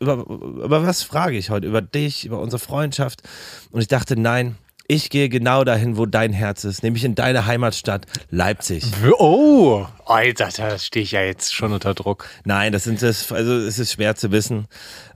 über, 0.00 0.24
über 0.26 0.86
was 0.86 1.02
frage 1.02 1.36
ich 1.36 1.50
heute? 1.50 1.66
Über 1.66 1.82
dich, 1.82 2.24
über 2.24 2.40
unsere 2.40 2.60
Freundschaft. 2.60 3.22
Und 3.70 3.80
ich 3.80 3.88
dachte, 3.88 4.18
nein, 4.18 4.56
ich 4.90 5.08
gehe 5.08 5.28
genau 5.28 5.62
dahin, 5.62 5.96
wo 5.96 6.04
dein 6.04 6.32
Herz 6.32 6.64
ist, 6.64 6.82
nämlich 6.82 7.04
in 7.04 7.14
deine 7.14 7.46
Heimatstadt 7.46 8.06
Leipzig. 8.30 8.84
Oh, 9.18 9.86
Alter, 10.04 10.48
da 10.56 10.78
stehe 10.78 11.04
ich 11.04 11.12
ja 11.12 11.22
jetzt 11.22 11.54
schon 11.54 11.72
unter 11.72 11.94
Druck. 11.94 12.26
Nein, 12.44 12.72
das 12.72 12.84
sind 12.84 13.00
das, 13.00 13.30
also 13.30 13.54
es 13.54 13.78
ist 13.78 13.92
schwer 13.92 14.16
zu 14.16 14.32
wissen. 14.32 14.66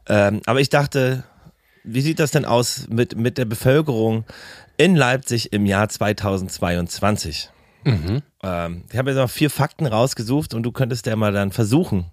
Ähm, 0.07 0.43
aber 0.47 0.61
ich 0.61 0.69
dachte, 0.69 1.25
wie 1.83 2.03
sieht 2.03 2.21
das 2.21 2.31
denn 2.31 2.45
aus 2.45 2.87
mit, 2.89 3.17
mit 3.17 3.37
der 3.37 3.47
Bevölkerung 3.47 4.25
in 4.77 4.97
Leipzig 4.97 5.53
im 5.53 5.67
Jahr 5.67 5.89
2022? 5.89 7.51
Ähm, 7.87 8.23
ich 8.91 8.97
habe 8.99 9.11
jetzt 9.11 9.19
noch 9.19 9.31
vier 9.31 9.51
Fakten 9.51 9.87
rausgesucht 9.87 10.55
und 10.55 10.63
du 10.63 10.73
könntest 10.73 11.07
ja 11.07 11.17
mal 11.17 11.33
dann 11.33 11.53
versuchen, 11.53 12.07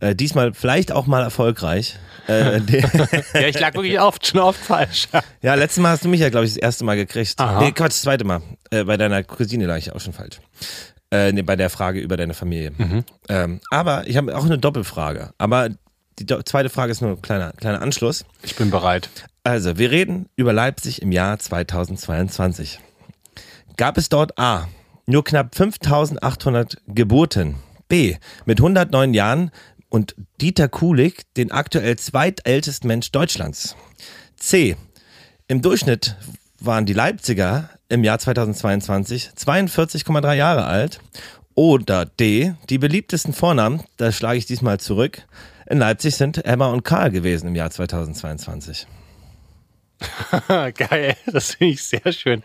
Äh, 0.00 0.16
diesmal 0.16 0.52
vielleicht 0.52 0.90
auch 0.90 1.06
mal 1.06 1.22
erfolgreich. 1.22 1.96
Äh, 2.26 2.60
Ja, 3.34 3.46
ich 3.46 3.58
lag 3.60 3.74
wirklich 3.74 4.00
oft, 4.00 4.26
schon 4.26 4.40
oft 4.40 4.58
falsch. 4.60 5.08
ja, 5.42 5.54
letztes 5.54 5.80
Mal 5.80 5.90
hast 5.90 6.04
du 6.04 6.08
mich 6.08 6.20
ja, 6.20 6.28
glaube 6.28 6.44
ich, 6.46 6.54
das 6.54 6.62
erste 6.62 6.84
Mal 6.84 6.96
gekriegt. 6.96 7.34
Aha. 7.38 7.60
Nee, 7.60 7.70
Quatsch, 7.72 7.90
das 7.92 8.02
zweite 8.02 8.24
Mal. 8.24 8.42
Äh, 8.70 8.82
bei 8.84 8.96
deiner 8.96 9.22
Cousine 9.22 9.66
lag 9.66 9.76
ich 9.76 9.92
auch 9.92 10.00
schon 10.00 10.12
falsch. 10.12 10.40
Äh, 11.12 11.30
nee, 11.32 11.42
bei 11.42 11.54
der 11.56 11.70
Frage 11.70 12.00
über 12.00 12.16
deine 12.16 12.34
Familie. 12.34 12.72
Ähm, 13.28 13.60
aber 13.70 14.06
ich 14.08 14.16
habe 14.16 14.36
auch 14.36 14.44
eine 14.44 14.58
Doppelfrage. 14.58 15.34
Aber 15.38 15.68
die 16.18 16.26
zweite 16.44 16.68
Frage 16.68 16.92
ist 16.92 17.00
nur 17.00 17.12
ein 17.12 17.22
kleiner, 17.22 17.52
kleiner 17.52 17.82
Anschluss. 17.82 18.24
Ich 18.42 18.56
bin 18.56 18.70
bereit. 18.70 19.08
Also, 19.44 19.78
wir 19.78 19.90
reden 19.90 20.28
über 20.36 20.52
Leipzig 20.52 21.02
im 21.02 21.12
Jahr 21.12 21.38
2022. 21.38 22.78
Gab 23.76 23.98
es 23.98 24.08
dort 24.08 24.38
A. 24.38 24.68
Nur 25.06 25.24
knapp 25.24 25.54
5800 25.54 26.76
Geburten, 26.86 27.56
B. 27.88 28.16
Mit 28.44 28.60
109 28.60 29.14
Jahren 29.14 29.50
und 29.88 30.14
Dieter 30.40 30.68
Kulig 30.68 31.24
den 31.36 31.50
aktuell 31.50 31.98
zweitältesten 31.98 32.88
Mensch 32.88 33.10
Deutschlands, 33.10 33.76
C. 34.36 34.76
Im 35.48 35.60
Durchschnitt 35.60 36.16
waren 36.60 36.86
die 36.86 36.92
Leipziger 36.92 37.68
im 37.88 38.04
Jahr 38.04 38.18
2022 38.18 39.30
42,3 39.36 40.34
Jahre 40.34 40.64
alt 40.64 41.00
oder 41.54 42.06
D. 42.06 42.54
Die 42.70 42.78
beliebtesten 42.78 43.34
Vornamen, 43.34 43.82
da 43.98 44.12
schlage 44.12 44.38
ich 44.38 44.46
diesmal 44.46 44.80
zurück, 44.80 45.26
in 45.72 45.78
Leipzig 45.78 46.16
sind 46.16 46.44
Emma 46.44 46.68
und 46.68 46.84
Karl 46.84 47.10
gewesen 47.10 47.48
im 47.48 47.54
Jahr 47.54 47.70
2022. 47.70 48.86
Geil, 50.48 51.16
das 51.26 51.54
finde 51.54 51.72
ich 51.72 51.82
sehr 51.82 52.12
schön. 52.12 52.42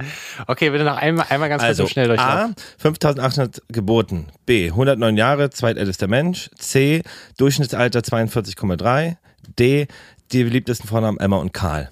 Okay, 0.47 0.69
bitte 0.69 0.85
noch 0.85 0.95
einmal, 0.95 1.25
einmal 1.29 1.49
ganz 1.49 1.61
kurz 1.61 1.69
Also 1.69 1.83
und 1.83 1.89
schnell 1.89 2.07
durch. 2.07 2.21
A, 2.21 2.51
5800 2.77 3.63
geboten. 3.67 4.27
B, 4.45 4.69
109 4.69 5.17
Jahre, 5.17 5.49
zweitältester 5.49 6.07
Mensch. 6.07 6.49
C, 6.57 7.01
Durchschnittsalter 7.37 7.99
42,3. 7.99 9.17
D, 9.59 9.87
die 10.31 10.43
beliebtesten 10.45 10.87
Vornamen 10.87 11.19
Emma 11.19 11.37
und 11.37 11.53
Karl. 11.53 11.89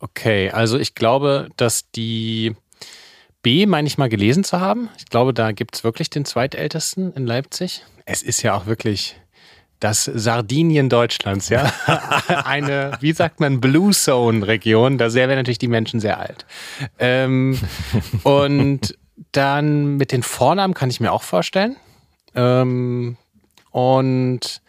Okay, 0.00 0.50
also 0.50 0.78
ich 0.78 0.94
glaube, 0.94 1.48
dass 1.56 1.90
die 1.92 2.54
B, 3.42 3.64
meine 3.64 3.88
ich 3.88 3.96
mal 3.96 4.10
gelesen 4.10 4.44
zu 4.44 4.60
haben. 4.60 4.90
Ich 4.98 5.06
glaube, 5.06 5.32
da 5.32 5.52
gibt 5.52 5.76
es 5.76 5.84
wirklich 5.84 6.10
den 6.10 6.26
zweitältesten 6.26 7.14
in 7.14 7.26
Leipzig. 7.26 7.84
Es 8.10 8.22
ist 8.22 8.42
ja 8.42 8.54
auch 8.54 8.64
wirklich 8.64 9.16
das 9.80 10.04
Sardinien 10.04 10.88
Deutschlands, 10.88 11.50
ja. 11.50 11.70
Eine, 12.44 12.92
wie 13.00 13.12
sagt 13.12 13.38
man, 13.38 13.60
Blue 13.60 13.92
Zone 13.92 14.46
Region. 14.46 14.96
Da 14.96 15.12
werden 15.12 15.36
natürlich 15.36 15.58
die 15.58 15.68
Menschen 15.68 16.00
sehr 16.00 16.18
alt. 16.18 16.46
Ähm, 16.98 17.60
und 18.22 18.96
dann 19.32 19.96
mit 19.96 20.10
den 20.12 20.22
Vornamen 20.22 20.72
kann 20.72 20.88
ich 20.88 21.00
mir 21.00 21.12
auch 21.12 21.22
vorstellen. 21.22 21.76
Ähm, 22.34 23.18
und 23.70 24.62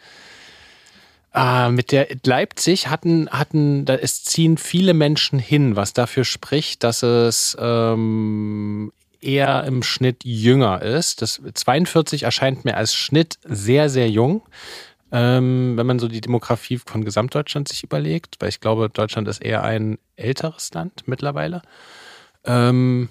äh, 1.34 1.70
mit 1.70 1.92
der 1.92 2.08
Leipzig 2.24 2.88
hatten, 2.88 3.30
hatten, 3.30 3.86
da 3.86 3.94
es 3.94 4.22
ziehen 4.22 4.58
viele 4.58 4.92
Menschen 4.92 5.38
hin, 5.38 5.76
was 5.76 5.94
dafür 5.94 6.24
spricht, 6.24 6.84
dass 6.84 7.02
es 7.02 7.56
ähm, 7.58 8.92
eher 9.20 9.64
im 9.64 9.82
Schnitt 9.82 10.24
jünger 10.24 10.82
ist. 10.82 11.22
Das 11.22 11.40
42 11.54 12.24
erscheint 12.24 12.64
mir 12.64 12.76
als 12.76 12.94
Schnitt 12.94 13.38
sehr, 13.44 13.88
sehr 13.88 14.10
jung. 14.10 14.42
Ähm, 15.12 15.76
wenn 15.76 15.86
man 15.86 15.98
so 15.98 16.06
die 16.06 16.20
Demografie 16.20 16.78
von 16.78 17.04
Gesamtdeutschland 17.04 17.68
sich 17.68 17.82
überlegt, 17.82 18.36
weil 18.38 18.48
ich 18.48 18.60
glaube, 18.60 18.88
Deutschland 18.88 19.26
ist 19.26 19.42
eher 19.42 19.64
ein 19.64 19.98
älteres 20.14 20.72
Land 20.72 21.02
mittlerweile. 21.06 21.62
Ähm, 22.44 23.08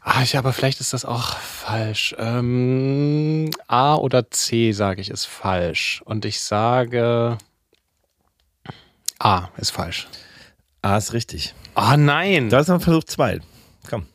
ah, 0.00 0.22
ich, 0.22 0.36
aber 0.36 0.52
vielleicht 0.52 0.80
ist 0.80 0.92
das 0.92 1.04
auch 1.04 1.38
falsch. 1.38 2.14
Ähm, 2.18 3.50
A 3.68 3.94
oder 3.94 4.30
C, 4.30 4.72
sage 4.72 5.00
ich, 5.00 5.10
ist 5.10 5.26
falsch. 5.26 6.02
Und 6.06 6.24
ich 6.24 6.40
sage 6.40 7.38
A 9.20 9.48
ist 9.56 9.70
falsch. 9.70 10.08
A 10.82 10.96
ist 10.96 11.12
richtig. 11.12 11.54
Ah, 11.74 11.96
nein. 11.96 12.50
Du 12.50 12.56
hast 12.56 12.68
noch 12.68 12.82
Versuch 12.82 13.04
2. 13.04 13.40
Komm, 13.88 14.06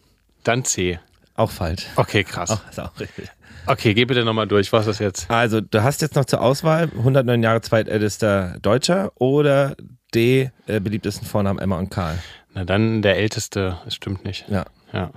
Dann 0.43 0.63
C. 0.65 0.99
auch 1.35 1.51
falsch. 1.51 1.85
Okay, 1.95 2.23
krass. 2.23 2.49
Oh, 2.51 2.69
ist 2.69 2.79
auch 2.79 2.99
richtig. 2.99 3.29
Okay, 3.65 3.93
geh 3.93 4.05
bitte 4.05 4.25
nochmal 4.25 4.47
durch. 4.47 4.71
Was 4.73 4.81
ist 4.81 4.87
das 4.87 4.99
jetzt? 4.99 5.29
Also, 5.29 5.61
du 5.61 5.83
hast 5.83 6.01
jetzt 6.01 6.15
noch 6.15 6.25
zur 6.25 6.41
Auswahl 6.41 6.89
109 6.97 7.43
Jahre 7.43 7.61
zweitältester 7.61 8.57
Deutscher 8.61 9.11
oder 9.15 9.75
D, 10.15 10.51
äh, 10.65 10.79
beliebtesten 10.79 11.27
Vornamen 11.27 11.59
Emma 11.59 11.77
und 11.77 11.89
Karl. 11.89 12.17
Na 12.53 12.65
dann 12.65 13.01
der 13.01 13.17
Älteste. 13.17 13.77
Das 13.85 13.93
stimmt 13.93 14.25
nicht. 14.25 14.45
Ja. 14.49 14.65
Ja. 14.91 15.11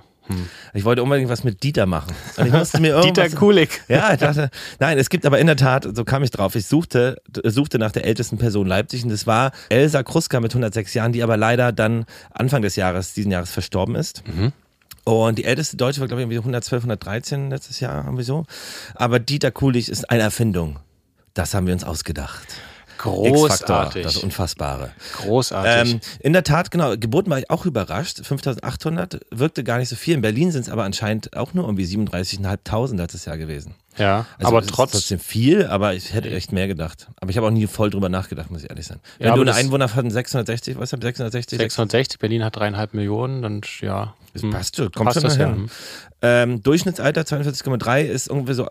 Ich 0.73 0.85
wollte 0.85 1.03
unbedingt 1.03 1.29
was 1.29 1.43
mit 1.43 1.63
Dieter 1.63 1.85
machen. 1.85 2.15
Und 2.37 2.47
ich 2.47 2.53
musste 2.53 2.79
mir 2.79 3.01
Dieter 3.03 3.29
Kulig. 3.29 3.81
Ja, 3.89 4.13
ich 4.13 4.19
dachte, 4.19 4.49
nein, 4.79 4.97
es 4.97 5.09
gibt 5.09 5.25
aber 5.25 5.37
in 5.39 5.47
der 5.47 5.57
Tat, 5.57 5.85
so 5.93 6.05
kam 6.05 6.23
ich 6.23 6.31
drauf, 6.31 6.55
ich 6.55 6.65
suchte, 6.65 7.21
suchte 7.43 7.77
nach 7.77 7.91
der 7.91 8.05
ältesten 8.05 8.37
Person 8.37 8.65
Leipzig 8.65 9.03
und 9.03 9.09
das 9.09 9.27
war 9.27 9.51
Elsa 9.67 10.01
Kruska 10.01 10.39
mit 10.39 10.51
106 10.51 10.93
Jahren, 10.93 11.11
die 11.11 11.23
aber 11.23 11.35
leider 11.35 11.73
dann 11.73 12.05
Anfang 12.31 12.61
des 12.61 12.77
Jahres, 12.77 13.13
diesen 13.13 13.31
Jahres 13.31 13.51
verstorben 13.51 13.95
ist. 13.95 14.23
Und 15.05 15.37
die 15.37 15.43
älteste 15.45 15.75
Deutsche 15.77 15.99
war, 15.99 16.07
glaube 16.07 16.21
ich, 16.21 16.23
irgendwie 16.23 16.37
112, 16.37 16.83
113 16.83 17.49
letztes 17.49 17.79
Jahr, 17.79 18.05
irgendwie 18.05 18.23
so. 18.23 18.45
Aber 18.95 19.19
Dieter 19.19 19.51
Kulig 19.51 19.89
ist 19.89 20.09
eine 20.09 20.23
Erfindung. 20.23 20.79
Das 21.33 21.53
haben 21.53 21.67
wir 21.67 21.73
uns 21.73 21.83
ausgedacht. 21.83 22.47
Großartig. 22.99 24.03
das 24.03 24.17
Unfassbare. 24.17 24.91
Großartig. 25.17 25.93
Ähm, 25.93 25.99
in 26.19 26.31
der 26.31 26.43
Tat, 26.43 26.71
genau, 26.71 26.95
Geburten 26.95 27.29
war 27.31 27.39
ich 27.39 27.49
auch 27.49 27.65
überrascht. 27.65 28.25
5800 28.25 29.19
wirkte 29.31 29.63
gar 29.63 29.77
nicht 29.79 29.89
so 29.89 29.95
viel. 29.95 30.13
In 30.13 30.21
Berlin 30.21 30.51
sind 30.51 30.61
es 30.61 30.69
aber 30.69 30.83
anscheinend 30.83 31.35
auch 31.35 31.53
nur 31.53 31.65
irgendwie 31.65 31.85
37.500 31.85 32.95
letztes 32.95 33.25
Jahr 33.25 33.37
gewesen. 33.37 33.75
ja, 33.97 34.25
Also 34.37 34.47
aber 34.47 34.65
trotz. 34.65 34.91
trotzdem 34.91 35.19
viel, 35.19 35.65
aber 35.65 35.93
ich 35.95 36.13
hätte 36.13 36.29
echt 36.29 36.51
mehr 36.53 36.67
gedacht. 36.67 37.07
Aber 37.19 37.29
ich 37.29 37.37
habe 37.37 37.47
auch 37.47 37.51
nie 37.51 37.67
voll 37.67 37.89
drüber 37.89 38.09
nachgedacht, 38.09 38.49
muss 38.51 38.63
ich 38.63 38.69
ehrlich 38.69 38.85
sein. 38.87 38.99
Wenn 39.17 39.27
Ja, 39.27 39.35
du 39.35 39.41
eine 39.41 39.53
Einwohner 39.53 39.89
von 39.89 40.09
660, 40.09 40.77
was 40.79 40.93
haben 40.93 41.01
660? 41.01 41.57
660, 41.57 42.19
Berlin 42.19 42.43
hat 42.45 42.55
dreieinhalb 42.55 42.93
Millionen, 42.93 43.41
dann 43.41 43.61
ja. 43.81 44.13
Das 44.33 44.41
hm, 44.41 44.49
passt 44.49 44.75
schon, 44.75 44.91
kommt 44.91 45.05
passt 45.05 45.15
schon 45.15 45.23
das 45.23 45.37
hin. 45.37 45.55
hm. 45.55 45.69
Ähm, 46.21 46.63
Durchschnittsalter 46.63 47.21
42,3 47.21 48.01
ist 48.01 48.27
irgendwie 48.27 48.53
so 48.53 48.67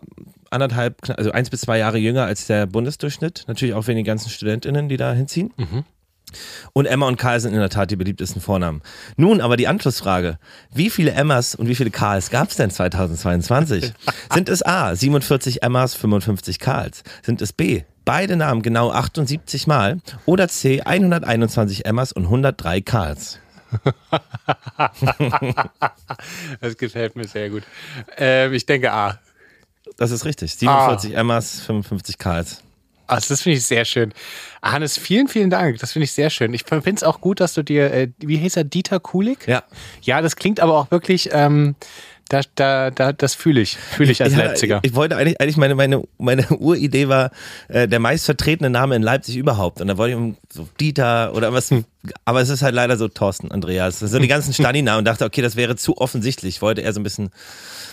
anderthalb, 0.49 0.97
also 1.17 1.31
eins 1.31 1.49
bis 1.49 1.61
zwei 1.61 1.77
Jahre 1.77 1.97
jünger 1.97 2.25
als 2.25 2.47
der 2.47 2.65
Bundesdurchschnitt. 2.65 3.45
Natürlich 3.47 3.73
auch 3.73 3.87
wegen 3.87 3.97
den 3.97 4.05
ganzen 4.05 4.29
StudentInnen, 4.29 4.89
die 4.89 4.97
da 4.97 5.13
hinziehen. 5.13 5.53
Mhm. 5.57 5.85
Und 6.73 6.85
Emma 6.85 7.07
und 7.07 7.17
Karl 7.17 7.39
sind 7.39 7.53
in 7.53 7.59
der 7.59 7.69
Tat 7.69 7.91
die 7.91 7.95
beliebtesten 7.95 8.41
Vornamen. 8.41 8.81
Nun 9.17 9.41
aber 9.41 9.57
die 9.57 9.67
Anschlussfrage. 9.67 10.39
Wie 10.73 10.89
viele 10.89 11.11
Emmas 11.11 11.55
und 11.55 11.67
wie 11.67 11.75
viele 11.75 11.91
Karls 11.91 12.29
gab 12.29 12.49
es 12.49 12.55
denn 12.55 12.71
2022? 12.71 13.93
Sind 14.33 14.49
es 14.49 14.63
A, 14.63 14.95
47 14.95 15.63
Emmas, 15.63 15.93
55 15.95 16.59
Karls? 16.59 17.03
Sind 17.21 17.41
es 17.41 17.53
B, 17.53 17.83
beide 18.05 18.35
Namen 18.35 18.61
genau 18.61 18.91
78 18.91 19.67
Mal? 19.67 19.99
Oder 20.25 20.47
C, 20.47 20.81
121 20.81 21.85
Emmas 21.85 22.11
und 22.11 22.23
103 22.23 22.81
Karls? 22.81 23.39
Das 26.61 26.77
gefällt 26.77 27.15
mir 27.15 27.27
sehr 27.27 27.49
gut. 27.49 27.63
Ähm, 28.17 28.53
ich 28.53 28.65
denke 28.65 28.91
A. 28.91 29.19
Das 29.97 30.11
ist 30.11 30.25
richtig. 30.25 30.55
47 30.55 31.15
Emmas, 31.15 31.61
55 31.61 32.17
Karls. 32.17 32.63
Also 33.05 33.33
das 33.33 33.41
finde 33.41 33.57
ich 33.57 33.65
sehr 33.65 33.85
schön. 33.85 34.13
Hannes, 34.61 34.97
vielen, 34.97 35.27
vielen 35.27 35.49
Dank. 35.49 35.79
Das 35.79 35.91
finde 35.91 36.05
ich 36.05 36.13
sehr 36.13 36.29
schön. 36.29 36.53
Ich 36.53 36.63
finde 36.63 36.91
es 36.91 37.03
auch 37.03 37.19
gut, 37.19 37.41
dass 37.41 37.53
du 37.53 37.63
dir, 37.63 37.93
äh, 37.93 38.09
wie 38.19 38.37
hieß 38.37 38.57
er, 38.57 38.63
Dieter 38.63 38.99
Kulig? 38.99 39.45
Ja. 39.45 39.63
Ja, 40.01 40.21
das 40.21 40.35
klingt 40.35 40.59
aber 40.59 40.77
auch 40.77 40.89
wirklich, 40.89 41.29
ähm, 41.33 41.75
da, 42.29 42.41
da, 42.55 42.89
da, 42.89 43.11
das 43.11 43.35
fühle 43.35 43.61
ich, 43.61 43.77
fühle 43.77 44.11
ich 44.11 44.21
als 44.21 44.33
ja, 44.33 44.39
Leipziger. 44.39 44.79
Ich 44.83 44.95
wollte 44.95 45.17
eigentlich, 45.17 45.39
eigentlich 45.41 45.57
meine, 45.57 45.75
meine, 45.75 46.01
meine 46.17 46.47
Uridee 46.49 47.09
war 47.09 47.31
äh, 47.67 47.87
der 47.87 47.99
meistvertretene 47.99 48.69
Name 48.69 48.95
in 48.95 49.03
Leipzig 49.03 49.35
überhaupt. 49.35 49.81
Und 49.81 49.87
da 49.87 49.97
wollte 49.97 50.11
ich 50.11 50.17
um 50.17 50.37
so 50.49 50.67
Dieter 50.79 51.35
oder 51.35 51.53
was. 51.53 51.73
Aber 52.25 52.41
es 52.41 52.49
ist 52.49 52.61
halt 52.61 52.75
leider 52.75 52.97
so 52.97 53.07
Thorsten, 53.07 53.51
Andreas. 53.51 53.99
Das 53.99 54.11
sind 54.11 54.21
die 54.21 54.27
ganzen 54.27 54.53
Stani-Namen 54.53 54.99
und 54.99 55.05
dachte, 55.05 55.25
okay, 55.25 55.41
das 55.41 55.55
wäre 55.55 55.75
zu 55.75 55.97
offensichtlich. 55.97 56.55
Ich 56.55 56.61
wollte 56.61 56.81
eher 56.81 56.93
so 56.93 56.99
ein 56.99 57.03
bisschen 57.03 57.31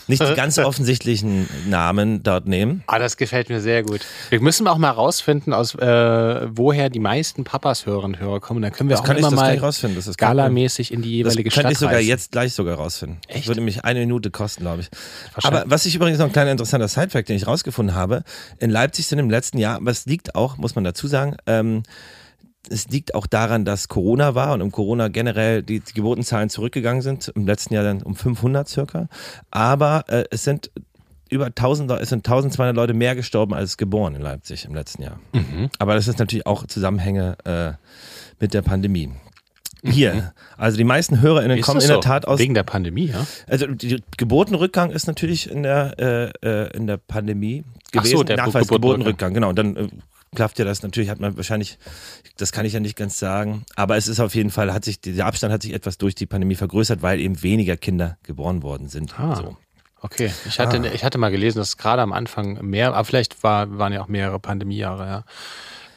nicht 0.08 0.22
die 0.22 0.34
ganz 0.34 0.58
offensichtlichen 0.58 1.48
Namen 1.68 2.22
dort 2.22 2.46
nehmen. 2.46 2.82
Ah, 2.86 2.98
das 2.98 3.16
gefällt 3.16 3.48
mir 3.48 3.60
sehr 3.60 3.82
gut. 3.82 4.00
Wir 4.28 4.40
müssen 4.40 4.66
auch 4.66 4.78
mal 4.78 4.90
rausfinden, 4.90 5.52
aus 5.52 5.74
äh, 5.76 6.48
woher 6.50 6.90
die 6.90 6.98
meisten 6.98 7.44
Papas 7.44 7.86
hören 7.86 8.04
und 8.06 8.18
Hörer 8.18 8.40
kommen. 8.40 8.62
Dann 8.62 8.72
können 8.72 8.88
wir 8.88 8.94
Das 8.94 9.02
auch 9.02 9.06
kann 9.06 9.16
ich, 9.16 9.20
immer 9.20 9.30
das 9.30 9.40
mal 9.40 9.54
ich 9.54 9.62
rausfinden. 9.62 9.96
Das 9.96 10.06
ist 10.06 10.18
galamäßig 10.18 10.92
in 10.92 11.02
die 11.02 11.22
Das 11.22 11.34
jeweilige 11.34 11.50
könnte 11.50 11.60
Stadt 11.60 11.72
ich 11.72 11.78
sogar 11.78 12.00
jetzt 12.00 12.32
gleich 12.32 12.52
sogar 12.52 12.76
rausfinden. 12.76 13.18
Echt? 13.28 13.46
Würde 13.46 13.60
mich 13.60 13.84
eine 13.84 14.00
Minute 14.00 14.30
kosten, 14.30 14.62
glaube 14.62 14.82
ich. 14.82 14.90
Aber 15.44 15.64
was 15.66 15.86
ich 15.86 15.94
übrigens 15.94 16.18
noch 16.18 16.26
ein 16.26 16.32
kleiner 16.32 16.50
interessanter 16.50 16.88
Sidefact, 16.88 17.28
den 17.28 17.36
ich 17.36 17.46
rausgefunden 17.46 17.94
habe, 17.94 18.24
in 18.58 18.70
Leipzig 18.70 19.06
sind 19.06 19.18
im 19.18 19.30
letzten 19.30 19.58
Jahr, 19.58 19.80
es 19.86 20.06
liegt 20.06 20.34
auch, 20.34 20.56
muss 20.56 20.74
man 20.74 20.84
dazu 20.84 21.06
sagen, 21.06 21.36
ähm, 21.46 21.82
es 22.68 22.88
liegt 22.88 23.14
auch 23.14 23.26
daran, 23.26 23.64
dass 23.64 23.88
Corona 23.88 24.34
war 24.34 24.52
und 24.52 24.60
im 24.60 24.70
Corona 24.70 25.08
generell 25.08 25.62
die, 25.62 25.80
die 25.80 25.92
Geburtenzahlen 25.94 26.50
zurückgegangen 26.50 27.02
sind, 27.02 27.28
im 27.34 27.46
letzten 27.46 27.74
Jahr 27.74 27.84
dann 27.84 28.02
um 28.02 28.14
500 28.14 28.68
circa. 28.68 29.08
Aber 29.50 30.04
äh, 30.08 30.24
es 30.30 30.44
sind 30.44 30.70
über 31.30 31.46
1000, 31.46 31.88
Leu- 31.88 31.96
es 31.98 32.08
sind 32.10 32.18
1200 32.26 32.74
Leute 32.76 32.92
mehr 32.92 33.14
gestorben 33.14 33.54
als 33.54 33.76
geboren 33.76 34.14
in 34.14 34.20
Leipzig 34.20 34.64
im 34.66 34.74
letzten 34.74 35.02
Jahr. 35.02 35.20
Aber 35.78 35.94
das 35.94 36.06
ist 36.08 36.18
natürlich 36.18 36.44
auch 36.46 36.66
Zusammenhänge 36.66 37.36
äh, 37.44 37.72
mit 38.40 38.52
der 38.52 38.62
Pandemie. 38.62 39.10
hier. 39.84 40.34
Also 40.58 40.76
die 40.76 40.84
meisten 40.84 41.20
HörerInnen 41.22 41.58
Ist 41.58 41.64
kommen 41.64 41.80
in 41.80 41.86
der 41.86 41.96
so? 41.96 42.00
Tat 42.02 42.26
aus. 42.26 42.38
Wegen 42.40 42.52
der 42.54 42.64
Pandemie, 42.64 43.06
ja? 43.06 43.26
Also 43.46 43.66
die 43.68 44.02
Geburtenrückgang 44.18 44.90
ist 44.90 45.06
natürlich 45.06 45.48
in 45.50 45.62
der 45.62 45.94
äh, 45.98 46.46
äh, 46.46 46.76
in 46.76 46.86
der 46.86 46.98
Pandemie 46.98 47.64
Ach 47.86 47.92
gewesen. 47.92 48.16
so, 48.18 48.22
der 48.24 48.36
Nachweis 48.36 48.68
Geburtenrückgang. 48.68 49.32
Geburtenrückgang, 49.32 49.34
genau. 49.34 49.48
Und 49.48 49.58
dann 49.58 49.76
äh, 49.76 49.88
klafft 50.34 50.58
ja 50.58 50.64
das 50.64 50.82
natürlich, 50.82 51.10
hat 51.10 51.20
man 51.20 51.36
wahrscheinlich, 51.36 51.78
das 52.36 52.52
kann 52.52 52.64
ich 52.64 52.72
ja 52.72 52.80
nicht 52.80 52.96
ganz 52.96 53.18
sagen, 53.18 53.64
aber 53.74 53.96
es 53.96 54.08
ist 54.08 54.20
auf 54.20 54.34
jeden 54.34 54.50
Fall, 54.50 54.72
hat 54.72 54.84
sich, 54.84 55.00
der 55.00 55.26
Abstand 55.26 55.52
hat 55.52 55.62
sich 55.62 55.72
etwas 55.72 55.98
durch 55.98 56.14
die 56.14 56.26
Pandemie 56.26 56.54
vergrößert, 56.54 57.02
weil 57.02 57.20
eben 57.20 57.42
weniger 57.42 57.76
Kinder 57.76 58.16
geboren 58.22 58.62
worden 58.62 58.88
sind. 58.88 59.18
Ah. 59.18 59.36
So. 59.36 59.56
Okay, 60.02 60.32
ich 60.46 60.58
hatte, 60.58 60.78
Ah. 60.78 60.94
ich 60.94 61.04
hatte 61.04 61.18
mal 61.18 61.30
gelesen, 61.30 61.58
dass 61.58 61.76
gerade 61.76 62.00
am 62.02 62.12
Anfang 62.12 62.64
mehr, 62.64 62.94
aber 62.94 63.04
vielleicht 63.04 63.42
war, 63.42 63.76
waren 63.78 63.92
ja 63.92 64.02
auch 64.02 64.08
mehrere 64.08 64.38
Pandemiejahre, 64.38 65.06
ja. 65.06 65.24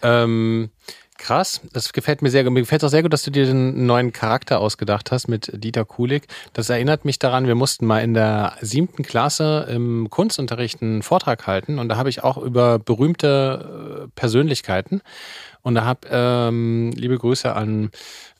Ähm, 0.01 0.71
krass, 1.23 1.61
das 1.71 1.93
gefällt 1.93 2.21
mir 2.21 2.29
sehr 2.29 2.43
gut. 2.43 2.51
Mir 2.51 2.59
gefällt 2.59 2.83
auch 2.83 2.89
sehr 2.89 3.01
gut, 3.01 3.13
dass 3.13 3.23
du 3.23 3.31
dir 3.31 3.45
den 3.45 3.85
neuen 3.85 4.11
Charakter 4.11 4.59
ausgedacht 4.59 5.09
hast 5.09 5.29
mit 5.29 5.49
Dieter 5.53 5.85
Kulig. 5.85 6.27
Das 6.51 6.69
erinnert 6.69 7.05
mich 7.05 7.17
daran, 7.17 7.47
wir 7.47 7.55
mussten 7.55 7.85
mal 7.85 7.99
in 7.99 8.13
der 8.13 8.57
siebten 8.59 9.03
Klasse 9.03 9.65
im 9.69 10.09
Kunstunterricht 10.09 10.81
einen 10.81 11.01
Vortrag 11.01 11.47
halten 11.47 11.79
und 11.79 11.87
da 11.87 11.95
habe 11.95 12.09
ich 12.09 12.25
auch 12.25 12.37
über 12.37 12.77
berühmte 12.77 14.03
äh, 14.03 14.07
Persönlichkeiten 14.15 15.01
und 15.61 15.75
da 15.75 15.85
habe 15.85 16.07
ähm, 16.11 16.91
liebe 16.93 17.17
Grüße 17.17 17.55
an 17.55 17.91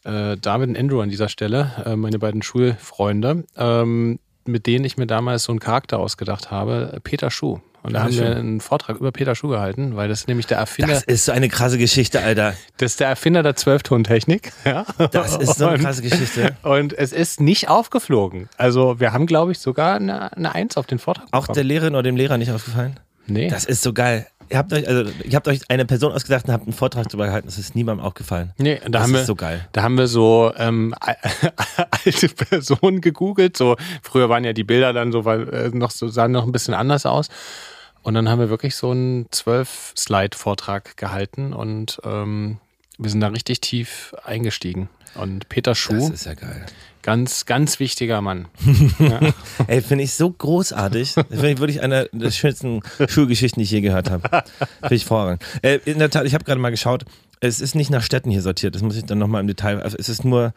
äh, 0.03 0.35
David 0.35 0.69
und 0.69 0.77
Andrew 0.77 0.99
an 0.99 1.09
dieser 1.09 1.29
Stelle, 1.29 1.71
äh, 1.85 1.95
meine 1.95 2.19
beiden 2.19 2.41
Schulfreunde, 2.41 3.45
ähm, 3.55 4.19
mit 4.43 4.67
denen 4.67 4.83
ich 4.83 4.97
mir 4.97 5.07
damals 5.07 5.45
so 5.45 5.53
einen 5.53 5.61
Charakter 5.61 5.99
ausgedacht 5.99 6.51
habe, 6.51 6.99
Peter 7.01 7.31
Schuh. 7.31 7.61
Und 7.83 7.93
da 7.93 8.03
haben 8.03 8.13
wir 8.13 8.35
einen 8.35 8.61
Vortrag 8.61 8.97
über 8.97 9.11
Peter 9.11 9.35
Schuh 9.35 9.49
gehalten, 9.49 9.95
weil 9.95 10.07
das 10.09 10.21
ist 10.21 10.27
nämlich 10.27 10.47
der 10.47 10.57
Erfinder, 10.57 10.93
Das 10.93 11.03
ist 11.03 11.25
so 11.25 11.31
eine 11.33 11.49
krasse 11.49 11.77
Geschichte, 11.77 12.21
Alter. 12.21 12.53
das 12.77 12.91
ist 12.93 12.99
der 13.01 13.09
Erfinder 13.09 13.43
der 13.43 13.55
Zwölftontechnik. 13.55 14.51
Ja. 14.65 14.85
Das 15.11 15.35
ist 15.35 15.57
so 15.57 15.65
eine 15.67 15.75
Und- 15.77 15.83
krasse 15.83 16.01
Geschichte. 16.01 16.55
Und 16.63 16.93
es 16.97 17.11
ist 17.11 17.41
nicht 17.41 17.67
aufgeflogen. 17.69 18.47
Also 18.57 18.99
wir 18.99 19.11
haben, 19.13 19.25
glaube 19.27 19.51
ich, 19.51 19.59
sogar 19.59 19.95
eine, 19.95 20.35
eine 20.35 20.55
Eins 20.55 20.77
auf 20.77 20.85
den 20.87 20.97
Vortrag 20.99 21.25
Auch 21.31 21.41
bekommen. 21.41 21.55
der 21.55 21.63
Lehrerin 21.65 21.93
oder 21.95 22.03
dem 22.03 22.15
Lehrer 22.15 22.37
nicht 22.37 22.51
aufgefallen? 22.51 22.99
nee. 23.27 23.49
Das 23.49 23.65
ist 23.65 23.81
so 23.83 23.93
geil. 23.93 24.25
Ihr 24.49 24.57
habt 24.57 24.73
euch, 24.73 24.87
also, 24.87 25.09
ihr 25.23 25.35
habt 25.35 25.47
euch 25.47 25.61
eine 25.69 25.85
Person 25.85 26.11
ausgedacht 26.11 26.45
und 26.47 26.53
habt 26.53 26.63
einen 26.65 26.73
Vortrag 26.73 27.07
darüber 27.07 27.25
gehalten. 27.25 27.47
Das 27.47 27.57
ist 27.57 27.75
niemandem 27.75 28.05
aufgefallen. 28.05 28.51
Nee, 28.57 28.79
da 28.83 28.89
das 28.89 29.03
haben 29.03 29.15
ist 29.15 29.21
wir, 29.21 29.25
so 29.25 29.35
geil. 29.35 29.67
Da 29.71 29.81
haben 29.83 29.97
wir 29.97 30.07
so 30.07 30.51
ähm, 30.57 30.93
alte 32.05 32.29
Personen 32.29 33.01
gegoogelt. 33.01 33.57
So 33.57 33.75
früher 34.01 34.29
waren 34.29 34.43
ja 34.43 34.53
die 34.53 34.63
Bilder 34.65 34.93
dann 34.93 35.11
so, 35.11 35.25
weil 35.25 35.49
äh, 35.49 35.69
noch 35.69 35.91
so 35.91 36.07
sahen 36.09 36.31
noch 36.31 36.45
ein 36.45 36.51
bisschen 36.51 36.73
anders 36.73 37.05
aus. 37.05 37.27
Und 38.03 38.13
dann 38.13 38.29
haben 38.29 38.39
wir 38.39 38.49
wirklich 38.49 38.75
so 38.75 38.91
einen 38.91 39.27
zwölf 39.31 39.93
Slide 39.97 40.37
Vortrag 40.37 40.97
gehalten 40.97 41.53
und 41.53 41.99
ähm, 42.03 42.57
wir 42.97 43.09
sind 43.09 43.21
da 43.21 43.27
richtig 43.27 43.61
tief 43.61 44.13
eingestiegen. 44.23 44.89
Und 45.15 45.47
Peter 45.49 45.71
Das 45.71 45.77
Schuh, 45.77 46.11
ist 46.11 46.25
ja 46.25 46.33
geil. 46.33 46.65
ganz, 47.01 47.45
ganz 47.45 47.79
wichtiger 47.79 48.21
Mann. 48.21 48.47
Ey, 49.67 49.81
finde 49.81 50.03
ich 50.03 50.13
so 50.15 50.29
großartig. 50.31 51.13
Das 51.13 51.25
finde 51.29 51.51
ich 51.51 51.59
wirklich 51.59 51.81
eine 51.81 52.09
der 52.11 52.31
schönsten 52.31 52.81
Schulgeschichten, 53.07 53.59
die 53.59 53.63
ich 53.65 53.71
je 53.71 53.81
gehört 53.81 54.09
habe. 54.09 54.27
Finde 54.81 54.95
ich 54.95 55.05
vorrangig. 55.05 55.41
Äh, 55.61 55.79
in 55.85 55.99
der 55.99 56.09
Tat, 56.09 56.25
ich 56.25 56.33
habe 56.33 56.43
gerade 56.43 56.59
mal 56.59 56.71
geschaut. 56.71 57.05
Es 57.39 57.59
ist 57.61 57.75
nicht 57.75 57.89
nach 57.91 58.03
Städten 58.03 58.31
hier 58.31 58.41
sortiert. 58.41 58.73
Das 58.75 58.81
muss 58.81 58.95
ich 58.95 59.05
dann 59.05 59.17
nochmal 59.19 59.41
im 59.41 59.47
Detail. 59.47 59.81
Also 59.81 59.97
es 59.99 60.09
ist 60.09 60.23
nur, 60.25 60.53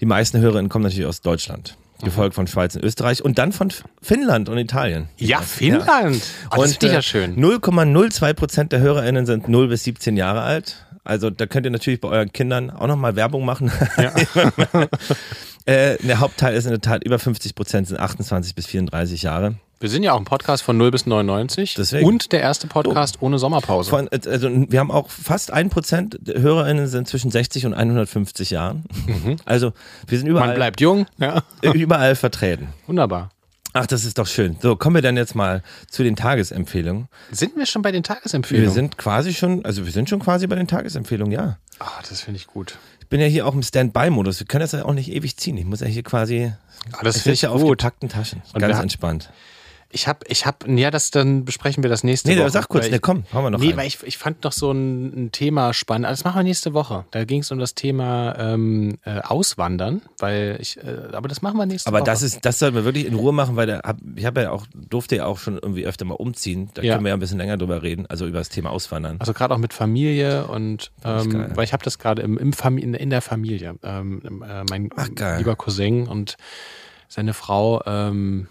die 0.00 0.06
meisten 0.06 0.38
Hörerinnen 0.40 0.68
kommen 0.68 0.82
natürlich 0.84 1.06
aus 1.06 1.20
Deutschland. 1.20 1.76
Gefolgt 2.02 2.34
von 2.34 2.46
Schweiz 2.46 2.74
und 2.74 2.84
Österreich 2.84 3.24
und 3.24 3.38
dann 3.38 3.52
von 3.52 3.72
Finnland 4.00 4.48
und 4.48 4.58
Italien. 4.58 5.08
Ja, 5.16 5.40
Finnland. 5.40 6.22
Oh, 6.50 6.62
das 6.62 6.72
ich 6.72 6.82
äh, 6.82 6.92
ja 6.92 7.02
schön. 7.02 7.36
0,02 7.36 8.34
Prozent 8.34 8.72
der 8.72 8.80
HörerInnen 8.80 9.26
sind 9.26 9.48
0 9.48 9.68
bis 9.68 9.84
17 9.84 10.16
Jahre 10.16 10.42
alt. 10.42 10.86
Also 11.04 11.30
da 11.30 11.46
könnt 11.46 11.66
ihr 11.66 11.70
natürlich 11.70 12.00
bei 12.00 12.08
euren 12.08 12.32
Kindern 12.32 12.70
auch 12.70 12.86
nochmal 12.86 13.16
Werbung 13.16 13.44
machen. 13.44 13.72
äh, 15.66 15.96
der 15.98 16.20
Hauptteil 16.20 16.54
ist 16.54 16.64
in 16.64 16.70
der 16.70 16.80
Tat 16.80 17.04
über 17.04 17.18
50 17.18 17.54
Prozent 17.54 17.88
sind 17.88 17.98
28 17.98 18.54
bis 18.54 18.66
34 18.66 19.22
Jahre. 19.22 19.56
Wir 19.82 19.88
sind 19.88 20.04
ja 20.04 20.12
auch 20.12 20.18
ein 20.18 20.24
Podcast 20.24 20.62
von 20.62 20.76
0 20.76 20.92
bis 20.92 21.06
99 21.06 21.74
Deswegen. 21.74 22.06
und 22.06 22.30
der 22.30 22.40
erste 22.40 22.68
Podcast 22.68 23.20
ohne 23.20 23.40
Sommerpause. 23.40 23.90
Von, 23.90 24.08
also 24.08 24.48
wir 24.70 24.78
haben 24.78 24.92
auch 24.92 25.10
fast 25.10 25.50
ein 25.50 25.70
Prozent 25.70 26.18
der 26.20 26.40
HörerInnen 26.40 26.86
sind 26.86 27.08
zwischen 27.08 27.32
60 27.32 27.66
und 27.66 27.74
150 27.74 28.50
Jahren. 28.50 28.84
Also 29.44 29.72
wir 30.06 30.18
sind 30.18 30.28
Man 30.28 30.36
überall, 30.36 30.54
bleibt 30.54 30.80
jung. 30.80 31.06
Ja. 31.18 31.42
überall 31.74 32.14
vertreten. 32.14 32.68
Wunderbar. 32.86 33.30
Ach, 33.72 33.86
das 33.86 34.04
ist 34.04 34.18
doch 34.18 34.28
schön. 34.28 34.56
So, 34.60 34.76
kommen 34.76 34.94
wir 34.94 35.02
dann 35.02 35.16
jetzt 35.16 35.34
mal 35.34 35.62
zu 35.90 36.04
den 36.04 36.14
Tagesempfehlungen. 36.14 37.08
Sind 37.32 37.56
wir 37.56 37.66
schon 37.66 37.82
bei 37.82 37.90
den 37.90 38.04
Wir 38.04 38.14
Tagesempfehlungen? 38.14 38.70
sind 38.72 38.98
quasi 38.98 39.34
schon, 39.34 39.64
also 39.64 39.84
wir 39.84 39.90
sind 39.92 40.08
schon 40.08 40.20
quasi 40.20 40.46
bei 40.46 40.54
den 40.54 40.68
Tagesempfehlungen, 40.68 41.32
ja. 41.32 41.58
Ah, 41.80 41.90
das 42.08 42.20
finde 42.20 42.36
ich 42.38 42.46
gut. 42.46 42.78
Ich 43.00 43.08
bin 43.08 43.20
ja 43.20 43.26
hier 43.26 43.48
auch 43.48 43.54
im 43.54 43.62
Standby-Modus. 43.64 44.38
Wir 44.38 44.46
können 44.46 44.60
das 44.62 44.72
ja 44.72 44.84
auch 44.84 44.94
nicht 44.94 45.10
ewig 45.10 45.36
ziehen. 45.38 45.56
Ich 45.56 45.64
muss 45.64 45.80
ja 45.80 45.88
hier 45.88 46.04
quasi. 46.04 46.52
Ah, 46.92 47.02
das 47.02 47.18
finde 47.22 47.34
ich 47.34 47.42
ja 47.42 47.50
auf 47.50 47.60
gut. 47.62 47.78
gepackten 47.78 48.08
Taschen. 48.08 48.42
Und 48.54 48.60
Ganz 48.60 48.76
wir- 48.76 48.82
entspannt. 48.82 49.30
Ich 49.94 50.08
habe, 50.08 50.20
ich 50.28 50.46
habe, 50.46 50.70
ja, 50.80 50.90
das 50.90 51.10
dann 51.10 51.44
besprechen 51.44 51.82
wir 51.82 51.90
das 51.90 52.02
nächste 52.02 52.30
Nee, 52.30 52.38
Woche. 52.38 52.50
sag 52.50 52.68
kurz, 52.68 52.84
Weil 52.84 52.90
nee, 52.90 52.96
ich- 52.96 53.02
komm, 53.02 53.24
hauen 53.32 53.44
wir 53.44 53.50
noch 53.50 53.58
Nee, 53.58 53.68
rein. 53.68 53.76
weil 53.76 53.86
ich, 53.86 54.02
ich 54.02 54.16
fand 54.16 54.42
noch 54.42 54.52
so 54.52 54.72
ein, 54.72 55.26
ein 55.26 55.32
Thema 55.32 55.74
spannend. 55.74 56.06
Also 56.06 56.22
Das 56.22 56.24
machen 56.24 56.38
wir 56.40 56.44
nächste 56.44 56.72
Woche. 56.72 57.04
Da 57.10 57.24
ging 57.24 57.40
es 57.42 57.50
um 57.50 57.58
das 57.58 57.74
Thema 57.74 58.34
ähm, 58.38 58.98
äh, 59.04 59.20
Auswandern, 59.20 60.00
weil 60.18 60.56
ich, 60.60 60.78
äh, 60.78 61.08
aber 61.12 61.28
das 61.28 61.42
machen 61.42 61.58
wir 61.58 61.66
nächste 61.66 61.88
Aber 61.88 61.98
Woche. 61.98 62.06
das 62.06 62.22
ist, 62.22 62.44
das 62.44 62.58
sollten 62.58 62.74
wir 62.76 62.84
wirklich 62.84 63.04
in 63.06 63.14
Ruhe 63.14 63.32
machen, 63.32 63.56
weil 63.56 63.66
da 63.66 63.80
hab, 63.84 63.98
ich 64.16 64.24
habe 64.24 64.40
ja 64.42 64.50
auch, 64.50 64.66
durfte 64.74 65.16
ja 65.16 65.26
auch 65.26 65.38
schon 65.38 65.54
irgendwie 65.58 65.84
öfter 65.86 66.04
mal 66.04 66.14
umziehen. 66.14 66.70
Da 66.74 66.82
Ja. 66.82 66.94
können 66.94 67.04
wir 67.04 67.10
ja 67.10 67.16
ein 67.16 67.20
bisschen 67.20 67.38
länger 67.38 67.56
drüber 67.58 67.82
reden, 67.82 68.06
also 68.06 68.26
über 68.26 68.38
das 68.38 68.48
Thema 68.48 68.70
Auswandern. 68.70 69.16
Also 69.20 69.32
gerade 69.34 69.52
auch 69.54 69.58
mit 69.58 69.72
Familie 69.74 70.46
und 70.46 70.90
ähm, 71.04 71.50
weil 71.54 71.64
ich 71.64 71.72
habe 71.72 71.84
das 71.84 71.98
gerade 71.98 72.22
im, 72.22 72.38
im 72.38 72.52
in, 72.78 72.94
in 72.94 73.10
der 73.10 73.20
Familie. 73.22 73.74
Ähm, 73.82 74.42
äh, 74.42 74.64
mein 74.70 74.88
Ach, 74.96 75.08
lieber 75.38 75.56
Cousin 75.56 76.06
und 76.08 76.36
seine 77.08 77.34
Frau 77.34 77.82
ähm, 77.84 78.48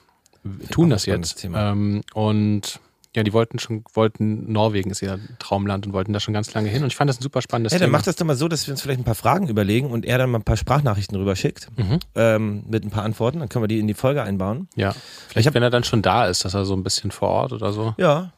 tun 0.72 0.90
das 0.90 1.06
jetzt. 1.06 1.44
Ähm, 1.54 2.02
und 2.14 2.80
ja, 3.14 3.24
die 3.24 3.34
wollten 3.34 3.60
schon, 3.60 3.84
wollten, 3.94 4.50
Norwegen 4.54 4.90
ist 4.90 5.02
ihr 5.02 5.20
Traumland 5.38 5.86
und 5.86 5.92
wollten 5.92 6.14
da 6.14 6.22
schon 6.22 6.34
ganz 6.34 6.54
lange 6.54 6.70
hin. 6.70 6.82
Und 6.82 6.88
ich 6.88 6.96
fand 6.96 7.10
das 7.10 7.20
ein 7.20 7.24
super 7.24 7.42
spannendes 7.42 7.74
Ja, 7.74 7.80
dann 7.80 7.88
Thema. 7.88 7.98
macht 7.98 8.08
das 8.08 8.16
doch 8.16 8.26
mal 8.26 8.38
so, 8.38 8.48
dass 8.48 8.66
wir 8.68 8.72
uns 8.74 8.82
vielleicht 8.82 9.02
ein 9.02 9.04
paar 9.04 9.16
Fragen 9.16 9.50
überlegen 9.50 9.88
und 9.92 10.06
er 10.06 10.18
dann 10.18 10.30
mal 10.32 10.38
ein 10.40 10.44
paar 10.46 10.56
Sprachnachrichten 10.56 11.18
rüber 11.18 11.36
schickt 11.36 11.68
Mhm. 11.78 12.00
ähm, 12.16 12.64
mit 12.70 12.86
ein 12.86 12.90
paar 12.90 13.04
Antworten. 13.04 13.40
Dann 13.40 13.50
können 13.50 13.64
wir 13.64 13.68
die 13.68 13.80
in 13.80 13.88
die 13.88 13.96
Folge 13.96 14.24
einbauen. 14.24 14.70
Ja, 14.76 14.92
Ich 14.92 14.96
vielleicht 15.28 15.48
hab- 15.48 15.56
wenn 15.56 15.64
er 15.64 15.70
dann 15.70 15.84
schon 15.84 16.02
da 16.02 16.26
ist, 16.28 16.46
dass 16.46 16.54
er 16.54 16.64
so 16.64 16.74
ein 16.74 16.84
bisschen 16.84 17.12
vor 17.12 17.28
Ort 17.28 17.52
oder 17.52 17.74
so. 17.74 17.94
Ja, 17.98 18.32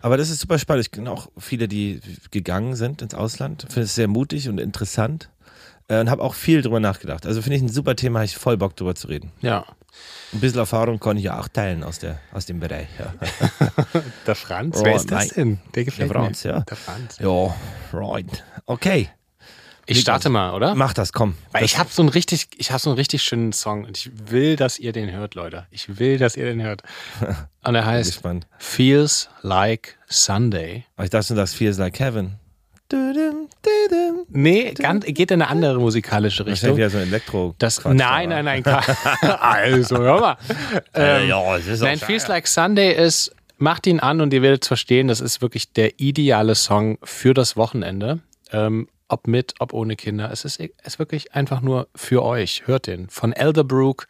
aber 0.00 0.16
das 0.16 0.30
ist 0.30 0.38
super 0.40 0.60
spannend. 0.60 0.84
Ich 0.86 0.92
kenne 0.92 1.10
auch 1.10 1.26
viele, 1.36 1.66
die 1.66 2.00
gegangen 2.30 2.76
sind 2.76 3.02
ins 3.02 3.14
Ausland. 3.14 3.62
Finde 3.68 3.82
es 3.86 3.96
sehr 3.96 4.06
mutig 4.06 4.48
und 4.48 4.60
interessant 4.60 5.28
äh, 5.88 5.98
und 5.98 6.08
habe 6.08 6.22
auch 6.22 6.34
viel 6.34 6.62
drüber 6.62 6.78
nachgedacht. 6.78 7.26
Also 7.26 7.42
finde 7.42 7.56
ich 7.56 7.62
ein 7.62 7.68
super 7.68 7.96
Thema, 7.96 8.20
habe 8.20 8.26
ich 8.26 8.36
voll 8.36 8.56
Bock 8.56 8.76
drüber 8.76 8.94
zu 8.94 9.08
reden. 9.08 9.32
Ja. 9.40 9.64
Ein 10.32 10.40
bisschen 10.40 10.58
Erfahrung 10.60 10.98
kann 11.00 11.16
ich 11.16 11.24
ja 11.24 11.38
auch 11.40 11.48
teilen 11.48 11.82
aus, 11.82 11.98
der, 11.98 12.20
aus 12.32 12.46
dem 12.46 12.60
Bereich. 12.60 12.86
Ja, 12.98 13.12
Der 14.26 14.34
Franz, 14.34 14.76
Oh, 14.78 14.84
wer 14.84 14.94
ist 14.96 15.10
das 15.10 15.28
nein. 15.28 15.30
denn? 15.36 15.60
Der 15.74 15.84
gefällt 15.84 16.10
Der 16.10 16.16
Franz, 16.20 16.44
mir. 16.44 16.50
ja. 16.52 16.60
Der 16.60 16.76
Franz. 16.76 17.18
ja 17.18 17.54
right. 17.92 18.44
Okay, 18.66 19.08
Ich 19.86 20.00
starte 20.00 20.28
mal, 20.30 20.54
oder? 20.54 20.74
mach 20.76 20.92
das, 20.94 21.12
komm. 21.12 21.34
Weil 21.52 21.62
Das- 21.62 21.72
ich 21.72 21.78
habe 21.78 21.90
so 21.92 22.02
einen 22.02 22.08
richtig, 22.10 22.48
ich 22.58 22.70
habe 22.70 22.80
so 22.80 22.90
einen 22.90 22.96
richtig 22.98 23.22
schönen 23.24 23.52
Song 23.52 23.84
und 23.84 23.98
ich 23.98 24.10
will, 24.30 24.54
dass 24.56 24.78
ihr 24.78 24.92
den 24.92 25.10
hört, 25.10 25.34
Leute. 25.34 25.66
Ich 25.70 25.98
will, 25.98 26.16
dass 26.18 26.36
ihr 26.36 26.44
den 26.44 26.62
hört. 26.62 26.82
Und 27.64 27.74
er 27.74 27.84
heißt. 27.84 28.22
Feels 28.58 29.28
Like 29.42 29.98
Sunday. 30.08 30.84
Aber 30.96 31.04
ich 31.04 31.10
dachte, 31.10 31.34
sagst 31.34 31.56
Feels 31.56 31.76
Like 31.76 31.98
Heaven. 32.00 32.36
Nee, 34.28 34.72
ganz, 34.74 35.04
geht 35.06 35.30
in 35.30 35.42
eine 35.42 35.50
andere 35.50 35.78
musikalische 35.78 36.46
Richtung. 36.46 36.76
wieder 36.76 36.90
so 36.90 36.98
ein 36.98 37.04
Elektro. 37.08 37.54
Das, 37.58 37.84
nein, 37.84 38.28
nein, 38.28 38.44
nein, 38.44 38.64
also, 39.20 39.98
hör 39.98 40.20
mal. 40.20 40.36
Ähm, 40.94 41.28
ja, 41.28 41.56
es 41.56 41.66
ist 41.66 41.82
auch 41.82 41.86
Nein. 41.86 41.98
Feels 41.98 42.28
Like 42.28 42.46
Sunday 42.46 42.92
ist, 42.92 43.34
macht 43.58 43.86
ihn 43.86 44.00
an 44.00 44.20
und 44.20 44.32
ihr 44.32 44.42
werdet 44.42 44.64
verstehen, 44.64 45.08
das 45.08 45.20
ist 45.20 45.42
wirklich 45.42 45.72
der 45.72 46.00
ideale 46.00 46.54
Song 46.54 46.98
für 47.02 47.34
das 47.34 47.56
Wochenende. 47.56 48.20
Ähm, 48.52 48.88
ob 49.08 49.26
mit, 49.26 49.54
ob 49.58 49.72
ohne 49.72 49.96
Kinder. 49.96 50.30
Es 50.30 50.44
ist, 50.44 50.60
es 50.60 50.70
ist 50.84 50.98
wirklich 50.98 51.34
einfach 51.34 51.60
nur 51.60 51.88
für 51.94 52.22
euch. 52.22 52.66
Hört 52.66 52.86
den. 52.86 53.08
Von 53.08 53.32
Elderbrook. 53.32 54.06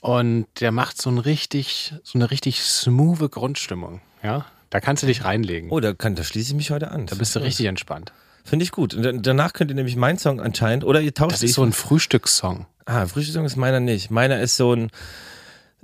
Und 0.00 0.46
der 0.60 0.72
macht 0.72 1.00
so, 1.00 1.10
ein 1.10 1.18
richtig, 1.18 1.92
so 2.02 2.18
eine 2.18 2.30
richtig 2.30 2.62
smooth 2.62 3.30
Grundstimmung. 3.30 4.00
Ja, 4.22 4.46
da 4.70 4.80
kannst 4.80 5.02
du 5.02 5.06
dich 5.06 5.24
reinlegen. 5.24 5.70
Oh, 5.70 5.80
da, 5.80 5.92
kann, 5.92 6.14
da 6.14 6.24
schließe 6.24 6.50
ich 6.50 6.54
mich 6.54 6.70
heute 6.70 6.90
an. 6.90 7.06
Da 7.06 7.16
bist 7.16 7.34
du 7.36 7.40
richtig 7.40 7.66
entspannt. 7.66 8.12
Finde 8.44 8.62
ich 8.64 8.72
gut. 8.72 8.94
Und 8.94 9.26
danach 9.26 9.52
könnt 9.52 9.70
ihr 9.70 9.74
nämlich 9.74 9.96
meinen 9.96 10.18
Song 10.18 10.40
anscheinend, 10.40 10.84
oder 10.84 11.00
ihr 11.00 11.12
tauscht 11.12 11.34
Das 11.34 11.42
ist 11.42 11.54
so 11.54 11.62
ein 11.62 11.72
Frühstückssong. 11.72 12.66
Ah, 12.86 13.06
Frühstückssong 13.06 13.44
ist 13.44 13.56
meiner 13.56 13.80
nicht. 13.80 14.10
Meiner 14.10 14.40
ist 14.40 14.56
so 14.56 14.72
ein 14.74 14.90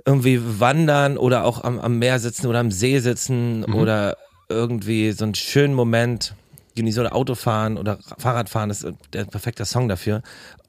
irgendwie 0.05 0.39
wandern 0.59 1.17
oder 1.17 1.43
auch 1.43 1.63
am, 1.63 1.79
am 1.79 1.99
Meer 1.99 2.19
sitzen 2.19 2.47
oder 2.47 2.59
am 2.59 2.71
See 2.71 2.99
sitzen 2.99 3.59
Mhm. 3.67 3.75
oder 3.75 4.17
irgendwie 4.49 5.11
so 5.11 5.25
einen 5.25 5.35
schönen 5.35 5.73
Moment 5.73 6.33
genießen 6.75 7.01
oder 7.01 7.13
Autofahren 7.15 7.77
oder 7.77 7.99
Fahrradfahren. 8.17 8.69
Das 8.69 8.83
ist 8.83 8.95
der 9.13 9.25
perfekte 9.25 9.65
Song 9.65 9.89
dafür. 9.89 10.21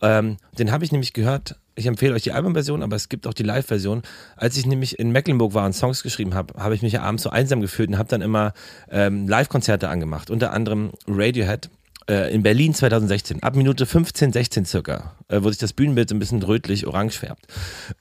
Ähm, 0.02 0.38
den 0.58 0.72
habe 0.72 0.84
ich 0.84 0.90
nämlich 0.92 1.12
gehört. 1.12 1.56
Ich 1.78 1.86
empfehle 1.86 2.14
euch 2.14 2.24
die 2.24 2.32
Albumversion, 2.32 2.82
aber 2.82 2.96
es 2.96 3.08
gibt 3.08 3.26
auch 3.28 3.34
die 3.34 3.44
Live-Version. 3.44 4.02
Als 4.36 4.56
ich 4.56 4.66
nämlich 4.66 4.98
in 4.98 5.12
Mecklenburg 5.12 5.54
war 5.54 5.64
und 5.64 5.74
Songs 5.74 6.02
geschrieben 6.02 6.34
habe, 6.34 6.60
habe 6.60 6.74
ich 6.74 6.82
mich 6.82 6.92
ja 6.92 7.02
abends 7.02 7.22
so 7.22 7.30
einsam 7.30 7.60
gefühlt 7.60 7.88
und 7.88 7.98
habe 7.98 8.08
dann 8.08 8.20
immer 8.20 8.52
ähm, 8.90 9.28
Live-Konzerte 9.28 9.88
angemacht. 9.88 10.28
Unter 10.28 10.52
anderem 10.52 10.90
Radiohead 11.06 11.70
äh, 12.10 12.34
in 12.34 12.42
Berlin 12.42 12.74
2016, 12.74 13.44
ab 13.44 13.54
Minute 13.54 13.86
15, 13.86 14.32
16 14.32 14.64
circa, 14.64 15.14
äh, 15.28 15.40
wo 15.40 15.50
sich 15.50 15.58
das 15.58 15.72
Bühnenbild 15.72 16.08
so 16.08 16.16
ein 16.16 16.18
bisschen 16.18 16.42
rötlich-orange 16.42 17.16
färbt. 17.16 17.46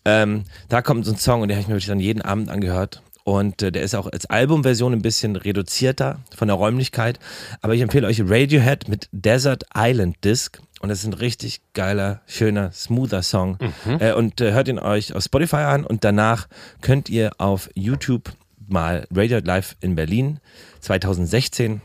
Ähm, 0.06 0.46
da 0.70 0.82
kommt 0.82 1.06
so 1.06 1.12
ein 1.12 1.18
Song 1.18 1.42
und 1.42 1.50
den 1.50 1.58
habe 1.58 1.62
ich 1.62 1.68
mir 1.68 1.76
wirklich 1.76 1.88
dann 1.88 2.00
jeden 2.00 2.24
Abend 2.24 2.50
angehört. 2.50 3.04
Und 3.28 3.62
äh, 3.62 3.74
der 3.74 3.82
ist 3.84 3.94
auch 3.94 4.08
als 4.08 4.26
Albumversion 4.26 4.94
ein 4.94 5.02
bisschen 5.02 5.36
reduzierter 5.36 6.22
von 6.34 6.48
der 6.48 6.56
Räumlichkeit. 6.56 7.20
Aber 7.62 7.76
ich 7.76 7.82
empfehle 7.82 8.08
euch 8.08 8.22
Radiohead 8.22 8.88
mit 8.88 9.10
Desert 9.12 9.66
Island 9.76 10.16
Disc. 10.24 10.62
Und 10.80 10.90
das 10.90 11.00
ist 11.00 11.06
ein 11.06 11.14
richtig 11.14 11.62
geiler, 11.74 12.22
schöner, 12.28 12.72
smoother 12.72 13.24
Song. 13.24 13.58
Äh, 14.00 14.14
und 14.14 14.40
äh, 14.42 14.52
hört 14.52 14.68
ihn 14.68 14.78
euch 14.80 15.14
auf 15.14 15.24
Spotify 15.24 15.58
an 15.58 15.84
und 15.86 16.04
danach 16.04 16.48
könnt 16.82 17.10
ihr 17.10 17.32
auf 17.40 17.70
YouTube 17.74 18.32
mal 18.68 19.08
Radiohead 19.12 19.48
Live 19.48 19.76
in 19.82 19.96
Berlin 19.96 20.40
2016 20.82 21.82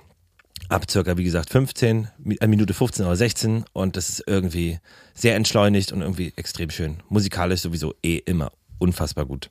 ab 0.68 0.90
circa, 0.90 1.16
wie 1.18 1.24
gesagt, 1.24 1.50
15, 1.50 2.08
Mi- 2.22 2.38
äh, 2.40 2.46
Minute 2.46 2.72
15 2.74 3.04
oder 3.06 3.16
16 3.16 3.64
und 3.72 3.96
das 3.96 4.08
ist 4.08 4.24
irgendwie 4.26 4.78
sehr 5.14 5.36
entschleunigt 5.36 5.92
und 5.92 6.00
irgendwie 6.02 6.32
extrem 6.36 6.70
schön. 6.70 7.02
Musikalisch 7.08 7.60
sowieso 7.60 7.94
eh 8.02 8.16
immer 8.18 8.52
unfassbar 8.78 9.26
gut. 9.26 9.50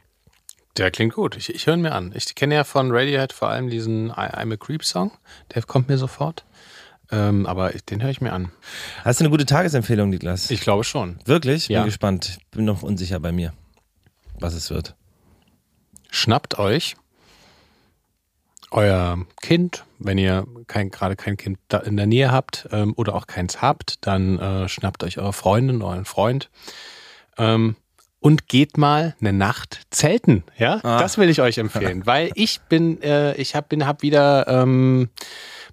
Der 0.78 0.90
klingt 0.90 1.14
gut. 1.16 1.36
Ich, 1.36 1.54
ich 1.54 1.68
höre 1.68 1.74
ihn 1.76 1.82
mir 1.82 1.92
an. 1.92 2.14
Ich 2.16 2.34
kenne 2.34 2.56
ja 2.56 2.64
von 2.64 2.92
Radiohead 2.92 3.34
vor 3.34 3.50
allem 3.50 3.70
diesen 3.70 4.10
I, 4.10 4.14
I'm 4.34 4.54
a 4.54 4.58
Creep 4.58 4.84
Song. 4.86 5.12
Der 5.54 5.62
kommt 5.64 5.90
mir 5.90 5.98
sofort. 5.98 6.46
Ähm, 7.12 7.46
aber 7.46 7.72
den 7.72 8.02
höre 8.02 8.10
ich 8.10 8.22
mir 8.22 8.32
an. 8.34 8.52
Hast 9.04 9.20
du 9.20 9.26
eine 9.26 9.32
gute 9.32 9.46
Tagesempfehlung, 9.46 10.10
Niklas? 10.10 10.50
Ich 10.50 10.62
glaube 10.62 10.84
schon. 10.84 11.20
Wirklich? 11.26 11.68
Bin 11.68 11.76
Ja. 11.76 11.84
gespannt. 11.86 12.40
Bin 12.52 12.66
noch 12.66 12.84
unsicher 12.84 13.20
bei 13.20 13.32
mir, 13.32 13.54
was 14.40 14.54
es 14.54 14.70
wird. 14.70 14.96
Schnappt 16.10 16.58
euch 16.60 16.96
euer 18.72 19.26
Kind, 19.42 19.84
wenn 20.00 20.18
ihr 20.18 20.46
kein, 20.68 20.90
gerade 20.92 21.16
kein 21.18 21.36
Kind 21.38 21.60
in 21.84 21.98
der 21.98 22.06
Nähe 22.06 22.32
habt 22.32 22.70
ähm, 22.72 22.94
oder 22.96 23.16
auch 23.16 23.28
keins 23.28 23.62
habt, 23.62 24.06
dann 24.06 24.40
äh, 24.40 24.70
schnappt 24.70 25.04
euch 25.04 25.18
eure 25.18 25.34
Freundin, 25.34 25.82
euren 25.82 26.06
Freund 26.06 26.50
ähm, 27.38 27.76
und 28.20 28.48
geht 28.48 28.78
mal 28.78 29.16
eine 29.20 29.34
Nacht 29.34 29.82
zelten. 29.90 30.44
Ja, 30.58 30.78
das 30.82 31.18
will 31.18 31.30
ich 31.30 31.42
euch 31.42 31.58
empfehlen, 31.58 32.06
weil 32.06 32.32
ich 32.36 32.62
bin, 32.62 33.02
äh, 33.02 33.36
ich 33.36 33.56
habe 33.56 33.68
bin, 33.68 33.86
hab 33.86 34.02
wieder 34.04 34.48
ähm, 34.48 35.10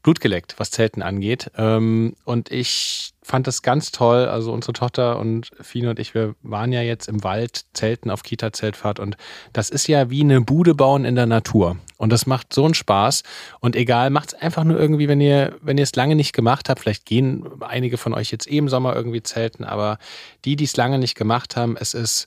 Blut 0.03 0.21
geleckt, 0.21 0.55
was 0.59 0.71
Zelten 0.71 1.03
angeht. 1.03 1.51
Ähm, 1.57 2.15
und 2.25 2.51
ich 2.51 3.13
fand 3.23 3.47
das 3.47 3.63
ganz 3.63 3.93
toll. 3.93 4.27
Also 4.27 4.53
unsere 4.53 4.73
Tochter 4.73 5.19
und 5.19 5.51
Fine 5.61 5.91
und 5.91 5.99
ich, 5.99 6.15
wir 6.15 6.35
waren 6.43 6.73
ja 6.73 6.83
jetzt 6.83 7.09
im 7.09 7.23
Wald 7.25 7.65
zelten 7.75 8.11
auf 8.11 8.23
Kita-Zeltfahrt 8.23 9.01
und 9.01 9.17
das 9.53 9.71
ist 9.71 9.87
ja 9.87 10.09
wie 10.11 10.23
eine 10.23 10.41
Bude 10.41 10.75
bauen 10.75 11.05
in 11.05 11.15
der 11.15 11.27
Natur. 11.27 11.77
Und 11.99 12.11
das 12.11 12.27
macht 12.27 12.53
so 12.53 12.65
einen 12.65 12.75
Spaß. 12.75 13.23
Und 13.61 13.77
egal, 13.77 14.11
macht's 14.11 14.35
einfach 14.35 14.65
nur 14.65 14.79
irgendwie, 14.79 15.09
wenn 15.09 15.21
ihr, 15.21 15.57
wenn 15.61 15.79
ihr 15.79 15.85
es 15.85 15.95
lange 15.97 16.15
nicht 16.15 16.33
gemacht 16.33 16.69
habt, 16.69 16.81
vielleicht 16.81 17.05
gehen 17.05 17.45
einige 17.61 17.99
von 17.99 18.15
euch 18.15 18.31
jetzt 18.31 18.51
eh 18.51 18.57
im 18.59 18.69
Sommer 18.69 18.95
irgendwie 18.97 19.23
zelten, 19.23 19.65
aber 19.65 19.99
die, 20.45 20.57
die 20.57 20.65
es 20.65 20.77
lange 20.77 20.99
nicht 20.99 21.17
gemacht 21.17 21.57
haben, 21.57 21.77
es 21.77 21.95
ist 21.95 22.27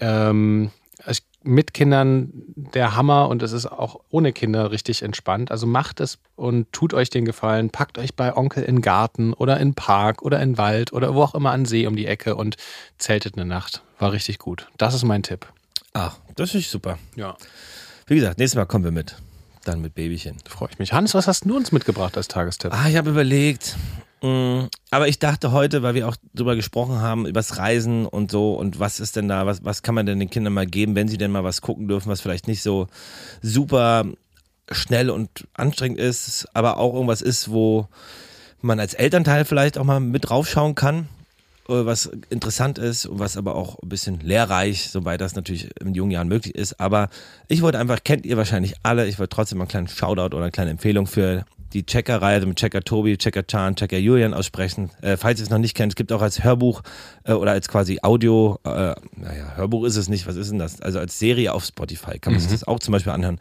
ähm, 0.00 0.70
es- 0.70 0.81
mit 1.44 1.74
Kindern 1.74 2.32
der 2.56 2.96
Hammer 2.96 3.28
und 3.28 3.42
es 3.42 3.52
ist 3.52 3.66
auch 3.66 4.00
ohne 4.10 4.32
Kinder 4.32 4.70
richtig 4.70 5.02
entspannt. 5.02 5.50
Also 5.50 5.66
macht 5.66 6.00
es 6.00 6.18
und 6.36 6.72
tut 6.72 6.94
euch 6.94 7.10
den 7.10 7.24
Gefallen. 7.24 7.70
Packt 7.70 7.98
euch 7.98 8.14
bei 8.14 8.36
Onkel 8.36 8.62
in 8.62 8.76
den 8.76 8.82
Garten 8.82 9.32
oder 9.32 9.58
in 9.58 9.74
Park 9.74 10.22
oder 10.22 10.40
in 10.40 10.58
Wald 10.58 10.92
oder 10.92 11.14
wo 11.14 11.22
auch 11.22 11.34
immer 11.34 11.52
an 11.52 11.64
See 11.64 11.86
um 11.86 11.96
die 11.96 12.06
Ecke 12.06 12.36
und 12.36 12.56
zeltet 12.98 13.36
eine 13.36 13.44
Nacht. 13.44 13.82
War 13.98 14.12
richtig 14.12 14.38
gut. 14.38 14.68
Das 14.78 14.94
ist 14.94 15.04
mein 15.04 15.22
Tipp. 15.22 15.46
Ach, 15.92 16.16
das 16.36 16.54
ist 16.54 16.70
super. 16.70 16.98
Ja. 17.16 17.36
Wie 18.06 18.14
gesagt, 18.16 18.38
nächstes 18.38 18.56
Mal 18.56 18.66
kommen 18.66 18.84
wir 18.84 18.92
mit. 18.92 19.16
Dann 19.64 19.80
mit 19.80 19.94
Babychen. 19.94 20.38
Freue 20.48 20.70
ich 20.72 20.78
mich. 20.78 20.92
Hans, 20.92 21.14
was 21.14 21.28
hast 21.28 21.44
du 21.44 21.56
uns 21.56 21.70
mitgebracht 21.70 22.16
als 22.16 22.28
Tagestipp? 22.28 22.72
Ah, 22.72 22.88
ich 22.88 22.96
habe 22.96 23.10
überlegt. 23.10 23.76
Mh, 24.22 24.68
Aber 24.90 25.08
ich 25.08 25.18
dachte 25.18 25.52
heute, 25.52 25.82
weil 25.82 25.94
wir 25.94 26.08
auch 26.08 26.16
drüber 26.34 26.56
gesprochen 26.56 27.00
haben, 27.00 27.26
übers 27.26 27.58
Reisen 27.58 28.06
und 28.06 28.30
so 28.30 28.54
und 28.54 28.78
was 28.78 29.00
ist 29.00 29.16
denn 29.16 29.28
da, 29.28 29.46
was, 29.46 29.64
was 29.64 29.82
kann 29.82 29.94
man 29.94 30.06
denn 30.06 30.18
den 30.18 30.30
Kindern 30.30 30.52
mal 30.52 30.66
geben, 30.66 30.94
wenn 30.94 31.08
sie 31.08 31.18
denn 31.18 31.30
mal 31.30 31.44
was 31.44 31.60
gucken 31.60 31.88
dürfen, 31.88 32.08
was 32.08 32.20
vielleicht 32.20 32.48
nicht 32.48 32.62
so 32.62 32.86
super 33.42 34.04
schnell 34.70 35.10
und 35.10 35.46
anstrengend 35.54 35.98
ist, 35.98 36.48
aber 36.54 36.78
auch 36.78 36.94
irgendwas 36.94 37.22
ist, 37.22 37.50
wo 37.50 37.88
man 38.60 38.80
als 38.80 38.94
Elternteil 38.94 39.44
vielleicht 39.44 39.76
auch 39.76 39.84
mal 39.84 40.00
mit 40.00 40.28
draufschauen 40.28 40.74
kann, 40.74 41.08
äh, 41.68 41.84
was 41.84 42.06
interessant 42.30 42.78
ist 42.78 43.06
und 43.06 43.18
was 43.18 43.36
aber 43.36 43.56
auch 43.56 43.78
ein 43.82 43.88
bisschen 43.88 44.20
lehrreich, 44.20 44.88
soweit 44.90 45.20
das 45.20 45.34
natürlich 45.34 45.68
in 45.80 45.94
jungen 45.94 46.12
Jahren 46.12 46.28
möglich 46.28 46.54
ist. 46.54 46.80
Aber 46.80 47.08
ich 47.48 47.62
wollte 47.62 47.78
einfach, 47.78 48.04
kennt 48.04 48.24
ihr 48.24 48.36
wahrscheinlich 48.36 48.74
alle, 48.82 49.06
ich 49.06 49.18
wollte 49.18 49.34
trotzdem 49.34 49.58
mal 49.58 49.64
einen 49.64 49.70
kleinen 49.70 49.88
Shoutout 49.88 50.36
oder 50.36 50.42
eine 50.42 50.52
kleine 50.52 50.70
Empfehlung 50.70 51.06
für 51.06 51.44
die 51.72 51.84
Checker-Reihe, 51.84 52.36
also 52.36 52.46
mit 52.46 52.56
Checker 52.56 52.82
Tobi, 52.82 53.16
Checker 53.16 53.46
Chan, 53.46 53.76
Checker 53.76 53.98
Julian 53.98 54.34
aussprechen. 54.34 54.90
Äh, 55.00 55.16
falls 55.16 55.40
ihr 55.40 55.44
es 55.44 55.50
noch 55.50 55.58
nicht 55.58 55.74
kennt, 55.74 55.92
es 55.92 55.96
gibt 55.96 56.12
auch 56.12 56.22
als 56.22 56.44
Hörbuch 56.44 56.82
äh, 57.24 57.32
oder 57.32 57.52
als 57.52 57.68
quasi 57.68 57.98
Audio, 58.02 58.58
äh, 58.64 58.94
naja, 59.16 59.56
Hörbuch 59.56 59.84
ist 59.84 59.96
es 59.96 60.08
nicht, 60.08 60.26
was 60.26 60.36
ist 60.36 60.50
denn 60.50 60.58
das? 60.58 60.80
Also 60.80 60.98
als 60.98 61.18
Serie 61.18 61.52
auf 61.52 61.64
Spotify 61.64 62.18
kann 62.18 62.32
man 62.32 62.40
sich 62.40 62.50
das 62.50 62.66
auch 62.66 62.78
zum 62.78 62.92
Beispiel 62.92 63.12
anhören 63.12 63.40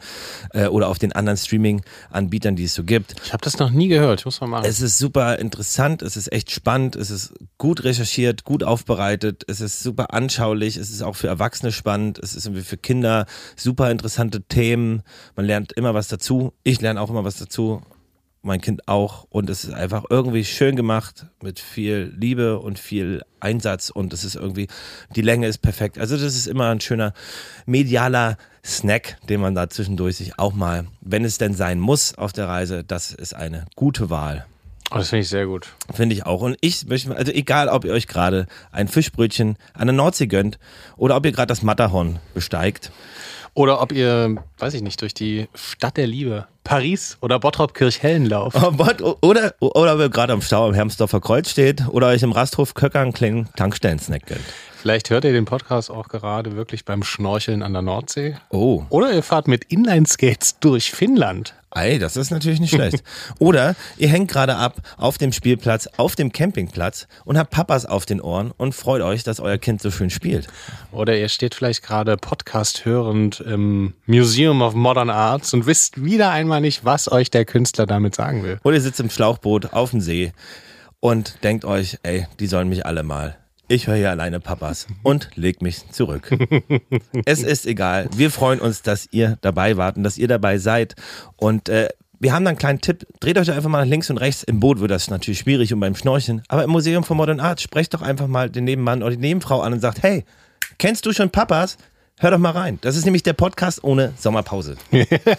äh, 0.54 0.68
oder 0.68 0.88
auf 0.88 1.00
den 1.00 1.12
anderen 1.12 1.38
Streaming-Anbietern, 1.38 2.56
die 2.56 2.66
es 2.66 2.74
so 2.74 2.84
gibt. 2.84 3.16
Ich 3.24 3.34
habe 3.34 3.44
das 3.44 3.58
noch 3.60 3.72
nie 3.72 3.88
gehört. 3.88 4.20
Ich 4.20 4.26
muss 4.26 4.42
mal 4.42 4.48
machen. 4.48 4.66
Es 4.66 4.82
ist 4.82 4.98
super 4.98 5.40
interessant, 5.40 6.02
es 6.02 6.18
ist 6.18 6.32
echt 6.32 6.52
spannend, 6.52 6.96
es 6.96 7.12
ist 7.12 7.34
gut 7.58 7.84
recherchiert, 7.84 8.44
gut 8.44 8.64
aufbereitet, 8.64 9.44
es 9.48 9.62
ist 9.62 9.82
super 9.82 10.14
anschaulich, 10.14 10.78
es 10.78 10.90
ist 10.90 11.02
auch 11.02 11.16
für 11.16 11.28
Erwachsene 11.28 11.72
spannend, 11.72 12.20
es 12.20 12.36
ist 12.36 12.46
irgendwie 12.46 12.64
für 12.64 12.78
Kinder 12.78 13.26
super 13.56 13.92
interessante 13.92 14.42
Themen. 14.42 15.04
Man 15.36 15.46
lernt 15.46 15.74
immer 15.74 15.94
was 15.94 16.08
dazu. 16.08 16.54
Ich 16.64 16.82
lerne 16.82 17.02
auch 17.02 17.10
immer 17.10 17.24
was 17.24 17.38
dazu. 17.38 17.82
Mein 18.44 18.62
Kind 18.62 18.88
auch. 18.88 19.28
Und 19.30 19.50
es 19.50 19.64
ist 19.64 19.74
einfach 19.74 20.06
irgendwie 20.10 20.44
schön 20.46 20.76
gemacht 20.76 21.28
mit 21.42 21.60
viel 21.60 22.14
Liebe 22.18 22.60
und 22.60 22.80
viel 22.80 23.22
Einsatz 23.40 23.90
und 23.90 24.14
es 24.14 24.24
ist 24.24 24.36
irgendwie, 24.36 24.68
die 25.16 25.22
Länge 25.22 25.48
ist 25.48 25.60
perfekt. 25.60 26.00
Also 26.00 26.16
das 26.16 26.36
ist 26.36 26.48
immer 26.48 26.70
ein 26.70 26.82
schöner 26.82 27.14
medialer 27.66 28.38
Snack, 28.64 29.18
den 29.28 29.42
man 29.42 29.56
da 29.56 29.70
zwischendurch 29.70 30.18
sich 30.18 30.38
auch 30.40 30.54
mal, 30.54 30.86
wenn 31.02 31.26
es 31.26 31.38
denn 31.38 31.54
sein 31.54 31.80
muss 31.80 32.16
auf 32.16 32.34
der 32.34 32.48
Reise, 32.48 32.84
das 32.84 33.12
ist 33.12 33.36
eine 33.36 33.66
gute 33.76 34.10
Wahl. 34.10 34.46
Oh, 34.94 34.98
das 34.98 35.10
finde 35.10 35.22
ich 35.22 35.30
sehr 35.30 35.46
gut. 35.46 35.70
Finde 35.94 36.14
ich 36.14 36.26
auch. 36.26 36.42
Und 36.42 36.58
ich 36.60 36.86
möchte, 36.86 37.16
also 37.16 37.32
egal, 37.32 37.70
ob 37.70 37.86
ihr 37.86 37.94
euch 37.94 38.08
gerade 38.08 38.46
ein 38.74 38.90
Fischbrötchen 38.90 39.56
an 39.74 39.88
der 39.88 39.96
Nordsee 39.96 40.28
gönnt 40.28 40.60
oder 40.98 41.16
ob 41.16 41.26
ihr 41.26 41.32
gerade 41.32 41.48
das 41.48 41.62
Matterhorn 41.62 42.20
besteigt. 42.34 42.92
Oder 43.54 43.82
ob 43.82 43.94
ihr, 43.94 44.36
weiß 44.62 44.74
ich 44.76 44.82
nicht, 44.82 45.02
durch 45.02 45.14
die 45.14 45.48
Stadt 45.56 45.98
der 45.98 46.08
Liebe, 46.08 46.48
Paris 46.64 47.18
oder 47.22 47.40
Bottrop 47.40 47.74
Kirchhellen 47.74 48.26
lauft. 48.26 48.58
Oh? 48.62 49.18
Oder, 49.22 49.56
oder 49.60 49.98
ihr 50.00 50.10
gerade 50.10 50.34
am 50.34 50.42
Stau 50.42 50.68
am 50.68 50.74
Hermsdorfer 50.74 51.20
Kreuz 51.20 51.50
steht 51.50 51.88
oder 51.88 52.08
euch 52.08 52.24
im 52.24 52.32
Rasthof 52.32 52.74
Köcker 52.74 53.00
einen 53.00 53.14
kleinen 53.14 53.50
Tankstellen-Snack 53.56 54.26
gönnt. 54.28 54.46
Vielleicht 54.82 55.12
hört 55.12 55.26
ihr 55.26 55.32
den 55.32 55.46
Podcast 55.46 55.92
auch 55.92 56.08
gerade 56.08 56.56
wirklich 56.56 56.86
beim 56.86 57.04
Schnorcheln 57.04 57.62
an 57.62 57.74
der 57.74 57.84
Nordsee. 57.84 58.38
Oh, 58.50 58.84
Oder 58.90 59.14
ihr 59.14 59.22
fahrt 59.22 59.48
mit 59.48 59.66
Inline-Skates 59.66 60.58
durch 60.60 60.90
Finnland. 60.92 61.54
ey, 61.76 62.00
das 62.00 62.18
ist 62.18 62.32
natürlich 62.32 62.60
nicht 62.60 62.72
schlecht. 62.74 63.04
Oder 63.40 63.76
ihr 63.98 64.10
hängt 64.10 64.32
gerade 64.32 64.56
ab 64.56 64.78
auf 64.98 65.20
dem 65.20 65.34
Spielplatz, 65.34 65.88
auf 65.98 66.16
dem 66.16 66.32
Campingplatz 66.32 67.08
und 67.26 67.38
habt 67.38 67.52
Papas 67.52 67.86
auf 67.86 68.08
den 68.08 68.20
Ohren 68.22 68.52
und 68.58 68.74
freut 68.74 69.04
euch, 69.04 69.24
dass 69.24 69.40
euer 69.40 69.60
Kind 69.60 69.84
so 69.84 69.92
schön 69.92 70.10
spielt. 70.10 70.48
Oder 70.92 71.16
ihr 71.16 71.30
steht 71.30 71.54
vielleicht 71.54 71.84
gerade 71.84 72.18
Podcast 72.18 72.84
hörend 72.84 73.40
im 73.40 73.94
Museum 74.08 74.51
of 74.60 74.74
Modern 74.74 75.12
Arts 75.12 75.54
und 75.54 75.68
wisst 75.68 76.04
wieder 76.04 76.32
einmal 76.32 76.62
nicht, 76.62 76.84
was 76.84 77.12
euch 77.12 77.30
der 77.30 77.46
Künstler 77.46 77.86
damit 77.86 78.16
sagen 78.16 78.44
will. 78.44 78.60
Oder 78.64 78.76
ihr 78.76 78.82
sitzt 78.82 79.00
im 79.00 79.12
Schlauchboot 79.12 79.74
auf 79.74 79.92
dem 79.92 80.02
See 80.02 80.34
und 81.00 81.44
denkt 81.44 81.64
euch, 81.64 82.00
ey, 82.04 82.28
die 82.40 82.48
sollen 82.48 82.70
mich 82.70 82.86
alle 82.86 83.04
mal. 83.04 83.38
Ich 83.68 83.88
höre 83.88 83.96
hier 83.96 84.10
alleine 84.10 84.40
Papas 84.40 84.88
und 85.04 85.30
leg 85.36 85.62
mich 85.62 85.90
zurück. 85.92 86.30
es 87.26 87.42
ist 87.42 87.66
egal. 87.66 88.10
Wir 88.14 88.32
freuen 88.32 88.60
uns, 88.60 88.82
dass 88.82 89.08
ihr 89.12 89.38
dabei 89.42 89.78
wart 89.78 89.96
und 89.96 90.04
dass 90.04 90.18
ihr 90.18 90.28
dabei 90.28 90.58
seid. 90.58 90.96
Und 91.38 91.70
äh, 91.70 91.88
wir 92.20 92.34
haben 92.34 92.44
dann 92.44 92.52
einen 92.52 92.60
kleinen 92.60 92.82
Tipp. 92.82 93.08
Dreht 93.20 93.38
euch 93.38 93.50
einfach 93.50 93.70
mal 93.70 93.84
nach 93.84 93.90
links 93.90 94.10
und 94.10 94.18
rechts. 94.18 94.44
Im 94.44 94.60
Boot 94.60 94.80
wird 94.80 94.92
das 94.92 95.10
natürlich 95.10 95.40
schwierig 95.40 95.74
und 95.74 95.80
beim 95.80 95.96
Schnorcheln. 95.96 96.44
Aber 96.50 96.66
im 96.66 96.70
Museum 96.70 97.04
for 97.04 97.16
Modern 97.16 97.40
Art 97.40 97.62
sprecht 97.62 97.94
doch 97.94 98.02
einfach 98.02 98.28
mal 98.28 98.50
den 98.50 98.66
Nebenmann 98.66 99.04
oder 99.04 99.12
die 99.12 99.22
Nebenfrau 99.22 99.62
an 99.62 99.74
und 99.74 99.80
sagt, 99.80 100.04
hey, 100.04 100.26
kennst 100.78 101.06
du 101.06 101.14
schon 101.14 101.30
Papas? 101.30 101.78
Hör 102.24 102.30
doch 102.30 102.38
mal 102.38 102.52
rein. 102.52 102.78
Das 102.82 102.96
ist 102.96 103.06
nämlich 103.06 103.24
der 103.24 103.34
Podcast 103.34 103.84
ohne 103.84 104.14
Sommerpause. 104.16 104.78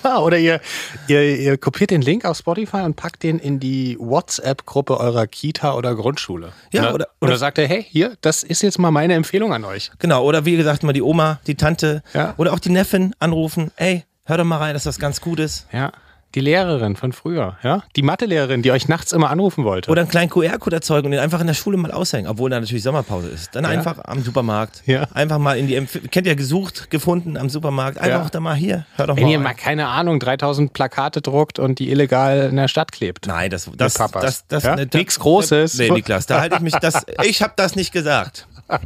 Ja, 0.04 0.18
oder 0.18 0.36
ihr, 0.36 0.60
ihr, 1.06 1.22
ihr 1.38 1.56
kopiert 1.56 1.90
den 1.92 2.02
Link 2.02 2.24
auf 2.24 2.36
Spotify 2.36 2.78
und 2.78 2.96
packt 2.96 3.22
den 3.22 3.38
in 3.38 3.60
die 3.60 3.96
WhatsApp-Gruppe 4.00 4.98
eurer 4.98 5.28
Kita 5.28 5.74
oder 5.74 5.94
Grundschule. 5.94 6.52
Ja, 6.72 6.86
oder, 6.86 6.94
oder- 6.94 7.08
oder 7.20 7.36
sagt 7.36 7.58
ihr, 7.58 7.68
hey, 7.68 7.86
hier, 7.88 8.16
das 8.20 8.42
ist 8.42 8.62
jetzt 8.62 8.80
mal 8.80 8.90
meine 8.90 9.14
Empfehlung 9.14 9.52
an 9.54 9.64
euch. 9.64 9.92
Genau, 10.00 10.24
oder 10.24 10.44
wie 10.44 10.56
gesagt, 10.56 10.82
mal 10.82 10.92
die 10.92 11.02
Oma, 11.02 11.38
die 11.46 11.54
Tante 11.54 12.02
Ja. 12.14 12.34
oder 12.36 12.52
auch 12.52 12.58
die 12.58 12.70
Neffin 12.70 13.14
anrufen. 13.20 13.70
Ey, 13.76 14.04
hör 14.24 14.38
doch 14.38 14.44
mal 14.44 14.56
rein, 14.58 14.74
dass 14.74 14.82
das 14.82 14.98
ganz 14.98 15.20
gut 15.20 15.38
ist. 15.38 15.68
Ja. 15.72 15.92
Die 16.34 16.40
Lehrerin 16.40 16.96
von 16.96 17.12
früher, 17.12 17.56
ja? 17.62 17.82
Die 17.94 18.02
Mathelehrerin, 18.02 18.62
die 18.62 18.70
euch 18.70 18.88
nachts 18.88 19.12
immer 19.12 19.28
anrufen 19.28 19.64
wollte. 19.64 19.90
Oder 19.90 20.00
einen 20.02 20.10
kleinen 20.10 20.30
QR-Code 20.30 20.76
erzeugen 20.76 21.06
und 21.06 21.10
den 21.12 21.20
einfach 21.20 21.40
in 21.40 21.46
der 21.46 21.52
Schule 21.54 21.76
mal 21.76 21.90
aushängen, 21.90 22.26
obwohl 22.30 22.48
da 22.48 22.58
natürlich 22.58 22.82
Sommerpause 22.82 23.28
ist. 23.28 23.54
Dann 23.54 23.66
einfach 23.66 23.98
am 24.04 24.22
Supermarkt. 24.22 24.82
Ja. 24.86 25.06
Einfach 25.12 25.36
mal 25.38 25.58
in 25.58 25.66
die, 25.66 25.76
Empf 25.76 25.98
kennt 26.10 26.26
ihr 26.26 26.34
gesucht, 26.34 26.90
gefunden 26.90 27.36
am 27.36 27.50
Supermarkt. 27.50 27.98
Einfach 27.98 28.24
Ja. 28.24 28.30
da 28.30 28.40
mal 28.40 28.54
hier, 28.56 28.86
hör 28.96 29.08
doch 29.08 29.16
Wenn 29.16 29.24
mal. 29.24 29.30
ihr 29.30 29.36
rein. 29.36 29.42
mal, 29.44 29.54
keine 29.54 29.88
Ahnung, 29.88 30.20
3000 30.20 30.72
Plakate 30.72 31.20
druckt 31.20 31.58
und 31.58 31.78
die 31.78 31.90
illegal 31.90 32.48
in 32.48 32.56
der 32.56 32.68
Stadt 32.68 32.92
klebt. 32.92 33.26
Nein, 33.26 33.50
das, 33.50 33.70
das, 33.76 33.94
Papas. 33.94 34.22
das, 34.22 34.46
das, 34.48 34.62
Ja? 34.64 34.76
ne, 34.76 34.88
Nichts 34.92 35.18
Großes. 35.18 35.76
Nee, 35.78 35.90
Niklas, 35.90 36.26
da 36.26 36.40
halte 36.40 36.56
ich 36.56 36.62
mich, 36.62 36.74
das, 36.76 37.04
ich 37.24 37.42
habe 37.42 37.52
das 37.56 37.76
nicht 37.76 37.92
gesagt. 37.92 38.46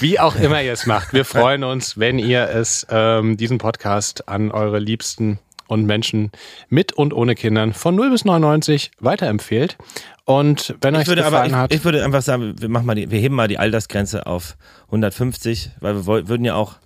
Wie 0.00 0.18
auch 0.18 0.34
immer 0.34 0.60
ihr 0.62 0.72
es 0.72 0.86
macht. 0.86 1.12
Wir 1.12 1.24
freuen 1.24 1.62
uns, 1.62 1.96
wenn 1.98 2.18
ihr 2.18 2.48
es, 2.48 2.84
ähm, 2.90 3.36
diesen 3.36 3.58
Podcast 3.58 4.28
an 4.28 4.50
eure 4.50 4.80
Liebsten 4.80 5.38
und 5.72 5.84
Menschen 5.86 6.30
mit 6.68 6.92
und 6.92 7.12
ohne 7.12 7.34
Kindern 7.34 7.72
von 7.72 7.94
0 7.96 8.10
bis 8.10 8.24
99 8.24 8.92
weiterempfehlt. 9.00 9.76
Und 10.24 10.76
wenn 10.80 10.94
euch 10.94 11.08
würde 11.08 11.22
aber, 11.26 11.30
gefallen 11.42 11.50
ich, 11.50 11.56
hat, 11.56 11.74
ich 11.74 11.84
würde 11.84 12.04
einfach 12.04 12.22
sagen, 12.22 12.54
wir 12.60 12.68
machen 12.68 12.86
mal 12.86 12.94
die, 12.94 13.10
wir 13.10 13.18
heben 13.18 13.34
mal 13.34 13.48
die 13.48 13.58
Altersgrenze 13.58 14.26
auf 14.26 14.56
150, 14.86 15.70
weil 15.80 15.94
wir 15.96 16.06
woll- 16.06 16.28
würden 16.28 16.44
ja 16.44 16.54
auch, 16.54 16.76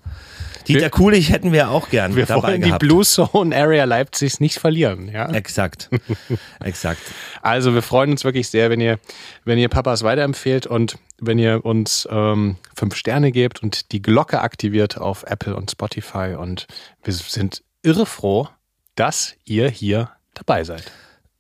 Dieter 0.69 0.91
Kulich 0.91 1.31
hätten 1.31 1.53
wir 1.53 1.71
auch 1.71 1.91
gern 1.91 2.17
wir 2.17 2.27
dabei 2.27 2.49
wollen 2.49 2.61
die 2.61 2.67
gehabt. 2.69 2.81
Blue 2.81 3.05
Zone 3.05 3.55
Area 3.55 3.85
Leipzigs 3.85 4.41
nicht 4.41 4.59
verlieren. 4.59 5.09
Ja? 5.09 5.31
Exakt, 5.31 5.89
exakt. 6.65 7.01
Also 7.41 7.73
wir 7.73 7.83
freuen 7.83 8.11
uns 8.11 8.25
wirklich 8.25 8.49
sehr, 8.49 8.69
wenn 8.69 8.81
ihr, 8.81 8.99
wenn 9.45 9.59
ihr 9.59 9.69
Papas 9.69 10.03
weiterempfehlt 10.03 10.67
und 10.67 10.97
wenn 11.21 11.39
ihr 11.39 11.65
uns 11.65 12.09
ähm, 12.11 12.57
fünf 12.75 12.97
Sterne 12.97 13.31
gebt 13.31 13.63
und 13.63 13.93
die 13.93 14.03
Glocke 14.03 14.41
aktiviert 14.41 14.99
auf 14.99 15.23
Apple 15.29 15.55
und 15.55 15.71
Spotify. 15.71 16.35
Und 16.37 16.67
wir 17.05 17.13
sind 17.13 17.63
irre 17.85 18.05
froh, 18.07 18.49
dass 18.97 19.35
ihr 19.45 19.69
hier 19.69 20.11
dabei 20.35 20.65
seid. 20.65 20.91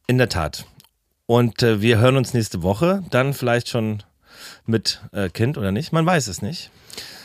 In 0.07 0.19
der 0.19 0.29
Tat. 0.29 0.65
Und 1.27 1.63
äh, 1.63 1.81
wir 1.81 1.99
hören 1.99 2.17
uns 2.17 2.33
nächste 2.33 2.63
Woche, 2.63 3.03
dann 3.11 3.35
vielleicht 3.35 3.69
schon 3.69 4.05
mit 4.65 5.01
äh, 5.13 5.29
Kind 5.29 5.59
oder 5.59 5.73
nicht, 5.73 5.93
man 5.93 6.07
weiß 6.07 6.29
es 6.29 6.41
nicht. 6.43 6.71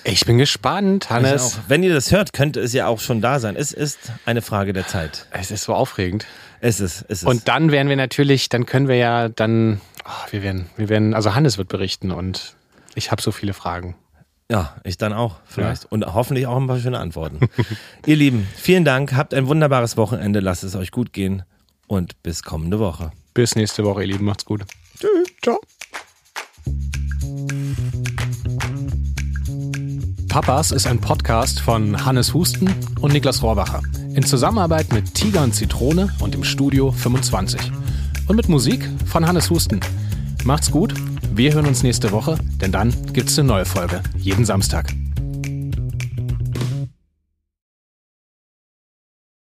Ich 0.04 0.26
bin 0.26 0.40
gespannt, 0.40 1.12
Hannes. 1.12 1.58
auch. 1.58 1.70
Wenn 1.70 1.84
ihr 1.84 1.94
das 1.94 2.12
hört, 2.12 2.34
könnte 2.34 2.60
es 2.60 2.74
ja 2.74 2.88
auch 2.88 3.00
schon 3.00 3.22
da 3.22 3.40
sein. 3.40 3.56
Es 3.56 3.72
ist 3.72 4.00
eine 4.26 4.42
Frage 4.42 4.74
der 4.74 4.88
Zeit. 4.88 5.28
Es 5.30 5.52
ist 5.52 5.64
so 5.64 5.76
aufregend. 5.76 6.26
Es 6.60 6.80
ist, 6.80 7.06
es 7.08 7.22
ist. 7.22 7.26
Und 7.26 7.48
dann 7.48 7.72
werden 7.72 7.88
wir 7.90 7.96
natürlich, 7.96 8.50
dann 8.50 8.66
können 8.66 8.88
wir 8.88 8.96
ja 8.96 9.30
dann, 9.30 9.80
oh, 10.06 10.32
wir 10.32 10.42
werden, 10.42 10.70
wir 10.76 10.90
werden, 10.90 11.14
also 11.14 11.36
Hannes 11.36 11.60
wird 11.60 11.68
berichten 11.68 12.10
und 12.10 12.56
ich 12.96 13.12
habe 13.12 13.22
so 13.22 13.32
viele 13.32 13.54
Fragen. 13.54 13.96
Ja, 14.52 14.76
ich 14.84 14.97
dann 14.97 15.14
auch 15.14 15.38
vielleicht. 15.45 15.89
Und 15.89 16.06
hoffentlich 16.06 16.45
auch 16.45 16.58
ein 16.58 16.68
paar 16.68 16.78
schöne 16.78 16.99
Antworten. 16.99 17.39
Ihr 18.06 18.18
Lieben, 18.18 18.45
vielen 18.58 18.84
Dank. 18.84 19.14
Habt 19.14 19.34
ein 19.34 19.47
wunderbares 19.47 19.95
Wochenende. 19.95 20.41
Lasst 20.41 20.66
es 20.66 20.76
euch 20.76 20.91
gut 20.91 21.14
gehen. 21.14 21.43
Und 21.88 22.22
bis 22.22 22.43
kommende 22.43 22.78
Woche. 22.78 23.12
Bis 23.34 23.56
nächste 23.56 23.86
Woche, 23.86 24.02
ihr 24.02 24.08
Lieben. 24.08 24.26
Macht's 24.26 24.43
gut. 24.43 24.64
Tschüss. 24.99 25.30
Ciao. 25.41 25.58
Papas 30.28 30.72
ist 30.72 30.86
ein 30.86 30.99
Podcast 30.99 31.62
von 31.62 32.06
Hannes 32.06 32.34
Husten 32.34 32.74
und 32.99 33.14
Niklas 33.14 33.41
Rohrbacher. 33.41 33.82
In 34.16 34.24
Zusammenarbeit 34.24 34.91
mit 34.91 35.16
Tiger 35.16 35.43
und 35.43 35.56
Zitrone 35.56 36.14
und 36.20 36.36
im 36.36 36.43
Studio 36.43 36.91
25. 36.91 37.72
Und 38.28 38.36
mit 38.36 38.49
Musik 38.49 38.86
von 39.06 39.26
Hannes 39.26 39.49
Husten. 39.49 39.80
Macht's 40.44 40.72
gut. 40.72 40.94
Wir 41.34 41.54
hören 41.54 41.68
uns 41.68 41.84
nächste 41.84 42.12
Woche, 42.12 42.38
denn 42.60 42.72
dann 42.72 42.94
gibt's 43.14 43.38
eine 43.38 43.48
neue 43.48 43.66
Folge. 43.66 44.02
Jeden 44.18 44.46
Samstag. 44.46 44.94